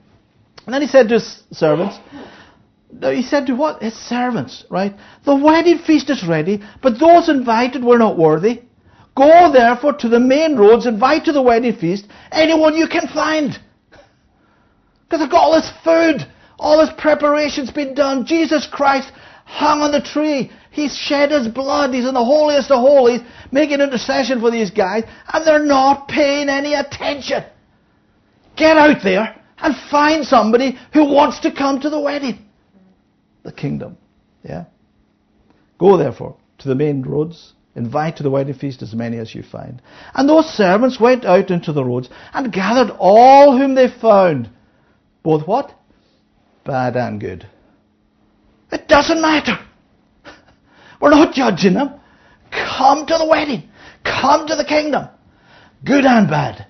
And 0.65 0.75
then 0.75 0.81
he 0.81 0.89
said 0.89 1.09
to 1.09 1.15
his 1.15 1.43
servants, 1.53 1.99
he 3.01 3.23
said 3.23 3.47
to 3.47 3.55
what? 3.55 3.83
His 3.83 3.95
servants, 3.95 4.65
right? 4.71 4.95
The 5.25 5.37
wedding 5.37 5.79
feast 5.79 6.11
is 6.11 6.27
ready, 6.27 6.63
but 6.83 6.99
those 6.99 7.29
invited 7.29 7.85
were 7.85 7.99
not 7.99 8.17
worthy. 8.17 8.63
Go 9.17 9.53
therefore 9.53 9.93
to 9.99 10.09
the 10.09 10.19
main 10.19 10.57
roads, 10.57 10.87
invite 10.87 11.25
to 11.27 11.33
the 11.33 11.43
wedding 11.43 11.77
feast 11.77 12.07
anyone 12.33 12.75
you 12.75 12.89
can 12.89 13.07
find. 13.09 13.59
Because 15.05 15.21
I've 15.23 15.31
got 15.31 15.43
all 15.43 15.55
this 15.55 15.71
food, 15.85 16.27
all 16.59 16.79
this 16.79 16.95
preparation's 16.97 17.71
been 17.71 17.95
done. 17.95 18.27
Jesus 18.27 18.67
Christ 18.71 19.13
hung 19.45 19.83
on 19.83 19.93
the 19.93 20.01
tree. 20.01 20.51
He's 20.75 20.97
shed 20.97 21.31
his 21.31 21.47
blood. 21.47 21.95
He's 21.95 22.05
in 22.05 22.15
the 22.15 22.25
holiest 22.25 22.69
of 22.73 22.81
holies, 22.81 23.21
making 23.53 23.81
intercession 23.81 24.41
for 24.41 24.51
these 24.51 24.73
guys, 24.73 25.05
and 25.33 25.47
they're 25.47 25.65
not 25.65 26.09
paying 26.09 26.49
any 26.49 26.75
attention. 26.75 27.45
Get 28.57 28.77
out 28.77 29.01
there 29.05 29.41
and 29.59 29.77
find 29.89 30.25
somebody 30.25 30.77
who 30.93 31.05
wants 31.05 31.39
to 31.41 31.55
come 31.55 31.81
to 31.81 31.91
the 31.91 32.01
wedding. 32.01 32.45
The 33.45 33.53
kingdom. 33.53 33.97
Yeah? 34.43 34.65
Go 35.79 35.97
therefore 35.97 36.37
to 36.59 36.67
the 36.67 36.75
main 36.75 37.03
roads, 37.03 37.53
invite 37.77 38.17
to 38.17 38.25
the 38.25 38.31
wedding 38.31 38.55
feast 38.55 38.83
as 38.83 38.95
many 38.95 39.19
as 39.19 39.33
you 39.33 39.45
find. 39.45 39.81
And 40.15 40.29
those 40.29 40.47
servants 40.47 40.99
went 40.99 41.25
out 41.25 41.53
into 41.53 41.73
the 41.73 41.85
roads 41.85 42.09
and 42.33 42.53
gathered 42.53 42.93
all 42.99 43.57
whom 43.57 43.77
they 43.77 43.87
found, 44.01 44.51
both 45.23 45.47
what? 45.47 45.73
Bad 46.65 46.97
and 46.97 47.21
good. 47.21 47.47
It 48.73 48.89
doesn't 48.89 49.23
matter. 49.23 49.57
We're 51.05 51.11
not 51.11 51.35
judging 51.35 51.75
them. 51.75 52.01
Come 52.51 53.05
to 53.05 53.19
the 53.19 53.27
wedding. 53.27 53.69
Come 54.05 54.47
to 54.47 54.57
the 54.57 54.65
kingdom. 54.65 55.11
Good 55.85 56.07
and 56.07 56.31
bad. 56.31 56.67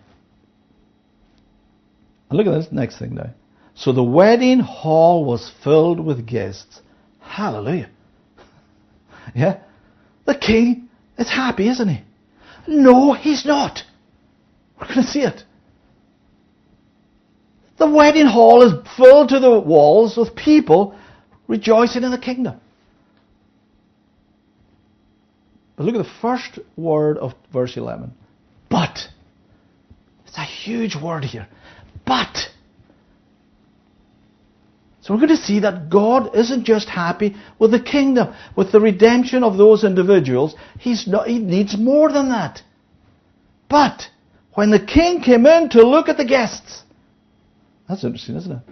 And 2.29 2.37
look 2.37 2.49
at 2.49 2.51
this 2.51 2.73
next 2.73 2.99
thing 2.99 3.15
now. 3.15 3.31
So 3.77 3.93
the 3.93 4.03
wedding 4.03 4.59
hall 4.59 5.25
was 5.25 5.53
filled 5.63 6.05
with 6.05 6.27
guests. 6.27 6.81
Hallelujah. 7.21 7.91
Yeah? 9.37 9.61
The 10.27 10.35
king 10.35 10.89
is 11.17 11.31
happy, 11.31 11.69
isn't 11.69 11.89
he? 11.89 12.03
No, 12.67 13.13
he's 13.13 13.47
not. 13.47 13.85
We're 14.81 14.89
going 14.89 15.03
to 15.03 15.07
see 15.07 15.23
it. 15.23 15.45
The 17.79 17.89
wedding 17.89 18.27
hall 18.27 18.63
is 18.63 18.73
filled 18.97 19.29
to 19.29 19.39
the 19.39 19.61
walls 19.61 20.17
with 20.17 20.35
people 20.35 20.99
rejoicing 21.47 22.03
in 22.03 22.11
the 22.11 22.19
kingdom. 22.19 22.61
But 25.77 25.85
look 25.85 25.95
at 25.97 26.05
the 26.05 26.13
first 26.21 26.59
word 26.77 27.19
of 27.19 27.35
verse 27.53 27.77
11. 27.77 28.13
But. 28.71 29.09
It's 30.27 30.39
a 30.39 30.45
huge 30.45 30.97
word 30.97 31.25
here. 31.25 31.49
But. 32.07 32.49
So 35.01 35.13
we're 35.13 35.21
going 35.21 35.37
to 35.37 35.37
see 35.37 35.61
that 35.61 35.91
God 35.91 36.35
isn't 36.35 36.65
just 36.65 36.89
happy 36.89 37.37
with 37.59 37.73
the 37.73 37.81
kingdom, 37.81 38.35
with 38.57 38.73
the 38.73 38.81
redemption 38.81 39.45
of 39.45 39.59
those 39.59 39.85
individuals. 39.85 40.55
He's 40.79 41.07
not, 41.07 41.29
he 41.29 41.39
needs 41.39 41.77
more 41.77 42.11
than 42.11 42.31
that. 42.31 42.63
But 43.69 44.09
when 44.55 44.71
the 44.71 44.85
king 44.85 45.21
came 45.21 45.45
in 45.45 45.69
to 45.71 45.87
look 45.87 46.09
at 46.09 46.17
the 46.17 46.25
guests, 46.25 46.83
that's 47.89 48.03
interesting, 48.03 48.37
isn't 48.37 48.53
it? 48.53 48.63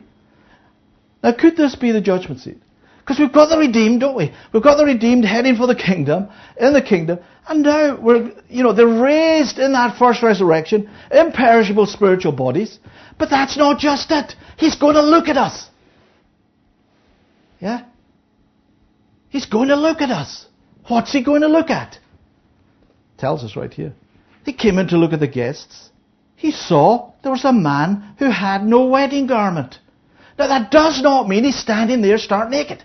Now, 1.23 1.33
could 1.33 1.57
this 1.57 1.75
be 1.77 1.93
the 1.93 2.01
judgment 2.01 2.41
seat? 2.41 2.63
Because 3.03 3.19
we've 3.19 3.33
got 3.33 3.49
the 3.49 3.59
redeemed, 3.59 4.01
don't 4.01 4.17
we? 4.17 4.33
We've 4.53 4.63
got 4.63 4.77
the 4.77 4.85
redeemed 4.85 5.25
heading 5.25 5.57
for 5.57 5.67
the 5.67 5.75
kingdom, 5.75 6.29
in 6.57 6.73
the 6.73 6.81
kingdom, 6.81 7.19
and 7.49 7.65
now 7.65 8.01
we're, 8.01 8.31
you 8.49 8.63
know, 8.63 8.73
they're 8.73 8.87
raised 8.87 9.59
in 9.59 9.73
that 9.73 9.99
first 9.99 10.23
resurrection, 10.23 10.89
imperishable 11.11 11.87
spiritual 11.87 12.31
bodies. 12.31 12.79
But 13.19 13.29
that's 13.29 13.57
not 13.57 13.81
just 13.81 14.11
it. 14.13 14.35
He's 14.57 14.77
going 14.77 14.95
to 14.95 15.03
look 15.03 15.27
at 15.27 15.37
us. 15.37 15.69
Yeah? 17.59 17.87
He's 19.31 19.47
going 19.47 19.69
to 19.69 19.77
look 19.77 20.01
at 20.01 20.11
us. 20.11 20.47
What's 20.87 21.13
he 21.13 21.25
going 21.25 21.41
to 21.41 21.49
look 21.49 21.71
at? 21.71 21.99
Tells 23.19 23.43
us 23.43 23.57
right 23.57 23.73
here. 23.73 23.95
He 24.45 24.53
came 24.53 24.79
in 24.79 24.89
to 24.89 24.97
look 24.97 25.13
at 25.13 25.21
the 25.21 25.29
guests. 25.29 25.91
He 26.37 26.53
saw 26.53 27.13
there 27.23 27.33
was 27.33 27.45
a 27.45 27.53
man 27.53 28.15
who 28.19 28.31
had 28.31 28.65
no 28.65 28.87
wedding 28.87 29.27
garment. 29.27 29.79
Now 30.39 30.49
that 30.49 30.71
does 30.71 31.03
not 31.03 31.29
mean 31.29 31.45
he's 31.45 31.59
standing 31.59 32.03
there 32.03 32.19
stark 32.19 32.51
naked. 32.51 32.85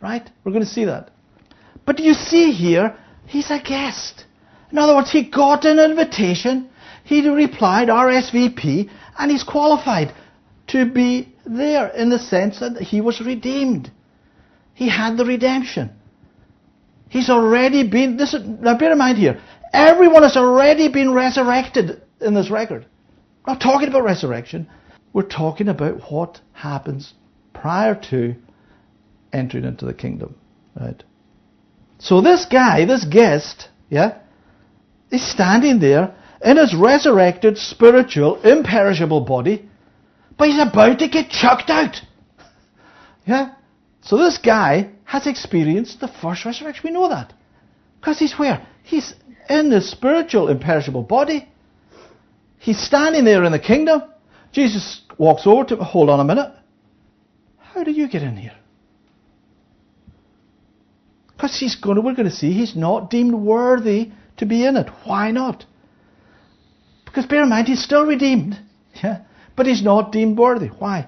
Right? 0.00 0.28
We're 0.44 0.52
going 0.52 0.64
to 0.64 0.70
see 0.70 0.84
that. 0.84 1.10
But 1.84 1.98
you 2.00 2.14
see 2.14 2.52
here, 2.52 2.96
he's 3.26 3.50
a 3.50 3.60
guest. 3.60 4.24
In 4.70 4.78
other 4.78 4.94
words, 4.94 5.12
he 5.12 5.30
got 5.30 5.64
an 5.64 5.78
invitation, 5.78 6.68
he 7.04 7.26
replied 7.28 7.88
RSVP, 7.88 8.90
and 9.18 9.30
he's 9.30 9.44
qualified 9.44 10.12
to 10.68 10.90
be 10.90 11.34
there 11.46 11.88
in 11.88 12.10
the 12.10 12.18
sense 12.18 12.58
that 12.60 12.76
he 12.80 13.00
was 13.00 13.20
redeemed. 13.20 13.90
He 14.74 14.88
had 14.88 15.16
the 15.16 15.24
redemption. 15.24 15.90
He's 17.08 17.30
already 17.30 17.88
been, 17.88 18.16
this 18.16 18.34
now 18.34 18.76
bear 18.76 18.92
in 18.92 18.98
mind 18.98 19.18
here, 19.18 19.40
everyone 19.72 20.24
has 20.24 20.36
already 20.36 20.88
been 20.88 21.12
resurrected 21.12 22.02
in 22.20 22.34
this 22.34 22.50
record. 22.50 22.84
We're 23.46 23.54
not 23.54 23.62
talking 23.62 23.88
about 23.88 24.02
resurrection. 24.02 24.68
We're 25.12 25.22
talking 25.22 25.68
about 25.68 26.10
what 26.10 26.40
happens 26.52 27.14
prior 27.54 27.94
to 28.10 28.34
entering 29.32 29.64
into 29.64 29.84
the 29.84 29.94
kingdom. 29.94 30.36
Right? 30.78 31.02
So 31.98 32.20
this 32.20 32.46
guy, 32.46 32.84
this 32.84 33.04
guest, 33.04 33.68
yeah, 33.88 34.18
is 35.10 35.28
standing 35.28 35.80
there 35.80 36.14
in 36.42 36.56
his 36.56 36.74
resurrected, 36.74 37.58
spiritual, 37.58 38.40
imperishable 38.42 39.22
body, 39.22 39.68
but 40.36 40.48
he's 40.48 40.60
about 40.60 40.98
to 40.98 41.08
get 41.08 41.30
chucked 41.30 41.70
out. 41.70 41.96
Yeah? 43.26 43.54
So 44.02 44.18
this 44.18 44.38
guy 44.38 44.90
has 45.04 45.26
experienced 45.26 46.00
the 46.00 46.08
first 46.08 46.44
resurrection. 46.44 46.82
We 46.84 46.90
know 46.90 47.08
that. 47.08 47.32
Because 48.00 48.18
he's 48.18 48.34
where? 48.34 48.66
He's 48.82 49.14
in 49.48 49.70
the 49.70 49.80
spiritual, 49.80 50.48
imperishable 50.48 51.02
body. 51.02 51.48
He's 52.58 52.78
standing 52.78 53.24
there 53.24 53.44
in 53.44 53.52
the 53.52 53.58
kingdom. 53.58 54.02
Jesus 54.52 55.02
walks 55.18 55.46
over 55.46 55.64
to 55.64 55.76
hold 55.76 56.10
on 56.10 56.20
a 56.20 56.24
minute. 56.24 56.52
How 57.58 57.84
do 57.84 57.90
you 57.90 58.08
get 58.08 58.22
in 58.22 58.36
here? 58.36 58.56
Because 61.36 61.58
he's 61.58 61.76
going 61.76 61.96
to, 61.96 62.00
we're 62.00 62.14
going 62.14 62.28
to 62.28 62.34
see 62.34 62.52
he's 62.52 62.74
not 62.74 63.10
deemed 63.10 63.34
worthy 63.34 64.10
to 64.38 64.46
be 64.46 64.64
in 64.64 64.76
it. 64.76 64.88
Why 65.04 65.30
not? 65.30 65.64
Because 67.04 67.26
bear 67.26 67.42
in 67.42 67.50
mind, 67.50 67.68
he's 67.68 67.82
still 67.82 68.04
redeemed. 68.06 68.58
Yeah? 69.02 69.24
But 69.54 69.66
he's 69.66 69.82
not 69.82 70.10
deemed 70.10 70.38
worthy. 70.38 70.68
Why? 70.68 71.06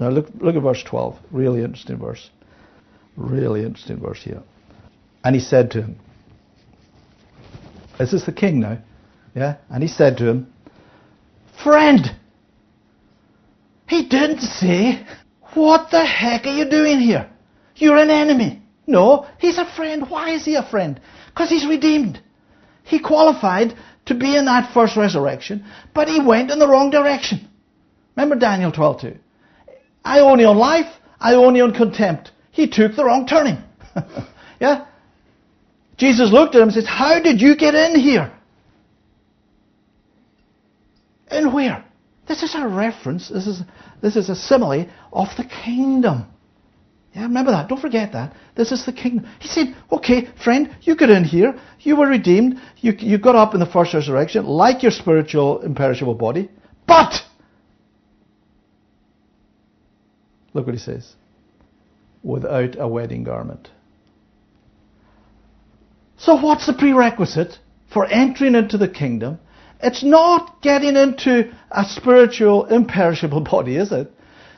Now 0.00 0.08
look, 0.08 0.28
look 0.40 0.56
at 0.56 0.62
verse 0.62 0.82
12. 0.82 1.18
Really 1.30 1.62
interesting 1.62 1.98
verse. 1.98 2.30
Really 3.14 3.62
interesting 3.62 4.00
verse 4.00 4.22
here. 4.22 4.42
And 5.22 5.34
he 5.34 5.40
said 5.40 5.70
to 5.72 5.82
him, 5.82 6.00
This 7.98 8.14
is 8.14 8.24
the 8.24 8.32
king 8.32 8.60
now. 8.60 8.78
Yeah? 9.34 9.56
And 9.68 9.82
he 9.82 9.88
said 9.88 10.16
to 10.18 10.28
him, 10.28 10.52
Friend! 11.62 12.16
He 13.86 14.08
didn't 14.08 14.40
say, 14.40 15.06
What 15.52 15.90
the 15.90 16.06
heck 16.06 16.46
are 16.46 16.56
you 16.56 16.70
doing 16.70 17.00
here? 17.00 17.30
You're 17.76 17.98
an 17.98 18.08
enemy. 18.08 18.62
No, 18.86 19.26
he's 19.38 19.58
a 19.58 19.64
friend. 19.64 20.08
Why 20.08 20.30
is 20.30 20.44
he 20.44 20.56
a 20.56 20.62
friend? 20.62 21.00
Because 21.28 21.48
he's 21.48 21.66
redeemed. 21.66 22.20
He 22.82 22.98
qualified 22.98 23.74
to 24.06 24.14
be 24.14 24.36
in 24.36 24.44
that 24.44 24.72
first 24.74 24.96
resurrection, 24.96 25.64
but 25.94 26.08
he 26.08 26.20
went 26.20 26.50
in 26.50 26.58
the 26.58 26.68
wrong 26.68 26.90
direction. 26.90 27.48
Remember 28.16 28.36
Daniel 28.36 28.70
12:2. 28.70 29.16
aionian 30.04 30.56
life, 30.56 30.92
aionian 31.20 31.74
contempt. 31.74 32.30
He 32.50 32.68
took 32.68 32.94
the 32.94 33.04
wrong 33.04 33.26
turning. 33.26 33.58
yeah? 34.60 34.86
Jesus 35.96 36.30
looked 36.30 36.54
at 36.54 36.60
him 36.60 36.68
and 36.68 36.74
says, 36.74 36.86
How 36.86 37.20
did 37.20 37.40
you 37.40 37.56
get 37.56 37.74
in 37.74 37.98
here? 37.98 38.32
And 41.28 41.52
where? 41.52 41.84
This 42.26 42.42
is 42.42 42.54
a 42.54 42.66
reference, 42.66 43.28
this 43.28 43.46
is, 43.46 43.60
this 44.00 44.16
is 44.16 44.28
a 44.28 44.36
simile 44.36 44.88
of 45.12 45.28
the 45.36 45.44
kingdom. 45.44 46.26
Yeah, 47.14 47.22
remember 47.22 47.52
that. 47.52 47.68
Don't 47.68 47.80
forget 47.80 48.12
that. 48.12 48.34
This 48.56 48.72
is 48.72 48.84
the 48.84 48.92
kingdom. 48.92 49.26
He 49.38 49.48
said, 49.48 49.76
okay, 49.92 50.28
friend, 50.42 50.76
you 50.82 50.96
get 50.96 51.10
in 51.10 51.22
here. 51.24 51.58
You 51.80 51.96
were 51.96 52.08
redeemed. 52.08 52.60
You, 52.78 52.92
you 52.98 53.18
got 53.18 53.36
up 53.36 53.54
in 53.54 53.60
the 53.60 53.66
first 53.66 53.94
resurrection, 53.94 54.46
like 54.46 54.82
your 54.82 54.90
spiritual, 54.90 55.60
imperishable 55.60 56.14
body. 56.14 56.50
But 56.88 57.14
Look 60.54 60.66
what 60.66 60.74
he 60.74 60.80
says. 60.80 61.14
Without 62.22 62.78
a 62.78 62.88
wedding 62.88 63.24
garment. 63.24 63.68
So 66.16 66.40
what's 66.40 66.66
the 66.66 66.72
prerequisite 66.72 67.58
for 67.92 68.06
entering 68.06 68.54
into 68.54 68.78
the 68.78 68.88
kingdom? 68.88 69.40
It's 69.82 70.02
not 70.02 70.62
getting 70.62 70.96
into 70.96 71.52
a 71.70 71.84
spiritual, 71.84 72.64
imperishable 72.66 73.40
body, 73.52 73.76
is 73.76 73.92
it? 73.92 74.10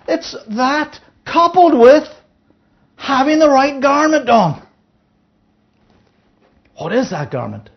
It's 0.07 0.37
that 0.51 1.01
coupled 1.25 1.77
with 1.77 2.05
having 2.97 3.39
the 3.39 3.49
right 3.49 3.81
garment 3.81 4.29
on. 4.29 4.67
What 6.79 6.93
is 6.93 7.11
that 7.11 7.31
garment? 7.31 7.71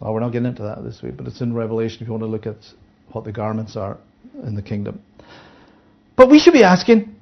Well, 0.00 0.12
we're 0.12 0.20
not 0.20 0.32
getting 0.32 0.48
into 0.48 0.62
that 0.64 0.82
this 0.82 1.02
week, 1.02 1.16
but 1.16 1.26
it's 1.26 1.40
in 1.40 1.54
Revelation 1.54 2.02
if 2.02 2.08
you 2.08 2.12
want 2.12 2.22
to 2.22 2.28
look 2.28 2.46
at 2.46 2.56
what 3.12 3.24
the 3.24 3.32
garments 3.32 3.76
are 3.76 3.98
in 4.44 4.54
the 4.54 4.62
kingdom. 4.62 5.00
But 6.16 6.30
we 6.30 6.38
should 6.38 6.52
be 6.52 6.64
asking, 6.64 7.14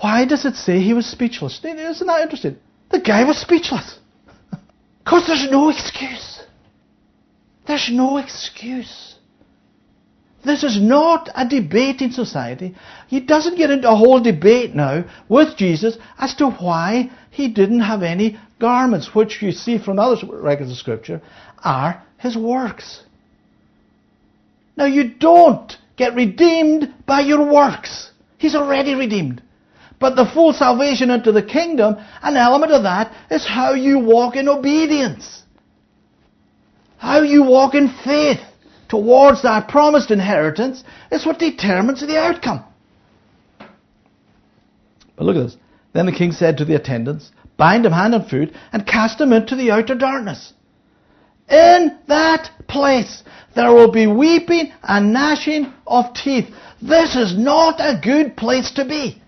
why 0.00 0.24
does 0.24 0.44
it 0.44 0.54
say 0.54 0.80
he 0.80 0.92
was 0.94 1.06
speechless? 1.06 1.60
Isn't 1.64 2.06
that 2.06 2.22
interesting? 2.22 2.58
The 2.90 3.00
guy 3.00 3.24
was 3.24 3.38
speechless. 3.38 3.98
Because 5.04 5.26
there's 5.28 5.48
no 5.50 5.68
excuse. 5.68 6.42
There's 7.66 7.88
no 7.92 8.16
excuse. 8.16 9.15
This 10.44 10.62
is 10.62 10.80
not 10.80 11.28
a 11.34 11.48
debate 11.48 12.00
in 12.02 12.12
society. 12.12 12.74
He 13.08 13.20
doesn't 13.20 13.56
get 13.56 13.70
into 13.70 13.90
a 13.90 13.96
whole 13.96 14.20
debate 14.20 14.74
now 14.74 15.04
with 15.28 15.56
Jesus 15.56 15.98
as 16.18 16.34
to 16.36 16.50
why 16.50 17.10
he 17.30 17.48
didn't 17.48 17.80
have 17.80 18.02
any 18.02 18.38
garments, 18.60 19.14
which 19.14 19.42
you 19.42 19.52
see 19.52 19.78
from 19.78 19.98
other 19.98 20.24
records 20.26 20.70
of 20.70 20.76
Scripture 20.76 21.20
are 21.64 22.02
his 22.18 22.36
works. 22.36 23.02
Now 24.76 24.84
you 24.84 25.14
don't 25.14 25.76
get 25.96 26.14
redeemed 26.14 26.94
by 27.06 27.20
your 27.20 27.52
works. 27.52 28.10
He's 28.38 28.54
already 28.54 28.94
redeemed. 28.94 29.42
But 29.98 30.14
the 30.14 30.26
full 30.26 30.52
salvation 30.52 31.10
into 31.10 31.32
the 31.32 31.42
kingdom, 31.42 31.96
an 32.22 32.36
element 32.36 32.72
of 32.72 32.82
that 32.82 33.12
is 33.30 33.46
how 33.46 33.72
you 33.72 33.98
walk 33.98 34.36
in 34.36 34.48
obedience. 34.48 35.42
How 36.98 37.22
you 37.22 37.44
walk 37.44 37.74
in 37.74 37.88
faith 38.04 38.40
towards 38.88 39.42
that 39.42 39.68
promised 39.68 40.10
inheritance 40.10 40.84
is 41.10 41.26
what 41.26 41.38
determines 41.38 42.00
the 42.00 42.18
outcome. 42.18 42.64
But 45.16 45.24
look 45.24 45.36
at 45.36 45.44
this. 45.44 45.56
Then 45.92 46.06
the 46.06 46.12
king 46.12 46.32
said 46.32 46.58
to 46.58 46.64
the 46.64 46.74
attendants, 46.74 47.30
Bind 47.56 47.86
him 47.86 47.92
hand 47.92 48.14
and 48.14 48.28
foot 48.28 48.52
and 48.72 48.86
cast 48.86 49.20
him 49.20 49.32
into 49.32 49.56
the 49.56 49.70
outer 49.70 49.94
darkness. 49.94 50.52
In 51.48 51.96
that 52.08 52.50
place 52.68 53.22
there 53.54 53.72
will 53.72 53.90
be 53.90 54.06
weeping 54.06 54.72
and 54.82 55.12
gnashing 55.12 55.72
of 55.86 56.12
teeth. 56.12 56.54
This 56.82 57.16
is 57.16 57.36
not 57.36 57.76
a 57.78 57.98
good 58.02 58.36
place 58.36 58.72
to 58.72 58.84
be. 58.84 59.22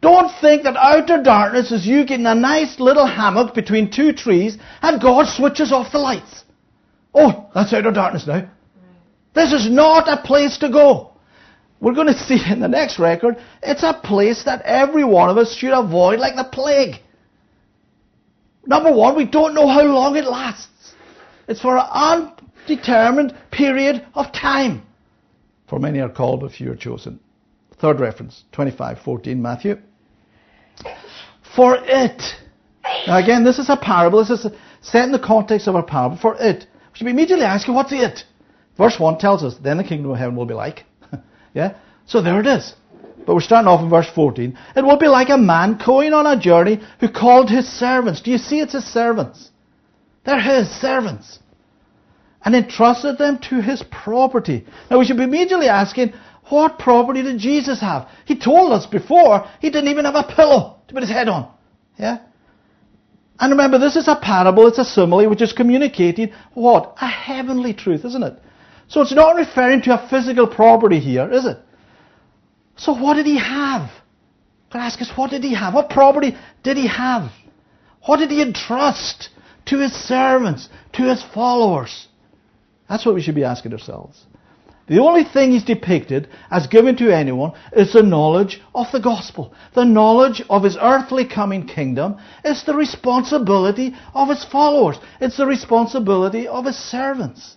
Don't 0.00 0.30
think 0.40 0.62
that 0.62 0.76
outer 0.76 1.22
darkness 1.22 1.70
is 1.70 1.86
you 1.86 2.06
getting 2.06 2.24
a 2.24 2.34
nice 2.34 2.80
little 2.80 3.06
hammock 3.06 3.54
between 3.54 3.90
two 3.90 4.14
trees 4.14 4.56
and 4.80 5.02
God 5.02 5.26
switches 5.26 5.72
off 5.72 5.92
the 5.92 5.98
lights. 5.98 6.44
Oh, 7.14 7.50
that's 7.54 7.72
outer 7.74 7.90
darkness 7.90 8.26
now. 8.26 8.48
This 9.34 9.52
is 9.52 9.70
not 9.70 10.08
a 10.08 10.22
place 10.22 10.58
to 10.58 10.68
go. 10.68 11.12
We're 11.80 11.94
going 11.94 12.06
to 12.14 12.18
see 12.18 12.40
in 12.50 12.60
the 12.60 12.68
next 12.68 12.98
record, 12.98 13.36
it's 13.62 13.82
a 13.82 13.94
place 13.94 14.44
that 14.44 14.62
every 14.62 15.04
one 15.04 15.30
of 15.30 15.38
us 15.38 15.54
should 15.54 15.72
avoid 15.72 16.18
like 16.18 16.36
the 16.36 16.44
plague. 16.44 16.96
Number 18.66 18.92
one, 18.92 19.16
we 19.16 19.24
don't 19.24 19.54
know 19.54 19.66
how 19.66 19.82
long 19.82 20.16
it 20.16 20.24
lasts. 20.24 20.94
It's 21.48 21.60
for 21.60 21.76
an 21.76 21.86
undetermined 22.68 23.34
period 23.50 24.06
of 24.14 24.32
time. 24.32 24.82
For 25.68 25.78
many 25.78 26.00
are 26.00 26.08
called, 26.08 26.40
but 26.40 26.52
few 26.52 26.72
are 26.72 26.76
chosen. 26.76 27.20
Third 27.78 27.98
reference, 27.98 28.44
25:14, 28.52 29.40
Matthew. 29.40 29.78
For 31.56 31.78
it. 31.82 32.22
Now 33.06 33.16
again, 33.16 33.44
this 33.44 33.58
is 33.58 33.70
a 33.70 33.76
parable. 33.76 34.24
This 34.24 34.44
is 34.44 34.52
set 34.82 35.04
in 35.04 35.12
the 35.12 35.18
context 35.18 35.66
of 35.66 35.74
a 35.74 35.82
parable. 35.82 36.16
For 36.16 36.36
it. 36.38 36.66
We 36.92 36.98
should 36.98 37.06
immediately 37.06 37.44
asking, 37.44 37.74
what's 37.74 37.92
it? 37.92 38.24
Verse 38.80 38.98
1 38.98 39.18
tells 39.18 39.44
us, 39.44 39.56
then 39.62 39.76
the 39.76 39.84
kingdom 39.84 40.10
of 40.10 40.16
heaven 40.16 40.34
will 40.36 40.46
be 40.46 40.54
like. 40.54 40.86
yeah? 41.54 41.76
So 42.06 42.22
there 42.22 42.40
it 42.40 42.46
is. 42.46 42.72
But 43.26 43.34
we're 43.34 43.42
starting 43.42 43.68
off 43.68 43.82
in 43.82 43.90
verse 43.90 44.08
14. 44.14 44.56
It 44.74 44.82
will 44.82 44.96
be 44.96 45.06
like 45.06 45.28
a 45.28 45.36
man 45.36 45.78
going 45.84 46.14
on 46.14 46.24
a 46.24 46.40
journey 46.40 46.80
who 46.98 47.10
called 47.10 47.50
his 47.50 47.68
servants. 47.68 48.22
Do 48.22 48.30
you 48.30 48.38
see 48.38 48.58
it's 48.58 48.72
his 48.72 48.86
servants? 48.86 49.50
They're 50.24 50.40
his 50.40 50.70
servants. 50.70 51.40
And 52.42 52.56
entrusted 52.56 53.18
them 53.18 53.38
to 53.50 53.60
his 53.60 53.82
property. 53.90 54.66
Now 54.90 54.98
we 54.98 55.04
should 55.04 55.18
be 55.18 55.24
immediately 55.24 55.68
asking, 55.68 56.14
what 56.48 56.78
property 56.78 57.22
did 57.22 57.38
Jesus 57.38 57.82
have? 57.82 58.08
He 58.24 58.38
told 58.38 58.72
us 58.72 58.86
before 58.86 59.46
he 59.60 59.68
didn't 59.68 59.90
even 59.90 60.06
have 60.06 60.14
a 60.14 60.22
pillow 60.34 60.78
to 60.88 60.94
put 60.94 61.02
his 61.02 61.12
head 61.12 61.28
on. 61.28 61.52
Yeah? 61.98 62.20
And 63.38 63.50
remember, 63.50 63.78
this 63.78 63.96
is 63.96 64.08
a 64.08 64.16
parable, 64.16 64.68
it's 64.68 64.78
a 64.78 64.86
simile, 64.86 65.28
which 65.28 65.42
is 65.42 65.52
communicating 65.52 66.32
what? 66.54 66.94
A 66.98 67.06
heavenly 67.06 67.74
truth, 67.74 68.06
isn't 68.06 68.22
it? 68.22 68.40
So 68.90 69.02
it's 69.02 69.14
not 69.14 69.36
referring 69.36 69.82
to 69.82 69.94
a 69.94 70.08
physical 70.08 70.48
property 70.48 70.98
here, 70.98 71.30
is 71.30 71.46
it? 71.46 71.58
So 72.76 72.92
what 72.92 73.14
did 73.14 73.24
he 73.24 73.38
have? 73.38 73.88
Can 74.70 74.80
ask 74.80 75.00
us, 75.00 75.12
what 75.14 75.30
did 75.30 75.44
he 75.44 75.54
have? 75.54 75.74
What 75.74 75.90
property 75.90 76.36
did 76.64 76.76
he 76.76 76.88
have? 76.88 77.30
What 78.06 78.16
did 78.16 78.30
he 78.30 78.42
entrust 78.42 79.28
to 79.66 79.78
his 79.78 79.92
servants, 79.92 80.68
to 80.94 81.04
his 81.04 81.22
followers? 81.22 82.08
That's 82.88 83.06
what 83.06 83.14
we 83.14 83.22
should 83.22 83.36
be 83.36 83.44
asking 83.44 83.72
ourselves. 83.72 84.24
The 84.88 84.98
only 84.98 85.22
thing 85.22 85.52
he's 85.52 85.62
depicted 85.62 86.28
as 86.50 86.66
given 86.66 86.96
to 86.96 87.14
anyone 87.14 87.52
is 87.72 87.92
the 87.92 88.02
knowledge 88.02 88.60
of 88.74 88.90
the 88.90 88.98
gospel. 88.98 89.54
The 89.72 89.84
knowledge 89.84 90.42
of 90.50 90.64
his 90.64 90.76
earthly 90.80 91.28
coming 91.28 91.68
kingdom 91.68 92.16
is 92.44 92.64
the 92.64 92.74
responsibility 92.74 93.94
of 94.14 94.30
his 94.30 94.44
followers. 94.44 94.96
It's 95.20 95.36
the 95.36 95.46
responsibility 95.46 96.48
of 96.48 96.64
his 96.64 96.76
servants. 96.76 97.56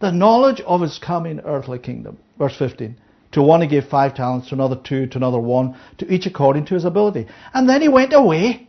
The 0.00 0.12
knowledge 0.12 0.60
of 0.60 0.80
his 0.80 0.98
coming 0.98 1.40
earthly 1.40 1.78
kingdom. 1.78 2.18
Verse 2.38 2.56
15. 2.56 2.96
To 3.32 3.42
one 3.42 3.60
he 3.60 3.66
gave 3.66 3.84
five 3.86 4.14
talents, 4.14 4.48
to 4.48 4.54
another 4.54 4.76
two, 4.76 5.06
to 5.06 5.18
another 5.18 5.38
one, 5.38 5.76
to 5.98 6.12
each 6.12 6.26
according 6.26 6.66
to 6.66 6.74
his 6.74 6.84
ability. 6.84 7.26
And 7.52 7.68
then 7.68 7.82
he 7.82 7.88
went 7.88 8.12
away. 8.12 8.68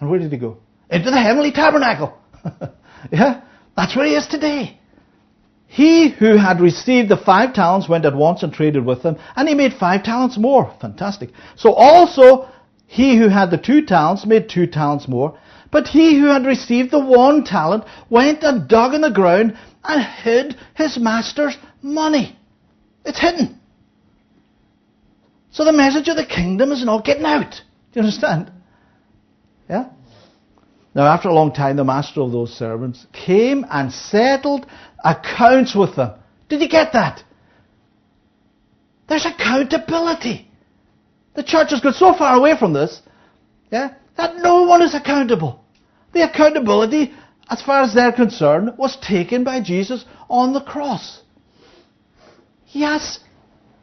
And 0.00 0.10
where 0.10 0.18
did 0.18 0.32
he 0.32 0.38
go? 0.38 0.58
Into 0.90 1.10
the 1.10 1.20
heavenly 1.20 1.52
tabernacle. 1.52 2.18
yeah? 3.12 3.42
That's 3.76 3.94
where 3.94 4.06
he 4.06 4.14
is 4.14 4.26
today. 4.26 4.80
He 5.66 6.08
who 6.08 6.36
had 6.36 6.60
received 6.60 7.08
the 7.08 7.16
five 7.16 7.52
talents 7.52 7.88
went 7.88 8.04
at 8.04 8.14
once 8.14 8.42
and 8.42 8.52
traded 8.52 8.84
with 8.84 9.02
them, 9.02 9.18
and 9.34 9.48
he 9.48 9.54
made 9.54 9.74
five 9.74 10.04
talents 10.04 10.38
more. 10.38 10.74
Fantastic. 10.80 11.30
So 11.56 11.72
also 11.72 12.48
he 12.86 13.18
who 13.18 13.28
had 13.28 13.50
the 13.50 13.58
two 13.58 13.84
talents 13.84 14.24
made 14.24 14.48
two 14.48 14.66
talents 14.66 15.08
more. 15.08 15.38
But 15.70 15.88
he 15.88 16.18
who 16.18 16.26
had 16.26 16.46
received 16.46 16.92
the 16.92 17.04
one 17.04 17.44
talent 17.44 17.84
went 18.08 18.42
and 18.42 18.68
dug 18.68 18.94
in 18.94 19.00
the 19.00 19.10
ground 19.10 19.58
and 19.86 20.02
hid 20.02 20.56
his 20.74 20.98
master's 20.98 21.56
money. 21.82 22.36
It's 23.04 23.20
hidden. 23.20 23.60
So 25.50 25.64
the 25.64 25.72
message 25.72 26.08
of 26.08 26.16
the 26.16 26.26
kingdom 26.26 26.72
is 26.72 26.84
not 26.84 27.04
getting 27.04 27.24
out. 27.24 27.50
Do 27.50 28.00
you 28.00 28.02
understand? 28.02 28.52
Yeah? 29.70 29.90
Now, 30.94 31.06
after 31.06 31.28
a 31.28 31.34
long 31.34 31.52
time, 31.52 31.76
the 31.76 31.84
master 31.84 32.20
of 32.20 32.32
those 32.32 32.52
servants 32.52 33.06
came 33.12 33.64
and 33.70 33.92
settled 33.92 34.66
accounts 35.04 35.74
with 35.74 35.96
them. 35.96 36.18
Did 36.48 36.60
you 36.60 36.68
get 36.68 36.92
that? 36.94 37.22
There's 39.08 39.26
accountability. 39.26 40.50
The 41.34 41.42
church 41.42 41.70
has 41.70 41.80
got 41.80 41.94
so 41.94 42.14
far 42.14 42.34
away 42.34 42.58
from 42.58 42.72
this, 42.72 43.02
yeah, 43.70 43.94
that 44.16 44.36
no 44.36 44.62
one 44.62 44.82
is 44.82 44.94
accountable. 44.94 45.62
The 46.12 46.22
accountability, 46.22 47.12
as 47.48 47.62
far 47.62 47.82
as 47.82 47.94
they're 47.94 48.12
concerned, 48.12 48.72
was 48.76 48.96
taken 48.96 49.44
by 49.44 49.60
Jesus 49.60 50.04
on 50.28 50.52
the 50.52 50.60
cross. 50.60 51.22
Yes, 52.68 53.20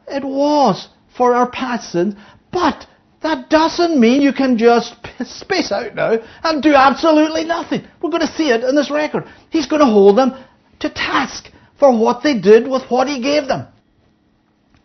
it 0.06 0.24
was 0.24 0.88
for 1.16 1.34
our 1.34 1.50
past 1.50 1.92
sins, 1.92 2.14
but 2.52 2.86
that 3.22 3.48
doesn't 3.48 3.98
mean 3.98 4.20
you 4.20 4.32
can 4.32 4.58
just 4.58 4.94
space 5.24 5.72
out 5.72 5.94
now 5.94 6.18
and 6.42 6.62
do 6.62 6.74
absolutely 6.74 7.44
nothing. 7.44 7.86
We're 8.02 8.10
going 8.10 8.26
to 8.26 8.34
see 8.34 8.50
it 8.50 8.62
in 8.62 8.76
this 8.76 8.90
record. 8.90 9.24
He's 9.50 9.66
going 9.66 9.80
to 9.80 9.86
hold 9.86 10.18
them 10.18 10.32
to 10.80 10.90
task 10.90 11.50
for 11.78 11.96
what 11.96 12.22
they 12.22 12.38
did 12.38 12.68
with 12.68 12.82
what 12.90 13.08
he 13.08 13.22
gave 13.22 13.48
them. 13.48 13.66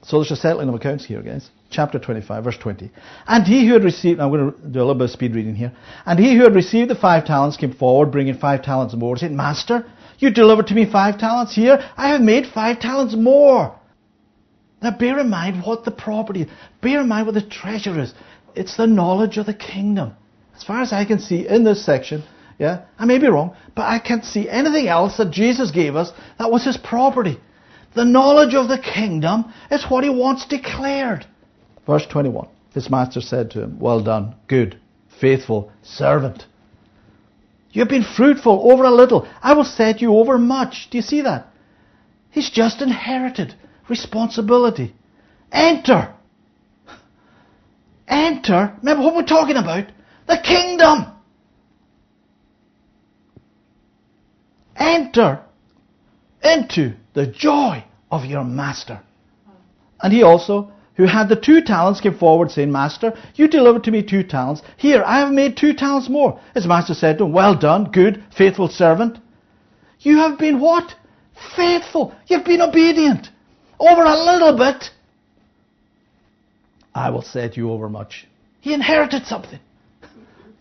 So 0.03 0.17
there's 0.17 0.31
a 0.31 0.35
settling 0.37 0.69
of 0.69 0.75
accounts 0.75 1.05
here, 1.05 1.21
guys. 1.21 1.49
Chapter 1.69 1.99
25, 1.99 2.43
verse 2.43 2.57
20. 2.57 2.91
And 3.27 3.45
he 3.45 3.67
who 3.67 3.73
had 3.73 3.83
received, 3.83 4.19
I'm 4.19 4.31
going 4.31 4.51
to 4.51 4.57
do 4.59 4.79
a 4.79 4.81
little 4.81 4.95
bit 4.95 5.05
of 5.05 5.11
speed 5.11 5.35
reading 5.35 5.55
here. 5.55 5.71
And 6.05 6.17
he 6.17 6.35
who 6.35 6.43
had 6.43 6.55
received 6.55 6.89
the 6.89 6.95
five 6.95 7.25
talents 7.25 7.57
came 7.57 7.73
forward, 7.73 8.11
bringing 8.11 8.35
five 8.35 8.63
talents 8.63 8.95
more, 8.95 9.17
saying, 9.17 9.35
Master, 9.35 9.85
you 10.17 10.31
delivered 10.31 10.67
to 10.67 10.73
me 10.73 10.89
five 10.91 11.19
talents. 11.19 11.55
Here, 11.55 11.77
I 11.95 12.09
have 12.09 12.21
made 12.21 12.47
five 12.47 12.79
talents 12.79 13.15
more. 13.15 13.75
Now 14.81 14.97
bear 14.97 15.19
in 15.19 15.29
mind 15.29 15.63
what 15.63 15.85
the 15.85 15.91
property 15.91 16.43
is. 16.43 16.49
Bear 16.81 17.01
in 17.01 17.07
mind 17.07 17.27
what 17.27 17.35
the 17.35 17.41
treasure 17.41 17.99
is. 17.99 18.13
It's 18.55 18.75
the 18.75 18.87
knowledge 18.87 19.37
of 19.37 19.45
the 19.45 19.53
kingdom. 19.53 20.13
As 20.55 20.63
far 20.63 20.81
as 20.81 20.91
I 20.91 21.05
can 21.05 21.19
see 21.19 21.47
in 21.47 21.63
this 21.63 21.85
section, 21.85 22.23
yeah, 22.57 22.85
I 22.97 23.05
may 23.05 23.19
be 23.19 23.27
wrong, 23.27 23.55
but 23.75 23.83
I 23.83 23.99
can't 23.99 24.25
see 24.25 24.49
anything 24.49 24.87
else 24.87 25.17
that 25.17 25.31
Jesus 25.31 25.71
gave 25.71 25.95
us 25.95 26.11
that 26.37 26.51
was 26.51 26.65
his 26.65 26.77
property. 26.77 27.39
The 27.95 28.05
knowledge 28.05 28.53
of 28.53 28.67
the 28.67 28.77
kingdom 28.77 29.53
is 29.71 29.85
what 29.85 30.03
he 30.03 30.09
wants 30.09 30.45
declared. 30.45 31.25
Verse 31.89 32.05
21. 32.05 32.47
His 32.75 32.87
master 32.91 33.19
said 33.19 33.49
to 33.49 33.63
him, 33.63 33.79
Well 33.79 34.03
done, 34.03 34.35
good, 34.47 34.79
faithful 35.19 35.71
servant. 35.81 36.45
You 37.71 37.81
have 37.81 37.89
been 37.89 38.03
fruitful 38.03 38.71
over 38.71 38.83
a 38.83 38.91
little. 38.91 39.27
I 39.41 39.53
will 39.53 39.63
set 39.63 39.99
you 39.99 40.15
over 40.15 40.37
much. 40.37 40.89
Do 40.91 40.99
you 40.99 41.01
see 41.01 41.21
that? 41.21 41.47
He's 42.29 42.51
just 42.51 42.83
inherited 42.83 43.55
responsibility. 43.89 44.93
Enter. 45.51 46.13
Enter. 48.07 48.75
Remember 48.83 49.03
what 49.03 49.15
we're 49.15 49.23
talking 49.25 49.57
about? 49.57 49.85
The 50.27 50.37
kingdom. 50.43 51.07
Enter 54.75 55.41
into 56.43 56.93
the 57.15 57.25
joy 57.25 57.83
of 58.11 58.25
your 58.25 58.43
master. 58.43 59.01
And 59.99 60.13
he 60.13 60.21
also, 60.21 60.71
who 60.99 61.05
had 61.05 61.29
the 61.29 61.35
two 61.37 61.61
talents, 61.61 62.01
came 62.01 62.17
forward 62.17 62.51
saying, 62.51 62.69
Master, 62.71 63.17
you 63.35 63.47
delivered 63.47 63.85
to 63.85 63.91
me 63.91 64.03
two 64.03 64.21
talents. 64.21 64.61
Here, 64.75 65.01
I 65.05 65.19
have 65.19 65.31
made 65.31 65.55
two 65.55 65.73
talents 65.73 66.09
more. 66.09 66.37
His 66.53 66.67
master 66.67 66.93
said 66.93 67.17
to 67.17 67.23
him, 67.23 67.31
Well 67.31 67.55
done, 67.55 67.85
good, 67.85 68.21
faithful 68.37 68.67
servant. 68.67 69.17
You 70.01 70.17
have 70.17 70.37
been 70.37 70.59
what? 70.59 70.93
Faithful. 71.55 72.13
You've 72.27 72.43
been 72.43 72.61
obedient 72.61 73.29
over 73.79 74.03
a 74.03 74.17
little 74.17 74.57
bit, 74.57 74.89
I 76.93 77.09
will 77.11 77.21
set 77.21 77.55
you 77.55 77.71
over 77.71 77.87
much. 77.87 78.27
He 78.59 78.73
inherited 78.73 79.25
something. 79.25 79.59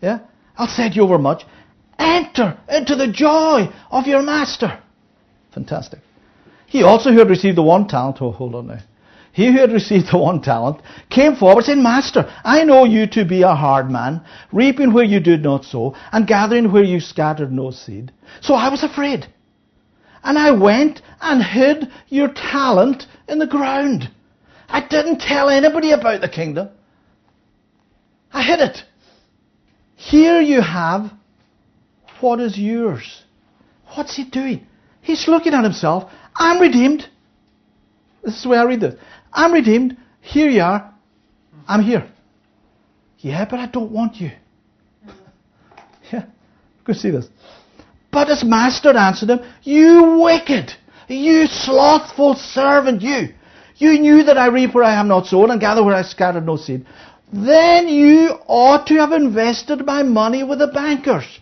Yeah? 0.01 0.19
I'll 0.57 0.67
set 0.67 0.95
you 0.95 1.03
over 1.03 1.17
much. 1.17 1.43
Enter 1.97 2.57
into 2.69 2.95
the 2.95 3.11
joy 3.11 3.67
of 3.91 4.07
your 4.07 4.21
master. 4.21 4.81
Fantastic. 5.53 5.99
He 6.67 6.83
also, 6.83 7.11
who 7.11 7.19
had 7.19 7.29
received 7.29 7.57
the 7.57 7.63
one 7.63 7.85
talent, 7.85 8.21
oh, 8.21 8.31
hold 8.31 8.55
on 8.55 8.67
now. 8.67 8.79
He 9.31 9.51
who 9.51 9.59
had 9.59 9.71
received 9.71 10.11
the 10.11 10.17
one 10.17 10.41
talent 10.41 10.81
came 11.09 11.35
forward 11.35 11.65
saying, 11.65 11.83
Master, 11.83 12.31
I 12.43 12.63
know 12.63 12.85
you 12.85 13.07
to 13.07 13.25
be 13.25 13.43
a 13.43 13.55
hard 13.55 13.89
man, 13.89 14.21
reaping 14.51 14.91
where 14.91 15.03
you 15.03 15.19
did 15.19 15.43
not 15.43 15.65
sow, 15.65 15.95
and 16.11 16.27
gathering 16.27 16.71
where 16.71 16.83
you 16.83 16.99
scattered 16.99 17.51
no 17.51 17.71
seed. 17.71 18.11
So 18.41 18.55
I 18.55 18.69
was 18.69 18.83
afraid. 18.83 19.27
And 20.23 20.37
I 20.37 20.51
went 20.51 21.01
and 21.21 21.43
hid 21.43 21.89
your 22.07 22.29
talent 22.33 23.05
in 23.27 23.39
the 23.39 23.47
ground. 23.47 24.09
I 24.67 24.85
didn't 24.87 25.19
tell 25.19 25.49
anybody 25.49 25.91
about 25.91 26.21
the 26.21 26.29
kingdom. 26.29 26.69
I 28.31 28.43
hid 28.43 28.59
it. 28.59 28.83
Here 29.95 30.41
you 30.41 30.61
have 30.61 31.11
what 32.21 32.39
is 32.39 32.57
yours. 32.57 33.23
What's 33.95 34.15
he 34.15 34.23
doing? 34.23 34.67
He's 35.01 35.27
looking 35.27 35.53
at 35.53 35.63
himself. 35.63 36.11
I'm 36.35 36.61
redeemed. 36.61 37.07
This 38.23 38.39
is 38.39 38.45
way 38.45 38.57
I 38.57 38.63
read 38.63 38.81
this. 38.81 38.95
I'm 39.33 39.53
redeemed. 39.53 39.97
Here 40.21 40.49
you 40.49 40.61
are. 40.61 40.93
I'm 41.67 41.81
here. 41.83 42.09
Yeah, 43.19 43.45
but 43.49 43.59
I 43.59 43.67
don't 43.67 43.91
want 43.91 44.17
you. 44.17 44.31
Yeah. 46.11 46.25
Go 46.85 46.93
see 46.93 47.11
this. 47.11 47.27
But 48.11 48.29
his 48.29 48.43
master 48.43 48.97
answered 48.97 49.29
him, 49.29 49.41
You 49.61 50.19
wicked, 50.23 50.73
you 51.07 51.45
slothful 51.45 52.33
servant, 52.33 53.03
you. 53.03 53.29
You 53.77 53.99
knew 53.99 54.23
that 54.23 54.37
I 54.37 54.47
reap 54.47 54.73
where 54.73 54.83
I 54.83 54.91
have 54.91 55.05
not 55.05 55.27
sown 55.27 55.51
and 55.51 55.61
gather 55.61 55.83
where 55.83 55.95
I 55.95 56.01
scattered 56.01 56.45
no 56.45 56.57
seed. 56.57 56.85
Then 57.31 57.87
you 57.87 58.39
ought 58.47 58.87
to 58.87 58.95
have 58.95 59.11
invested 59.11 59.85
my 59.85 60.03
money 60.03 60.43
with 60.43 60.59
the 60.59 60.67
bankers. 60.67 61.39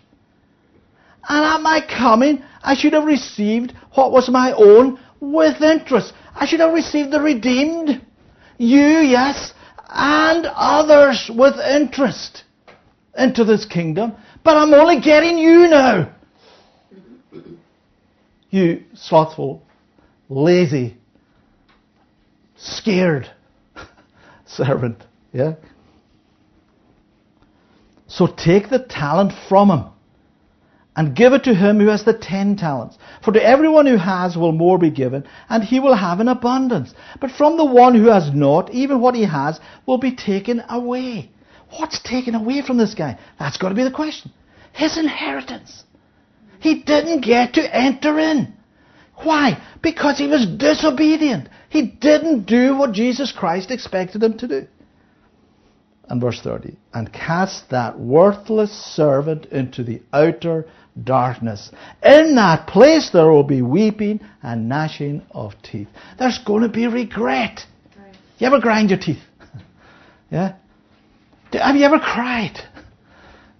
And 1.28 1.44
at 1.44 1.60
my 1.62 1.80
coming, 1.80 2.42
I 2.62 2.74
should 2.74 2.92
have 2.92 3.04
received 3.04 3.72
what 3.94 4.12
was 4.12 4.28
my 4.28 4.52
own 4.52 4.98
with 5.20 5.62
interest. 5.62 6.12
I 6.40 6.46
should 6.46 6.60
have 6.60 6.72
received 6.72 7.10
the 7.10 7.20
redeemed. 7.20 8.00
You, 8.58 9.00
yes, 9.00 9.52
and 9.88 10.46
others 10.46 11.28
with 11.34 11.56
interest 11.58 12.44
into 13.16 13.44
this 13.44 13.64
kingdom. 13.64 14.14
But 14.44 14.56
I'm 14.56 14.72
only 14.72 15.00
getting 15.00 15.36
you 15.36 15.68
now. 15.68 16.14
You 18.50 18.84
slothful, 18.94 19.62
lazy, 20.28 20.96
scared 22.56 23.28
servant. 24.46 25.02
Yeah? 25.32 25.54
So 28.06 28.28
take 28.28 28.70
the 28.70 28.78
talent 28.78 29.32
from 29.48 29.70
him 29.70 29.84
and 30.98 31.14
give 31.14 31.32
it 31.32 31.44
to 31.44 31.54
him 31.54 31.78
who 31.78 31.86
has 31.86 32.02
the 32.02 32.12
ten 32.12 32.56
talents. 32.56 32.98
For 33.22 33.30
to 33.30 33.40
everyone 33.40 33.86
who 33.86 33.98
has 33.98 34.36
will 34.36 34.50
more 34.50 34.78
be 34.78 34.90
given, 34.90 35.22
and 35.48 35.62
he 35.62 35.78
will 35.78 35.94
have 35.94 36.18
an 36.18 36.26
abundance. 36.26 36.92
But 37.20 37.30
from 37.30 37.56
the 37.56 37.64
one 37.64 37.94
who 37.94 38.08
has 38.08 38.34
not, 38.34 38.72
even 38.72 39.00
what 39.00 39.14
he 39.14 39.22
has 39.22 39.60
will 39.86 39.98
be 39.98 40.16
taken 40.16 40.60
away. 40.68 41.30
What's 41.78 42.00
taken 42.02 42.34
away 42.34 42.62
from 42.62 42.78
this 42.78 42.94
guy? 42.94 43.16
That's 43.38 43.58
got 43.58 43.68
to 43.68 43.76
be 43.76 43.84
the 43.84 43.92
question. 43.92 44.32
His 44.72 44.98
inheritance. 44.98 45.84
He 46.58 46.82
didn't 46.82 47.20
get 47.20 47.54
to 47.54 47.76
enter 47.76 48.18
in. 48.18 48.52
Why? 49.18 49.62
Because 49.80 50.18
he 50.18 50.26
was 50.26 50.46
disobedient. 50.46 51.48
He 51.68 51.82
didn't 51.82 52.46
do 52.46 52.76
what 52.76 52.90
Jesus 52.90 53.30
Christ 53.30 53.70
expected 53.70 54.24
him 54.24 54.36
to 54.38 54.48
do. 54.48 54.66
And 56.08 56.20
verse 56.20 56.40
30. 56.40 56.76
And 56.92 57.12
cast 57.12 57.70
that 57.70 58.00
worthless 58.00 58.72
servant 58.72 59.46
into 59.46 59.84
the 59.84 60.02
outer 60.12 60.66
darkness. 61.04 61.70
In 62.02 62.34
that 62.36 62.66
place 62.66 63.10
there 63.10 63.30
will 63.30 63.44
be 63.44 63.62
weeping 63.62 64.20
and 64.42 64.68
gnashing 64.68 65.22
of 65.30 65.54
teeth. 65.62 65.88
There's 66.18 66.38
going 66.38 66.62
to 66.62 66.68
be 66.68 66.86
regret. 66.86 67.60
Right. 67.96 68.14
You 68.38 68.46
ever 68.46 68.60
grind 68.60 68.90
your 68.90 68.98
teeth? 68.98 69.22
yeah? 70.30 70.56
Have 71.52 71.76
you 71.76 71.84
ever 71.84 71.98
cried? 71.98 72.58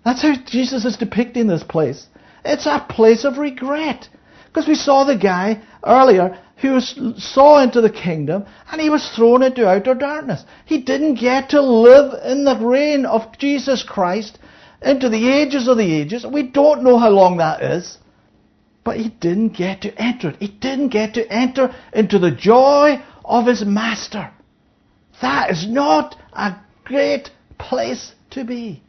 That's 0.05 0.23
how 0.23 0.35
Jesus 0.47 0.85
is 0.85 0.97
depicting 0.97 1.47
this 1.47 1.63
place. 1.63 2.07
It's 2.45 2.67
a 2.67 2.85
place 2.89 3.25
of 3.25 3.39
regret. 3.39 4.09
Because 4.47 4.67
we 4.67 4.75
saw 4.75 5.05
the 5.05 5.17
guy 5.17 5.63
earlier 5.85 6.39
who 6.61 6.81
saw 6.81 7.63
into 7.63 7.81
the 7.81 7.91
kingdom 7.91 8.45
and 8.71 8.81
he 8.81 8.91
was 8.91 9.09
thrown 9.15 9.43
into 9.43 9.69
outer 9.69 9.95
darkness. 9.95 10.45
He 10.65 10.83
didn't 10.83 11.21
get 11.21 11.51
to 11.51 11.61
live 11.61 12.15
in 12.25 12.45
the 12.45 12.57
reign 12.57 13.07
of 13.07 13.39
Jesus 13.39 13.83
Christ 13.83 14.39
into 14.83 15.09
the 15.09 15.29
ages 15.29 15.69
of 15.69 15.77
the 15.77 15.95
ages. 15.95 16.25
We 16.27 16.45
don't 16.45 16.83
know 16.83 16.99
how 16.99 17.11
long 17.11 17.39
that 17.39 17.63
is. 17.63 17.99
But 18.85 18.97
he 18.97 19.09
didn't 19.09 19.51
get 19.51 19.83
to 19.83 20.03
enter 20.03 20.31
it. 20.31 20.37
He 20.41 20.49
didn't 20.49 20.89
get 20.89 21.15
to 21.15 21.31
enter 21.31 21.75
into 21.93 22.19
the 22.19 22.31
joy 22.31 23.03
of 23.25 23.47
his 23.47 23.65
master. 23.65 24.31
That 25.21 25.51
is 25.51 25.67
not 25.69 26.17
a 26.33 26.57
great 26.85 27.31
place 27.59 28.13
to 28.31 28.45
be. 28.45 28.83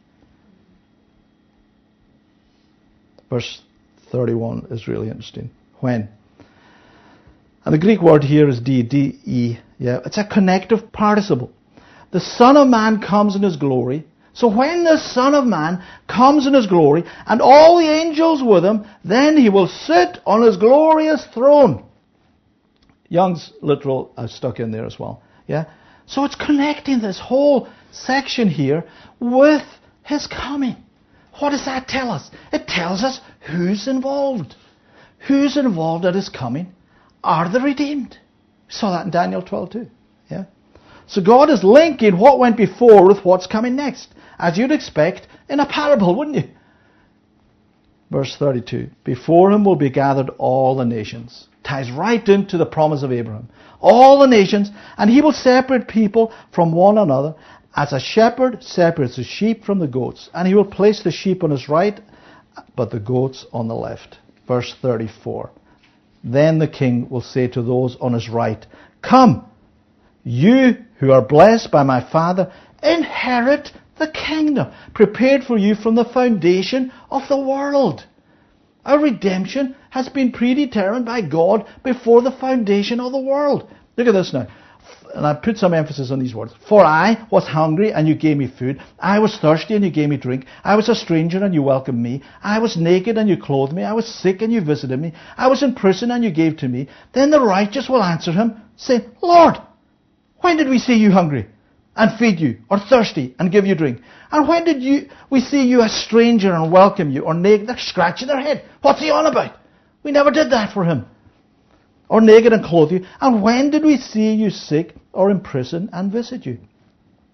Verse 3.28 3.60
31 4.10 4.68
is 4.70 4.88
really 4.88 5.08
interesting. 5.08 5.50
When? 5.80 6.08
And 7.64 7.74
the 7.74 7.78
Greek 7.78 8.00
word 8.00 8.24
here 8.24 8.48
is 8.48 8.60
D, 8.60 8.82
D-E. 8.82 9.58
Yeah, 9.78 10.00
it's 10.04 10.18
a 10.18 10.26
connective 10.26 10.92
participle. 10.92 11.52
The 12.10 12.20
Son 12.20 12.56
of 12.56 12.68
Man 12.68 13.00
comes 13.00 13.36
in 13.36 13.42
His 13.42 13.56
glory. 13.56 14.04
So 14.32 14.48
when 14.48 14.84
the 14.84 14.98
Son 14.98 15.34
of 15.34 15.44
Man 15.44 15.82
comes 16.08 16.46
in 16.46 16.54
His 16.54 16.66
glory, 16.66 17.04
and 17.26 17.40
all 17.40 17.78
the 17.78 17.88
angels 17.88 18.42
with 18.42 18.64
Him, 18.64 18.86
then 19.04 19.36
He 19.36 19.48
will 19.48 19.68
sit 19.68 20.18
on 20.24 20.42
His 20.42 20.56
glorious 20.56 21.26
throne. 21.34 21.84
Young's 23.08 23.52
literal 23.60 24.12
uh, 24.16 24.28
stuck 24.28 24.60
in 24.60 24.70
there 24.70 24.86
as 24.86 24.98
well. 24.98 25.22
Yeah. 25.46 25.64
So 26.06 26.24
it's 26.24 26.36
connecting 26.36 27.00
this 27.00 27.18
whole 27.18 27.68
section 27.90 28.48
here 28.48 28.84
with 29.18 29.64
His 30.04 30.26
coming. 30.26 30.76
What 31.40 31.50
does 31.50 31.64
that 31.64 31.88
tell 31.88 32.10
us? 32.10 32.30
It 32.52 32.66
tells 32.66 33.02
us 33.02 33.20
who's 33.40 33.88
involved. 33.88 34.54
Who's 35.26 35.56
involved 35.56 36.04
at 36.04 36.14
his 36.14 36.28
coming 36.28 36.72
are 37.22 37.50
the 37.50 37.60
redeemed. 37.60 38.16
We 38.68 38.72
saw 38.72 38.92
that 38.92 39.04
in 39.04 39.10
Daniel 39.10 39.42
12 39.42 39.70
too. 39.70 39.90
So 41.10 41.20
God 41.20 41.50
is 41.50 41.64
linking 41.64 42.16
what 42.18 42.38
went 42.38 42.56
before 42.56 43.04
with 43.04 43.24
what's 43.24 43.48
coming 43.48 43.74
next, 43.74 44.14
as 44.38 44.56
you'd 44.56 44.70
expect 44.70 45.26
in 45.48 45.58
a 45.58 45.66
parable, 45.66 46.14
wouldn't 46.14 46.36
you? 46.36 46.50
Verse 48.12 48.36
32 48.36 48.90
Before 49.02 49.50
him 49.50 49.64
will 49.64 49.74
be 49.74 49.90
gathered 49.90 50.30
all 50.38 50.76
the 50.76 50.84
nations. 50.84 51.48
Ties 51.64 51.90
right 51.90 52.26
into 52.28 52.56
the 52.56 52.64
promise 52.64 53.02
of 53.02 53.10
Abraham. 53.10 53.48
All 53.80 54.20
the 54.20 54.28
nations, 54.28 54.70
and 54.96 55.10
he 55.10 55.20
will 55.20 55.32
separate 55.32 55.88
people 55.88 56.32
from 56.52 56.70
one 56.70 56.96
another, 56.96 57.34
as 57.74 57.92
a 57.92 57.98
shepherd 57.98 58.62
separates 58.62 59.16
the 59.16 59.24
sheep 59.24 59.64
from 59.64 59.80
the 59.80 59.88
goats, 59.88 60.30
and 60.32 60.46
he 60.46 60.54
will 60.54 60.64
place 60.64 61.02
the 61.02 61.10
sheep 61.10 61.42
on 61.42 61.50
his 61.50 61.68
right, 61.68 62.00
but 62.76 62.92
the 62.92 63.00
goats 63.00 63.46
on 63.52 63.66
the 63.66 63.74
left. 63.74 64.18
Verse 64.46 64.76
34. 64.80 65.50
Then 66.22 66.60
the 66.60 66.68
king 66.68 67.10
will 67.10 67.20
say 67.20 67.48
to 67.48 67.62
those 67.62 67.96
on 68.00 68.12
his 68.12 68.28
right, 68.28 68.64
Come, 69.02 69.49
you 70.24 70.76
who 70.98 71.12
are 71.12 71.22
blessed 71.22 71.70
by 71.70 71.82
my 71.82 72.00
Father, 72.00 72.52
inherit 72.82 73.72
the 73.98 74.08
kingdom 74.08 74.72
prepared 74.94 75.44
for 75.44 75.58
you 75.58 75.74
from 75.74 75.94
the 75.94 76.04
foundation 76.04 76.92
of 77.10 77.28
the 77.28 77.38
world. 77.38 78.04
Our 78.84 78.98
redemption 78.98 79.76
has 79.90 80.08
been 80.08 80.32
predetermined 80.32 81.04
by 81.04 81.20
God 81.20 81.66
before 81.84 82.22
the 82.22 82.32
foundation 82.32 83.00
of 83.00 83.12
the 83.12 83.20
world. 83.20 83.70
Look 83.96 84.06
at 84.06 84.12
this 84.12 84.32
now 84.32 84.46
and 85.14 85.26
I 85.26 85.34
put 85.34 85.58
some 85.58 85.74
emphasis 85.74 86.10
on 86.10 86.18
these 86.18 86.34
words. 86.34 86.52
For 86.68 86.84
I 86.84 87.26
was 87.30 87.46
hungry 87.46 87.92
and 87.92 88.06
you 88.08 88.14
gave 88.14 88.36
me 88.36 88.46
food. 88.46 88.80
I 88.98 89.18
was 89.18 89.36
thirsty 89.36 89.74
and 89.74 89.84
you 89.84 89.90
gave 89.90 90.08
me 90.08 90.16
drink. 90.16 90.46
I 90.64 90.76
was 90.76 90.88
a 90.88 90.94
stranger 90.94 91.42
and 91.44 91.54
you 91.54 91.62
welcomed 91.62 91.98
me. 91.98 92.22
I 92.42 92.58
was 92.58 92.76
naked 92.76 93.18
and 93.18 93.28
you 93.28 93.36
clothed 93.36 93.72
me. 93.72 93.82
I 93.82 93.92
was 93.92 94.06
sick 94.06 94.42
and 94.42 94.52
you 94.52 94.60
visited 94.60 94.98
me. 95.00 95.12
I 95.36 95.48
was 95.48 95.62
in 95.62 95.74
prison 95.74 96.10
and 96.10 96.24
you 96.24 96.30
gave 96.30 96.58
to 96.58 96.68
me. 96.68 96.88
Then 97.12 97.30
the 97.30 97.40
righteous 97.40 97.88
will 97.88 98.02
answer 98.02 98.32
him, 98.32 98.60
say, 98.76 99.06
Lord, 99.22 99.56
when 100.40 100.56
did 100.56 100.68
we 100.68 100.78
see 100.78 100.94
you 100.94 101.10
hungry 101.10 101.46
and 101.96 102.18
feed 102.18 102.40
you, 102.40 102.58
or 102.70 102.78
thirsty 102.78 103.34
and 103.38 103.52
give 103.52 103.66
you 103.66 103.74
drink? 103.74 104.00
And 104.30 104.48
when 104.48 104.64
did 104.64 104.82
you, 104.82 105.08
we 105.28 105.40
see 105.40 105.66
you 105.66 105.82
a 105.82 105.88
stranger 105.88 106.52
and 106.52 106.72
welcome 106.72 107.10
you, 107.10 107.22
or 107.22 107.34
naked? 107.34 107.68
They're 107.68 107.78
scratching 107.78 108.28
their 108.28 108.40
head. 108.40 108.64
What's 108.80 109.00
he 109.00 109.10
on 109.10 109.26
about? 109.26 109.56
We 110.02 110.12
never 110.12 110.30
did 110.30 110.50
that 110.52 110.72
for 110.72 110.84
him 110.84 111.06
or 112.10 112.20
naked 112.20 112.52
and 112.52 112.62
clothe 112.62 112.90
you? 112.90 113.06
And 113.20 113.42
when 113.42 113.70
did 113.70 113.84
we 113.84 113.96
see 113.96 114.34
you 114.34 114.50
sick 114.50 114.94
or 115.12 115.30
in 115.30 115.40
prison 115.40 115.88
and 115.92 116.12
visit 116.12 116.44
you? 116.44 116.58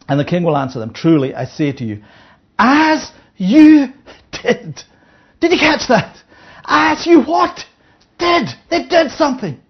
And 0.08 0.20
the 0.20 0.24
king 0.24 0.44
will 0.44 0.56
answer 0.56 0.78
them, 0.78 0.92
Truly, 0.92 1.34
I 1.34 1.46
say 1.46 1.72
to 1.72 1.84
you, 1.84 2.04
as 2.58 3.10
you 3.36 3.88
did. 4.30 4.82
Did 5.40 5.52
you 5.52 5.58
catch 5.58 5.88
that? 5.88 6.16
As 6.64 7.06
you 7.06 7.22
what? 7.22 7.58
Did. 8.18 8.48
They 8.70 8.86
did 8.86 9.10
something. 9.10 9.60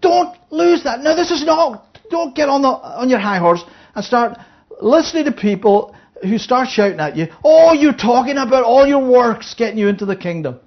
Don't 0.00 0.36
lose 0.50 0.84
that. 0.84 1.00
Now, 1.00 1.14
this 1.14 1.30
is 1.30 1.44
not, 1.44 1.98
don't 2.10 2.34
get 2.34 2.48
on, 2.48 2.62
the, 2.62 2.68
on 2.68 3.08
your 3.08 3.18
high 3.18 3.38
horse 3.38 3.62
and 3.94 4.04
start 4.04 4.38
listening 4.80 5.24
to 5.24 5.32
people 5.32 5.94
who 6.22 6.38
start 6.38 6.68
shouting 6.68 7.00
at 7.00 7.16
you, 7.16 7.28
oh, 7.44 7.72
you're 7.72 7.92
talking 7.92 8.36
about 8.36 8.64
all 8.64 8.86
your 8.86 9.04
works 9.04 9.54
getting 9.54 9.78
you 9.78 9.88
into 9.88 10.06
the 10.06 10.16
kingdom. 10.16 10.58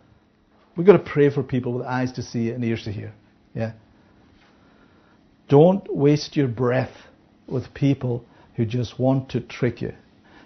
We've 0.75 0.87
got 0.87 0.93
to 0.93 1.11
pray 1.11 1.29
for 1.29 1.43
people 1.43 1.73
with 1.73 1.85
eyes 1.85 2.13
to 2.13 2.23
see 2.23 2.49
and 2.49 2.63
ears 2.63 2.83
to 2.85 2.91
hear. 2.91 3.13
Yeah. 3.53 3.73
Don't 5.49 5.93
waste 5.93 6.37
your 6.37 6.47
breath 6.47 6.95
with 7.47 7.73
people 7.73 8.25
who 8.55 8.65
just 8.65 8.97
want 8.97 9.29
to 9.31 9.41
trick 9.41 9.81
you, 9.81 9.93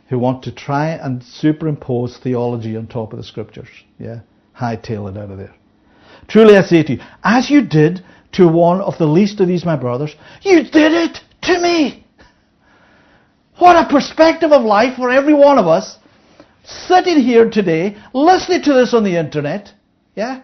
who 0.09 0.17
want 0.17 0.43
to 0.43 0.51
try 0.51 0.89
and 0.89 1.23
superimpose 1.23 2.17
theology 2.17 2.75
on 2.75 2.87
top 2.87 3.13
of 3.13 3.17
the 3.17 3.23
scriptures. 3.23 3.67
Yeah. 3.99 4.21
Hightail 4.59 5.11
it 5.11 5.17
out 5.17 5.29
of 5.29 5.37
there. 5.37 5.53
Truly 6.27 6.57
I 6.57 6.63
say 6.63 6.81
to 6.81 6.93
you, 6.93 7.01
as 7.23 7.51
you 7.51 7.61
did 7.61 8.03
to 8.35 8.47
one 8.47 8.81
of 8.81 8.97
the 8.97 9.05
least 9.05 9.39
of 9.39 9.47
these 9.47 9.65
my 9.65 9.75
brothers, 9.75 10.15
you 10.41 10.63
did 10.63 10.91
it 10.91 11.19
to 11.43 11.59
me. 11.59 12.05
What 13.57 13.75
a 13.75 13.89
perspective 13.89 14.51
of 14.51 14.63
life 14.63 14.97
for 14.97 15.09
every 15.09 15.33
one 15.33 15.57
of 15.57 15.67
us 15.67 15.97
sitting 16.65 17.21
here 17.21 17.49
today, 17.49 17.95
listening 18.13 18.63
to 18.63 18.73
this 18.73 18.93
on 18.93 19.03
the 19.03 19.17
internet. 19.17 19.71
Yeah? 20.15 20.41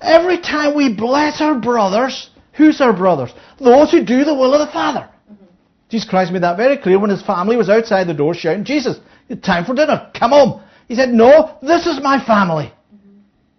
Every 0.00 0.38
time 0.38 0.74
we 0.74 0.94
bless 0.94 1.40
our 1.40 1.58
brothers, 1.58 2.30
who's 2.52 2.80
our 2.80 2.92
brothers? 2.92 3.30
Those 3.58 3.90
who 3.90 4.04
do 4.04 4.24
the 4.24 4.34
will 4.34 4.52
of 4.52 4.66
the 4.66 4.72
Father. 4.72 5.08
Mm-hmm. 5.32 5.44
Jesus 5.88 6.08
Christ 6.08 6.32
made 6.32 6.42
that 6.42 6.56
very 6.56 6.76
clear 6.76 6.98
when 6.98 7.10
his 7.10 7.22
family 7.22 7.56
was 7.56 7.70
outside 7.70 8.06
the 8.06 8.14
door 8.14 8.34
shouting, 8.34 8.64
Jesus, 8.64 8.98
it's 9.28 9.46
time 9.46 9.64
for 9.64 9.74
dinner. 9.74 10.10
Come 10.18 10.32
home. 10.32 10.62
He 10.88 10.96
said, 10.96 11.10
No, 11.10 11.56
this 11.62 11.86
is 11.86 12.02
my 12.02 12.22
family. 12.22 12.72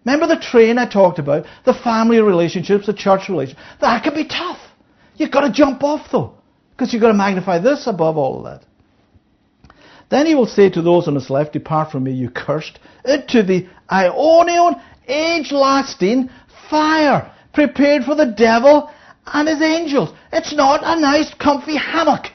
Remember 0.04 0.26
the 0.26 0.40
train 0.40 0.78
I 0.78 0.88
talked 0.88 1.18
about? 1.18 1.46
The 1.64 1.74
family 1.74 2.20
relationships, 2.20 2.86
the 2.86 2.92
church 2.92 3.28
relationships. 3.28 3.64
That 3.80 4.02
can 4.02 4.14
be 4.14 4.26
tough. 4.26 4.60
You've 5.16 5.30
got 5.30 5.42
to 5.42 5.52
jump 5.52 5.82
off 5.82 6.08
though. 6.12 6.34
Because 6.70 6.92
you've 6.92 7.02
got 7.02 7.08
to 7.08 7.14
magnify 7.14 7.60
this 7.60 7.86
above 7.86 8.16
all 8.16 8.38
of 8.38 8.44
that. 8.44 8.66
Then 10.10 10.26
he 10.26 10.34
will 10.34 10.46
say 10.46 10.68
to 10.70 10.82
those 10.82 11.08
on 11.08 11.14
his 11.14 11.30
left, 11.30 11.52
Depart 11.52 11.90
from 11.90 12.04
me, 12.04 12.12
you 12.12 12.30
cursed, 12.30 12.78
into 13.04 13.42
the 13.42 13.66
aionian 13.90 14.80
age 15.08 15.52
lasting 15.52 16.30
fire, 16.68 17.32
prepared 17.52 18.04
for 18.04 18.14
the 18.14 18.26
devil 18.26 18.90
and 19.26 19.48
his 19.48 19.62
angels. 19.62 20.10
It's 20.32 20.54
not 20.54 20.80
a 20.82 21.00
nice, 21.00 21.32
comfy 21.34 21.76
hammock. 21.76 22.26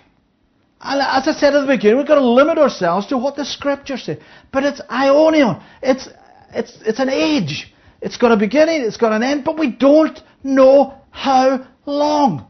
And 0.81 1.01
as 1.01 1.27
I 1.27 1.37
said 1.37 1.53
at 1.53 1.61
the 1.61 1.67
beginning, 1.67 1.97
we've 1.97 2.07
got 2.07 2.15
to 2.15 2.25
limit 2.25 2.57
ourselves 2.57 3.07
to 3.07 3.17
what 3.17 3.35
the 3.35 3.43
scriptures 3.43 4.03
say. 4.03 4.19
But 4.51 4.63
it's 4.63 4.81
aionian. 4.81 5.61
It's, 5.83 6.07
it's, 6.53 6.77
it's 6.81 6.99
an 6.99 7.09
age. 7.09 7.73
It's 8.01 8.17
got 8.17 8.31
a 8.31 8.37
beginning, 8.37 8.81
it's 8.81 8.97
got 8.97 9.11
an 9.11 9.23
end, 9.23 9.43
but 9.43 9.59
we 9.59 9.71
don't 9.71 10.19
know 10.43 10.93
how 11.11 11.67
long. 11.85 12.47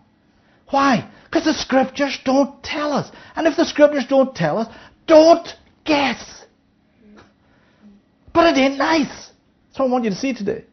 Why? 0.69 1.09
Because 1.25 1.45
the 1.45 1.53
scriptures 1.53 2.19
don't 2.23 2.61
tell 2.63 2.93
us. 2.93 3.11
And 3.35 3.47
if 3.47 3.55
the 3.55 3.65
scriptures 3.65 4.05
don't 4.07 4.35
tell 4.35 4.59
us, 4.59 4.73
don't 5.07 5.47
guess. 5.85 6.45
But 8.33 8.55
it 8.55 8.59
ain't 8.59 8.77
nice. 8.77 9.07
That's 9.07 9.79
what 9.79 9.87
I 9.87 9.89
want 9.89 10.03
you 10.03 10.11
to 10.11 10.15
see 10.15 10.33
today. 10.33 10.65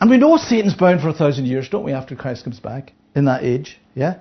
And 0.00 0.10
we 0.10 0.18
know 0.18 0.36
Satan's 0.36 0.74
bound 0.74 1.00
for 1.00 1.08
a 1.08 1.12
thousand 1.12 1.46
years, 1.46 1.68
don't 1.68 1.84
we, 1.84 1.92
after 1.92 2.14
Christ 2.14 2.44
comes 2.44 2.60
back 2.60 2.92
in 3.14 3.24
that 3.24 3.42
age? 3.42 3.78
Yeah? 3.94 4.18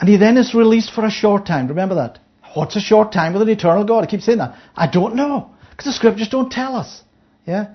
And 0.00 0.08
he 0.08 0.16
then 0.16 0.36
is 0.36 0.54
released 0.54 0.92
for 0.92 1.04
a 1.04 1.10
short 1.10 1.46
time. 1.46 1.68
Remember 1.68 1.96
that? 1.96 2.20
What's 2.54 2.76
a 2.76 2.80
short 2.80 3.12
time 3.12 3.32
with 3.32 3.42
an 3.42 3.48
eternal 3.48 3.84
God? 3.84 4.04
I 4.04 4.06
keep 4.06 4.20
saying 4.20 4.38
that. 4.38 4.56
I 4.74 4.86
don't 4.86 5.16
know. 5.16 5.50
Because 5.78 5.92
the 5.92 5.96
scriptures 5.96 6.28
don't 6.28 6.50
tell 6.50 6.74
us. 6.74 7.04
Yeah? 7.46 7.68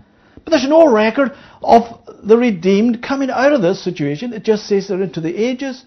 But 0.44 0.52
there's 0.52 0.68
no 0.68 0.92
record 0.92 1.32
of 1.62 1.84
the 2.22 2.38
redeemed 2.38 3.02
coming 3.02 3.30
out 3.30 3.54
of 3.54 3.62
this 3.62 3.82
situation. 3.82 4.34
It 4.34 4.44
just 4.44 4.68
says 4.68 4.90
they're 4.90 5.02
into 5.02 5.22
the 5.22 5.34
ages 5.34 5.86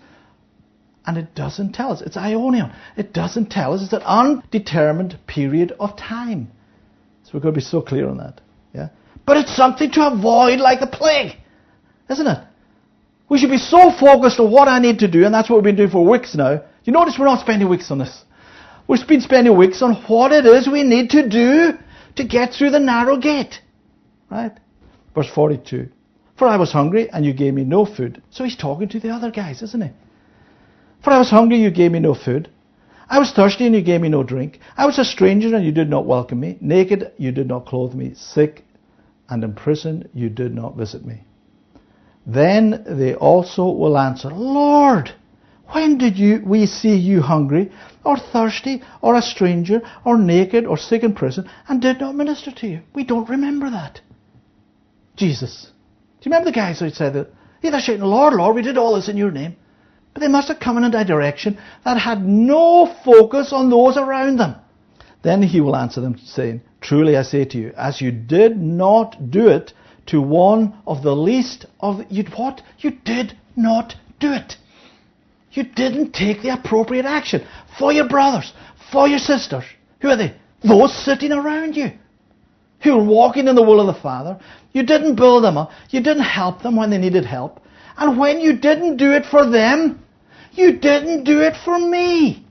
and 1.07 1.19
it 1.19 1.35
doesn't 1.35 1.75
tell 1.75 1.93
us. 1.93 2.01
It's 2.01 2.17
aionian. 2.17 2.75
It 2.97 3.12
doesn't 3.12 3.51
tell 3.51 3.75
us. 3.75 3.83
It's 3.83 3.93
an 3.93 4.03
undetermined 4.03 5.19
period 5.27 5.75
of 5.79 5.95
time. 5.99 6.51
So 7.25 7.33
we've 7.35 7.43
got 7.43 7.51
to 7.51 7.55
be 7.57 7.61
so 7.61 7.83
clear 7.83 8.09
on 8.09 8.17
that. 8.17 8.41
Yeah? 8.73 8.89
But 9.27 9.37
it's 9.37 9.55
something 9.55 9.91
to 9.93 10.07
avoid 10.07 10.59
like 10.59 10.81
the 10.81 10.87
plague. 10.87 11.37
Isn't 12.09 12.27
it? 12.27 12.43
We 13.29 13.39
should 13.39 13.51
be 13.51 13.59
so 13.59 13.91
focused 13.91 14.41
on 14.41 14.51
what 14.51 14.69
I 14.69 14.79
need 14.79 15.01
to 15.01 15.09
do, 15.09 15.27
and 15.27 15.35
that's 15.35 15.51
what 15.51 15.57
we've 15.57 15.64
been 15.64 15.77
doing 15.77 15.91
for 15.91 16.05
weeks 16.05 16.35
now. 16.35 16.62
You 16.85 16.93
notice 16.93 17.17
we're 17.19 17.27
not 17.27 17.41
spending 17.41 17.69
weeks 17.69 17.91
on 17.91 17.99
this. 17.99 18.25
We've 18.89 19.07
been 19.07 19.21
spending 19.21 19.57
weeks 19.57 19.83
on 19.83 19.95
what 20.07 20.33
it 20.33 20.47
is 20.47 20.67
we 20.67 20.83
need 20.83 21.11
to 21.11 21.29
do 21.29 21.77
to 22.17 22.25
get 22.25 22.53
through 22.53 22.71
the 22.71 22.81
narrow 22.81 23.17
gate. 23.17 23.61
Right? 24.31 24.53
Verse 25.14 25.31
42. 25.35 25.89
For 26.37 26.47
I 26.47 26.57
was 26.57 26.73
hungry, 26.73 27.09
and 27.11 27.25
you 27.25 27.33
gave 27.33 27.55
me 27.55 27.64
no 27.64 27.87
food. 27.87 28.23
So 28.31 28.45
he's 28.45 28.57
talking 28.57 28.89
to 28.89 29.01
the 29.01 29.11
other 29.11 29.31
guys, 29.31 29.62
isn't 29.62 29.83
he? 29.83 29.91
For 31.03 31.11
I 31.11 31.19
was 31.19 31.31
hungry, 31.31 31.59
you 31.59 31.71
gave 31.71 31.93
me 31.93 32.01
no 32.01 32.14
food. 32.14 32.51
I 33.09 33.19
was 33.19 33.33
thirsty, 33.33 33.64
and 33.64 33.75
you 33.75 33.83
gave 33.83 34.01
me 34.01 34.09
no 34.09 34.23
drink. 34.23 34.61
I 34.77 34.87
was 34.87 34.99
a 34.99 35.05
stranger, 35.05 35.55
and 35.55 35.64
you 35.64 35.73
did 35.73 35.89
not 35.89 36.07
welcome 36.07 36.41
me. 36.41 36.59
Naked, 36.61 37.12
you 37.17 37.33
did 37.33 37.47
not 37.47 37.67
clothe 37.67 37.95
me. 37.95 38.14
Sick, 38.14 38.64
and 39.29 39.43
in 39.45 39.55
prison, 39.55 40.09
you 40.12 40.29
did 40.29 40.55
not 40.55 40.77
visit 40.77 41.05
me. 41.05 41.25
Then 42.27 42.85
they 42.87 43.14
also 43.14 43.71
will 43.71 43.97
answer, 43.97 44.29
Lord, 44.29 45.14
when 45.69 45.99
did 45.99 46.17
you, 46.17 46.43
we 46.45 46.67
see 46.67 46.97
you 46.97 47.21
hungry, 47.23 47.73
or 48.05 48.17
thirsty, 48.19 48.83
or 49.03 49.17
a 49.17 49.23
stranger, 49.23 49.83
or 50.05 50.17
naked, 50.17 50.64
or 50.64 50.77
sick 50.77 51.03
in 51.03 51.14
prison, 51.14 51.49
and 51.69 51.83
did 51.83 52.01
not 52.01 52.14
minister 52.14 52.53
to 52.53 52.67
you? 52.67 52.81
We 52.95 53.05
don't 53.05 53.29
remember 53.29 53.71
that. 53.71 54.01
Jesus. 55.17 55.73
Do 56.21 56.29
you 56.29 56.33
remember 56.33 56.51
the 56.51 56.55
guys 56.55 56.81
who 56.81 56.91
said 56.91 57.14
that? 57.14 57.33
Yeah, 57.62 57.71
they're 57.71 57.81
shouting, 57.81 58.03
Lord, 58.03 58.35
Lord, 58.35 58.55
we 58.55 58.62
did 58.62 58.79
all 58.79 58.95
this 58.95 59.09
in 59.09 59.17
your 59.17 59.31
name. 59.31 59.57
But 60.14 60.21
they 60.21 60.29
must 60.29 60.49
have 60.49 60.61
come 60.61 60.79
in 60.79 60.85
a 60.85 61.05
direction 61.05 61.59
that 61.85 61.99
had 61.99 62.25
no 62.25 62.87
focus 63.05 63.53
on 63.53 63.69
those 63.69 63.97
around 63.97 64.39
them. 64.39 64.55
Then 65.23 65.43
he 65.43 65.61
will 65.61 65.77
answer 65.77 66.01
them, 66.01 66.19
saying, 66.19 66.62
Truly 66.81 67.17
I 67.17 67.23
say 67.23 67.45
to 67.45 67.59
you, 67.59 67.73
as 67.77 68.01
you 68.01 68.12
did 68.12 68.57
not 68.57 69.31
do 69.31 69.49
it 69.49 69.73
to 70.07 70.21
one 70.23 70.75
of 70.87 71.03
the 71.03 71.17
least 71.17 71.67
of 71.81 72.01
you 72.09 72.25
what? 72.37 72.62
You 72.79 72.93
did 73.05 73.37
not 73.57 73.97
do 74.21 74.33
it. 74.33 74.57
You 75.57 75.65
didn't 75.65 76.13
take 76.13 76.43
the 76.43 76.51
appropriate 76.51 77.07
action 77.07 77.47
for 77.79 77.91
your 77.91 78.07
brothers, 78.07 78.53
for 78.93 79.09
your 79.09 79.19
sisters. 79.19 79.65
Who 80.01 80.09
are 80.09 80.17
they? 80.17 80.37
Those 80.63 80.95
sitting 80.95 81.33
around 81.33 81.77
you. 81.77 81.93
Who 82.83 82.93
are 82.93 83.05
walking 83.05 83.49
in 83.49 83.55
the 83.55 83.63
will 83.63 83.81
of 83.81 83.87
the 83.87 84.03
Father. 84.03 84.39
You 84.73 84.83
didn't 84.83 85.17
build 85.17 85.45
them 85.45 85.57
up. 85.57 85.71
You 85.89 86.03
didn't 86.03 86.25
help 86.25 86.61
them 86.61 86.77
when 86.77 86.91
they 86.91 86.99
needed 86.99 87.25
help. 87.25 87.61
And 87.97 88.19
when 88.19 88.39
you 88.39 88.59
didn't 88.59 88.99
do 88.99 89.13
it 89.13 89.25
for 89.25 89.49
them, 89.49 90.05
you 90.53 90.77
didn't 90.77 91.25
do 91.25 91.41
it 91.41 91.55
for 91.65 91.79
me. 91.79 92.47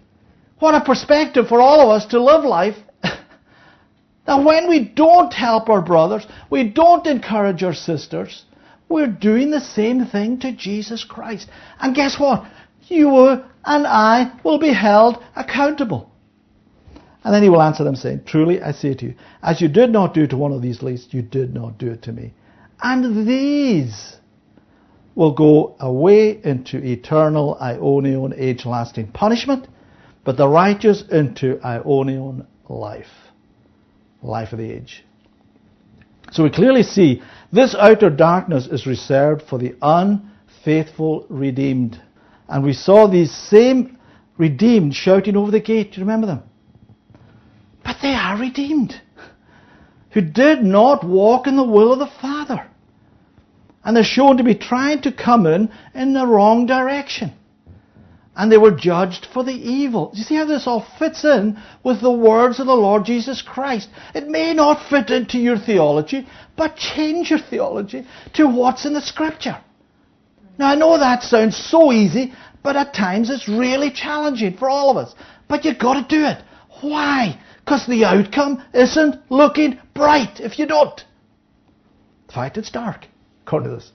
What 0.58 0.74
a 0.74 0.84
perspective 0.84 1.47
for 1.47 1.62
all 1.62 1.82
of 1.82 1.89
us 1.89 2.08
to 2.08 2.24
live 2.24 2.43
life. 2.43 2.78
that 3.03 4.43
when 4.43 4.68
we 4.68 4.84
don't 4.84 5.32
help 5.32 5.70
our 5.70 5.82
brothers, 5.82 6.26
we 6.49 6.64
don't 6.70 7.06
encourage 7.06 7.62
our 7.62 7.76
sisters, 7.76 8.45
we're 8.89 9.06
doing 9.06 9.51
the 9.51 9.62
same 9.62 10.06
thing 10.08 10.39
to 10.39 10.51
Jesus 10.51 11.03
Christ. 11.03 11.49
And 11.80 11.95
guess 11.95 12.20
what? 12.20 12.45
You 12.88 13.43
and 13.65 13.88
I 13.88 14.31
will 14.43 14.59
be 14.59 14.73
held 14.73 15.23
accountable. 15.36 16.11
And 17.23 17.33
then 17.33 17.41
he 17.41 17.49
will 17.49 17.61
answer 17.61 17.83
them 17.83 17.95
saying, 17.95 18.21
Truly 18.25 18.61
I 18.61 18.71
say 18.71 18.93
to 18.93 19.05
you, 19.05 19.15
as 19.41 19.59
you 19.59 19.67
did 19.67 19.89
not 19.89 20.13
do 20.13 20.27
to 20.27 20.38
one 20.38 20.51
of 20.51 20.61
these 20.61 20.83
least, 20.83 21.13
you 21.13 21.23
did 21.23 21.53
not 21.53 21.79
do 21.79 21.91
it 21.91 22.03
to 22.03 22.11
me. 22.11 22.33
And 22.81 23.27
these 23.27 24.17
will 25.15 25.33
go 25.33 25.75
away 25.79 26.39
into 26.43 26.77
eternal 26.77 27.57
aionian 27.59 28.33
age 28.38 28.65
lasting 28.65 29.07
punishment, 29.07 29.67
but 30.23 30.38
the 30.38 30.47
righteous 30.47 31.03
into 31.11 31.55
aionian 31.57 32.45
life. 32.69 33.07
Life 34.21 34.51
of 34.51 34.59
the 34.59 34.71
age. 34.71 35.03
So 36.31 36.43
we 36.43 36.49
clearly 36.49 36.83
see 36.83 37.23
this 37.51 37.75
outer 37.75 38.09
darkness 38.09 38.67
is 38.67 38.86
reserved 38.86 39.43
for 39.49 39.57
the 39.57 39.75
unfaithful 39.81 41.25
redeemed. 41.29 42.01
And 42.47 42.63
we 42.63 42.73
saw 42.73 43.07
these 43.07 43.31
same 43.31 43.97
redeemed 44.37 44.95
shouting 44.95 45.35
over 45.35 45.51
the 45.51 45.59
gate. 45.59 45.91
Do 45.91 45.97
you 45.99 46.05
remember 46.05 46.27
them? 46.27 46.43
But 47.83 47.97
they 48.01 48.13
are 48.13 48.37
redeemed. 48.37 49.01
Who 50.11 50.21
did 50.21 50.63
not 50.63 51.03
walk 51.03 51.47
in 51.47 51.55
the 51.55 51.63
will 51.63 51.93
of 51.93 51.99
the 51.99 52.07
Father 52.21 52.67
and 53.85 53.95
they're 53.95 54.03
shown 54.03 54.37
to 54.37 54.43
be 54.43 54.55
trying 54.55 55.01
to 55.03 55.11
come 55.11 55.45
in 55.45 55.71
in 55.93 56.13
the 56.13 56.25
wrong 56.25 56.65
direction. 56.65 57.31
And 58.35 58.51
they 58.51 58.57
were 58.57 58.71
judged 58.71 59.27
for 59.31 59.43
the 59.43 59.53
evil. 59.53 60.11
You 60.13 60.23
see 60.23 60.35
how 60.35 60.45
this 60.45 60.67
all 60.67 60.85
fits 60.99 61.23
in 61.23 61.61
with 61.83 62.01
the 62.01 62.11
words 62.11 62.59
of 62.59 62.65
the 62.65 62.75
Lord 62.75 63.05
Jesus 63.05 63.41
Christ? 63.41 63.87
It 64.13 64.27
may 64.27 64.53
not 64.53 64.89
fit 64.89 65.09
into 65.11 65.37
your 65.37 65.57
theology, 65.57 66.27
but 66.57 66.75
change 66.75 67.29
your 67.29 67.39
theology 67.39 68.05
to 68.33 68.47
what's 68.47 68.85
in 68.85 68.93
the 68.93 69.01
Scripture. 69.01 69.61
Now 70.58 70.68
I 70.70 70.76
know 70.76 70.97
that 70.97 71.24
sounds 71.24 71.58
so 71.58 71.91
easy, 71.91 72.34
but 72.64 72.76
at 72.76 72.93
times 72.93 73.30
it's 73.30 73.47
really 73.47 73.91
challenging 73.91 74.58
for 74.58 74.70
all 74.70 74.89
of 74.89 74.97
us. 74.97 75.14
But 75.47 75.66
you've 75.66 75.80
got 75.80 76.08
to 76.08 76.16
do 76.18 76.26
it. 76.26 76.43
Why? 76.82 77.39
Because 77.64 77.86
the 77.88 78.06
outcome 78.06 78.64
isn't 78.74 79.32
looking 79.32 79.80
bright 79.93 80.39
if 80.39 80.60
you 80.60 80.66
don't. 80.66 80.99
In 82.28 82.34
fact, 82.34 82.58
it's 82.58 82.72
dark 82.72 83.06
according 83.45 83.70
to 83.70 83.76
this. 83.76 83.91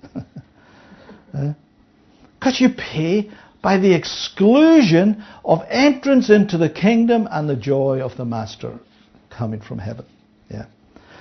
Because 2.39 2.61
uh, 2.61 2.65
you 2.65 2.69
pay 2.71 3.31
by 3.63 3.79
the 3.79 3.93
exclusion 3.95 5.25
of 5.45 5.61
entrance 5.69 6.31
into 6.31 6.57
the 6.57 6.71
kingdom 6.71 7.29
and 7.31 7.49
the 7.49 7.57
joy 7.57 8.01
of 8.01 8.17
the 8.17 8.25
Master 8.25 8.79
coming 9.29 9.61
from 9.61 9.79
heaven. 9.79 10.07
Yeah. 10.51 10.67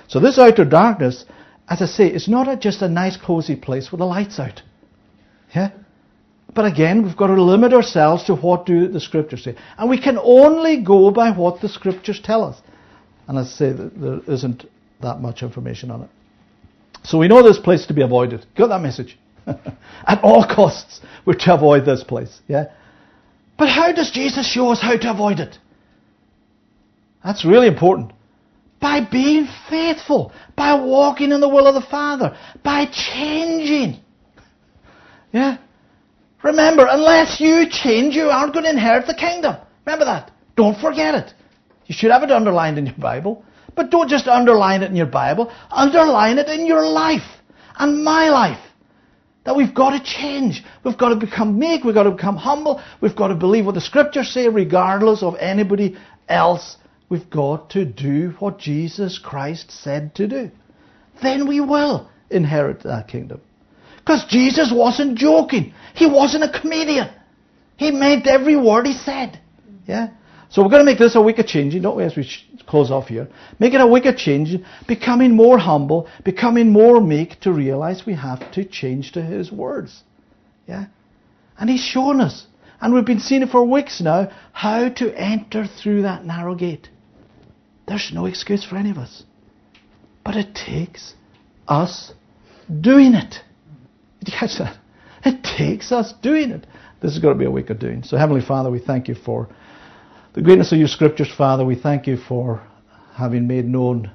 So 0.08 0.20
this 0.20 0.38
outer 0.38 0.64
darkness, 0.64 1.24
as 1.68 1.82
I 1.82 1.86
say, 1.86 2.06
is 2.06 2.28
not 2.28 2.60
just 2.60 2.82
a 2.82 2.88
nice 2.88 3.16
cozy 3.16 3.56
place 3.56 3.90
with 3.90 3.98
the 3.98 4.06
lights 4.06 4.38
out. 4.38 4.62
Yeah. 5.54 5.70
But 6.54 6.64
again, 6.64 7.02
we've 7.04 7.16
got 7.16 7.28
to 7.28 7.40
limit 7.40 7.72
ourselves 7.72 8.24
to 8.24 8.34
what 8.34 8.66
do 8.66 8.88
the 8.88 9.00
scriptures 9.00 9.44
say. 9.44 9.56
And 9.78 9.88
we 9.88 10.00
can 10.00 10.18
only 10.18 10.82
go 10.82 11.10
by 11.10 11.30
what 11.30 11.60
the 11.60 11.68
scriptures 11.68 12.20
tell 12.22 12.42
us. 12.44 12.60
And 13.28 13.38
I 13.38 13.44
say, 13.44 13.72
there 13.72 14.20
isn't 14.26 14.64
that 15.00 15.20
much 15.20 15.42
information 15.42 15.90
on 15.90 16.02
it. 16.02 16.10
So 17.04 17.18
we 17.18 17.28
know 17.28 17.42
this 17.42 17.58
place 17.58 17.86
to 17.86 17.94
be 17.94 18.02
avoided. 18.02 18.44
Got 18.56 18.68
that 18.68 18.82
message? 18.82 19.16
At 19.46 20.22
all 20.22 20.44
costs, 20.44 21.00
we're 21.24 21.34
to 21.34 21.54
avoid 21.54 21.84
this 21.84 22.04
place. 22.04 22.40
Yeah. 22.48 22.72
But 23.56 23.68
how 23.68 23.92
does 23.92 24.10
Jesus 24.10 24.50
show 24.50 24.70
us 24.70 24.80
how 24.80 24.96
to 24.96 25.10
avoid 25.10 25.38
it? 25.38 25.58
That's 27.24 27.44
really 27.44 27.68
important. 27.68 28.12
By 28.80 29.06
being 29.08 29.46
faithful, 29.68 30.32
by 30.56 30.74
walking 30.74 31.32
in 31.32 31.40
the 31.40 31.48
will 31.48 31.66
of 31.66 31.74
the 31.74 31.88
Father, 31.88 32.36
by 32.64 32.86
changing. 32.86 34.00
Yeah? 35.32 35.58
Remember, 36.42 36.86
unless 36.88 37.40
you 37.40 37.66
change, 37.70 38.14
you 38.14 38.28
aren't 38.28 38.52
going 38.52 38.64
to 38.64 38.70
inherit 38.70 39.06
the 39.06 39.14
kingdom. 39.14 39.56
Remember 39.84 40.06
that. 40.06 40.30
Don't 40.56 40.78
forget 40.80 41.14
it. 41.14 41.34
You 41.86 41.94
should 41.94 42.10
have 42.10 42.22
it 42.22 42.30
underlined 42.30 42.78
in 42.78 42.86
your 42.86 42.98
Bible. 42.98 43.44
But 43.74 43.90
don't 43.90 44.08
just 44.08 44.26
underline 44.26 44.82
it 44.82 44.90
in 44.90 44.96
your 44.96 45.06
Bible, 45.06 45.52
underline 45.70 46.38
it 46.38 46.48
in 46.48 46.66
your 46.66 46.86
life 46.86 47.26
and 47.78 48.04
my 48.04 48.28
life. 48.28 48.60
That 49.44 49.56
we've 49.56 49.74
got 49.74 49.90
to 49.90 50.04
change. 50.04 50.62
We've 50.84 50.98
got 50.98 51.10
to 51.10 51.16
become 51.16 51.58
meek. 51.58 51.82
We've 51.82 51.94
got 51.94 52.02
to 52.02 52.10
become 52.10 52.36
humble. 52.36 52.82
We've 53.00 53.16
got 53.16 53.28
to 53.28 53.34
believe 53.34 53.64
what 53.66 53.74
the 53.74 53.80
scriptures 53.80 54.32
say, 54.32 54.48
regardless 54.48 55.22
of 55.22 55.34
anybody 55.36 55.96
else. 56.28 56.76
We've 57.08 57.28
got 57.30 57.70
to 57.70 57.84
do 57.84 58.34
what 58.38 58.58
Jesus 58.58 59.18
Christ 59.18 59.70
said 59.70 60.14
to 60.16 60.28
do. 60.28 60.50
Then 61.22 61.48
we 61.48 61.60
will 61.60 62.10
inherit 62.30 62.82
that 62.82 63.08
kingdom. 63.08 63.40
Because 64.10 64.24
Jesus 64.28 64.72
wasn't 64.74 65.16
joking. 65.16 65.72
He 65.94 66.04
wasn't 66.04 66.42
a 66.42 66.60
comedian. 66.60 67.10
He 67.76 67.92
meant 67.92 68.26
every 68.26 68.56
word 68.56 68.84
he 68.84 68.92
said. 68.92 69.40
Yeah? 69.86 70.08
So 70.48 70.62
we're 70.62 70.68
going 70.68 70.84
to 70.84 70.84
make 70.84 70.98
this 70.98 71.14
a 71.14 71.22
week 71.22 71.38
of 71.38 71.46
changing, 71.46 71.82
don't 71.82 71.96
we, 71.96 72.02
as 72.02 72.16
we 72.16 72.28
close 72.66 72.90
off 72.90 73.06
here? 73.06 73.28
Make 73.60 73.72
it 73.72 73.80
a 73.80 73.86
week 73.86 74.06
of 74.06 74.16
changing, 74.16 74.64
becoming 74.88 75.36
more 75.36 75.58
humble, 75.58 76.08
becoming 76.24 76.72
more 76.72 77.00
meek 77.00 77.38
to 77.42 77.52
realize 77.52 78.02
we 78.04 78.14
have 78.14 78.50
to 78.54 78.64
change 78.64 79.12
to 79.12 79.22
His 79.22 79.52
words. 79.52 80.02
Yeah? 80.66 80.86
And 81.56 81.70
He's 81.70 81.84
shown 81.84 82.20
us, 82.20 82.48
and 82.80 82.92
we've 82.92 83.06
been 83.06 83.20
seeing 83.20 83.42
it 83.42 83.50
for 83.50 83.64
weeks 83.64 84.00
now, 84.00 84.32
how 84.52 84.88
to 84.88 85.16
enter 85.16 85.68
through 85.68 86.02
that 86.02 86.24
narrow 86.24 86.56
gate. 86.56 86.88
There's 87.86 88.10
no 88.12 88.26
excuse 88.26 88.64
for 88.64 88.74
any 88.74 88.90
of 88.90 88.98
us. 88.98 89.22
But 90.24 90.34
it 90.34 90.52
takes 90.52 91.14
us 91.68 92.12
doing 92.80 93.14
it. 93.14 93.36
Did 94.20 94.32
you 94.32 94.38
catch 94.38 94.58
that? 94.58 94.78
It 95.24 95.42
takes 95.42 95.92
us 95.92 96.14
doing 96.22 96.50
it. 96.50 96.66
This 97.02 97.12
is 97.12 97.18
going 97.18 97.34
to 97.34 97.38
be 97.38 97.44
a 97.44 97.50
week 97.50 97.70
of 97.70 97.78
doing. 97.78 98.02
So, 98.02 98.16
Heavenly 98.16 98.42
Father, 98.42 98.70
we 98.70 98.78
thank 98.78 99.08
you 99.08 99.14
for 99.14 99.48
the 100.32 100.42
greatness 100.42 100.70
of 100.70 100.78
your 100.78 100.86
scriptures, 100.86 101.28
Father, 101.36 101.64
we 101.64 101.74
thank 101.74 102.06
you 102.06 102.16
for 102.16 102.62
having 103.14 103.48
made 103.48 103.64
known 103.64 104.12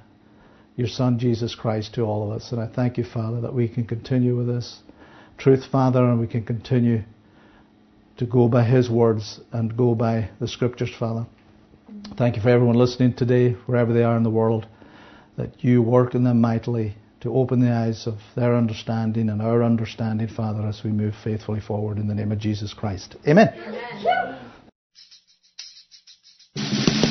your 0.77 0.87
Son, 0.87 1.19
Jesus 1.19 1.53
Christ, 1.55 1.95
to 1.95 2.03
all 2.03 2.23
of 2.23 2.31
us. 2.37 2.53
And 2.53 2.61
I 2.61 2.67
thank 2.67 2.97
you, 2.97 3.03
Father, 3.03 3.41
that 3.41 3.53
we 3.53 3.67
can 3.67 3.85
continue 3.85 4.37
with 4.37 4.47
this 4.47 4.79
truth, 5.37 5.65
Father, 5.69 6.01
and 6.01 6.17
we 6.17 6.27
can 6.27 6.45
continue 6.45 7.03
to 8.15 8.25
go 8.25 8.47
by 8.47 8.63
His 8.63 8.89
words 8.89 9.41
and 9.51 9.75
go 9.75 9.93
by 9.93 10.29
the 10.39 10.47
scriptures, 10.47 10.89
Father. 10.97 11.27
Thank 12.17 12.37
you 12.37 12.41
for 12.41 12.49
everyone 12.49 12.77
listening 12.77 13.13
today, 13.13 13.51
wherever 13.65 13.91
they 13.91 14.03
are 14.03 14.15
in 14.15 14.23
the 14.23 14.29
world, 14.29 14.67
that 15.35 15.65
you 15.65 15.81
work 15.81 16.15
in 16.15 16.23
them 16.23 16.39
mightily 16.39 16.95
to 17.21 17.33
open 17.33 17.59
the 17.59 17.71
eyes 17.71 18.07
of 18.07 18.19
their 18.35 18.55
understanding 18.55 19.29
and 19.29 19.41
our 19.41 19.63
understanding, 19.63 20.27
Father, 20.27 20.67
as 20.67 20.81
we 20.83 20.91
move 20.91 21.15
faithfully 21.23 21.59
forward 21.59 21.97
in 21.97 22.07
the 22.07 22.15
name 22.15 22.31
of 22.31 22.39
Jesus 22.39 22.73
Christ. 22.73 23.15
Amen. 23.27 23.53
Amen. 26.55 27.01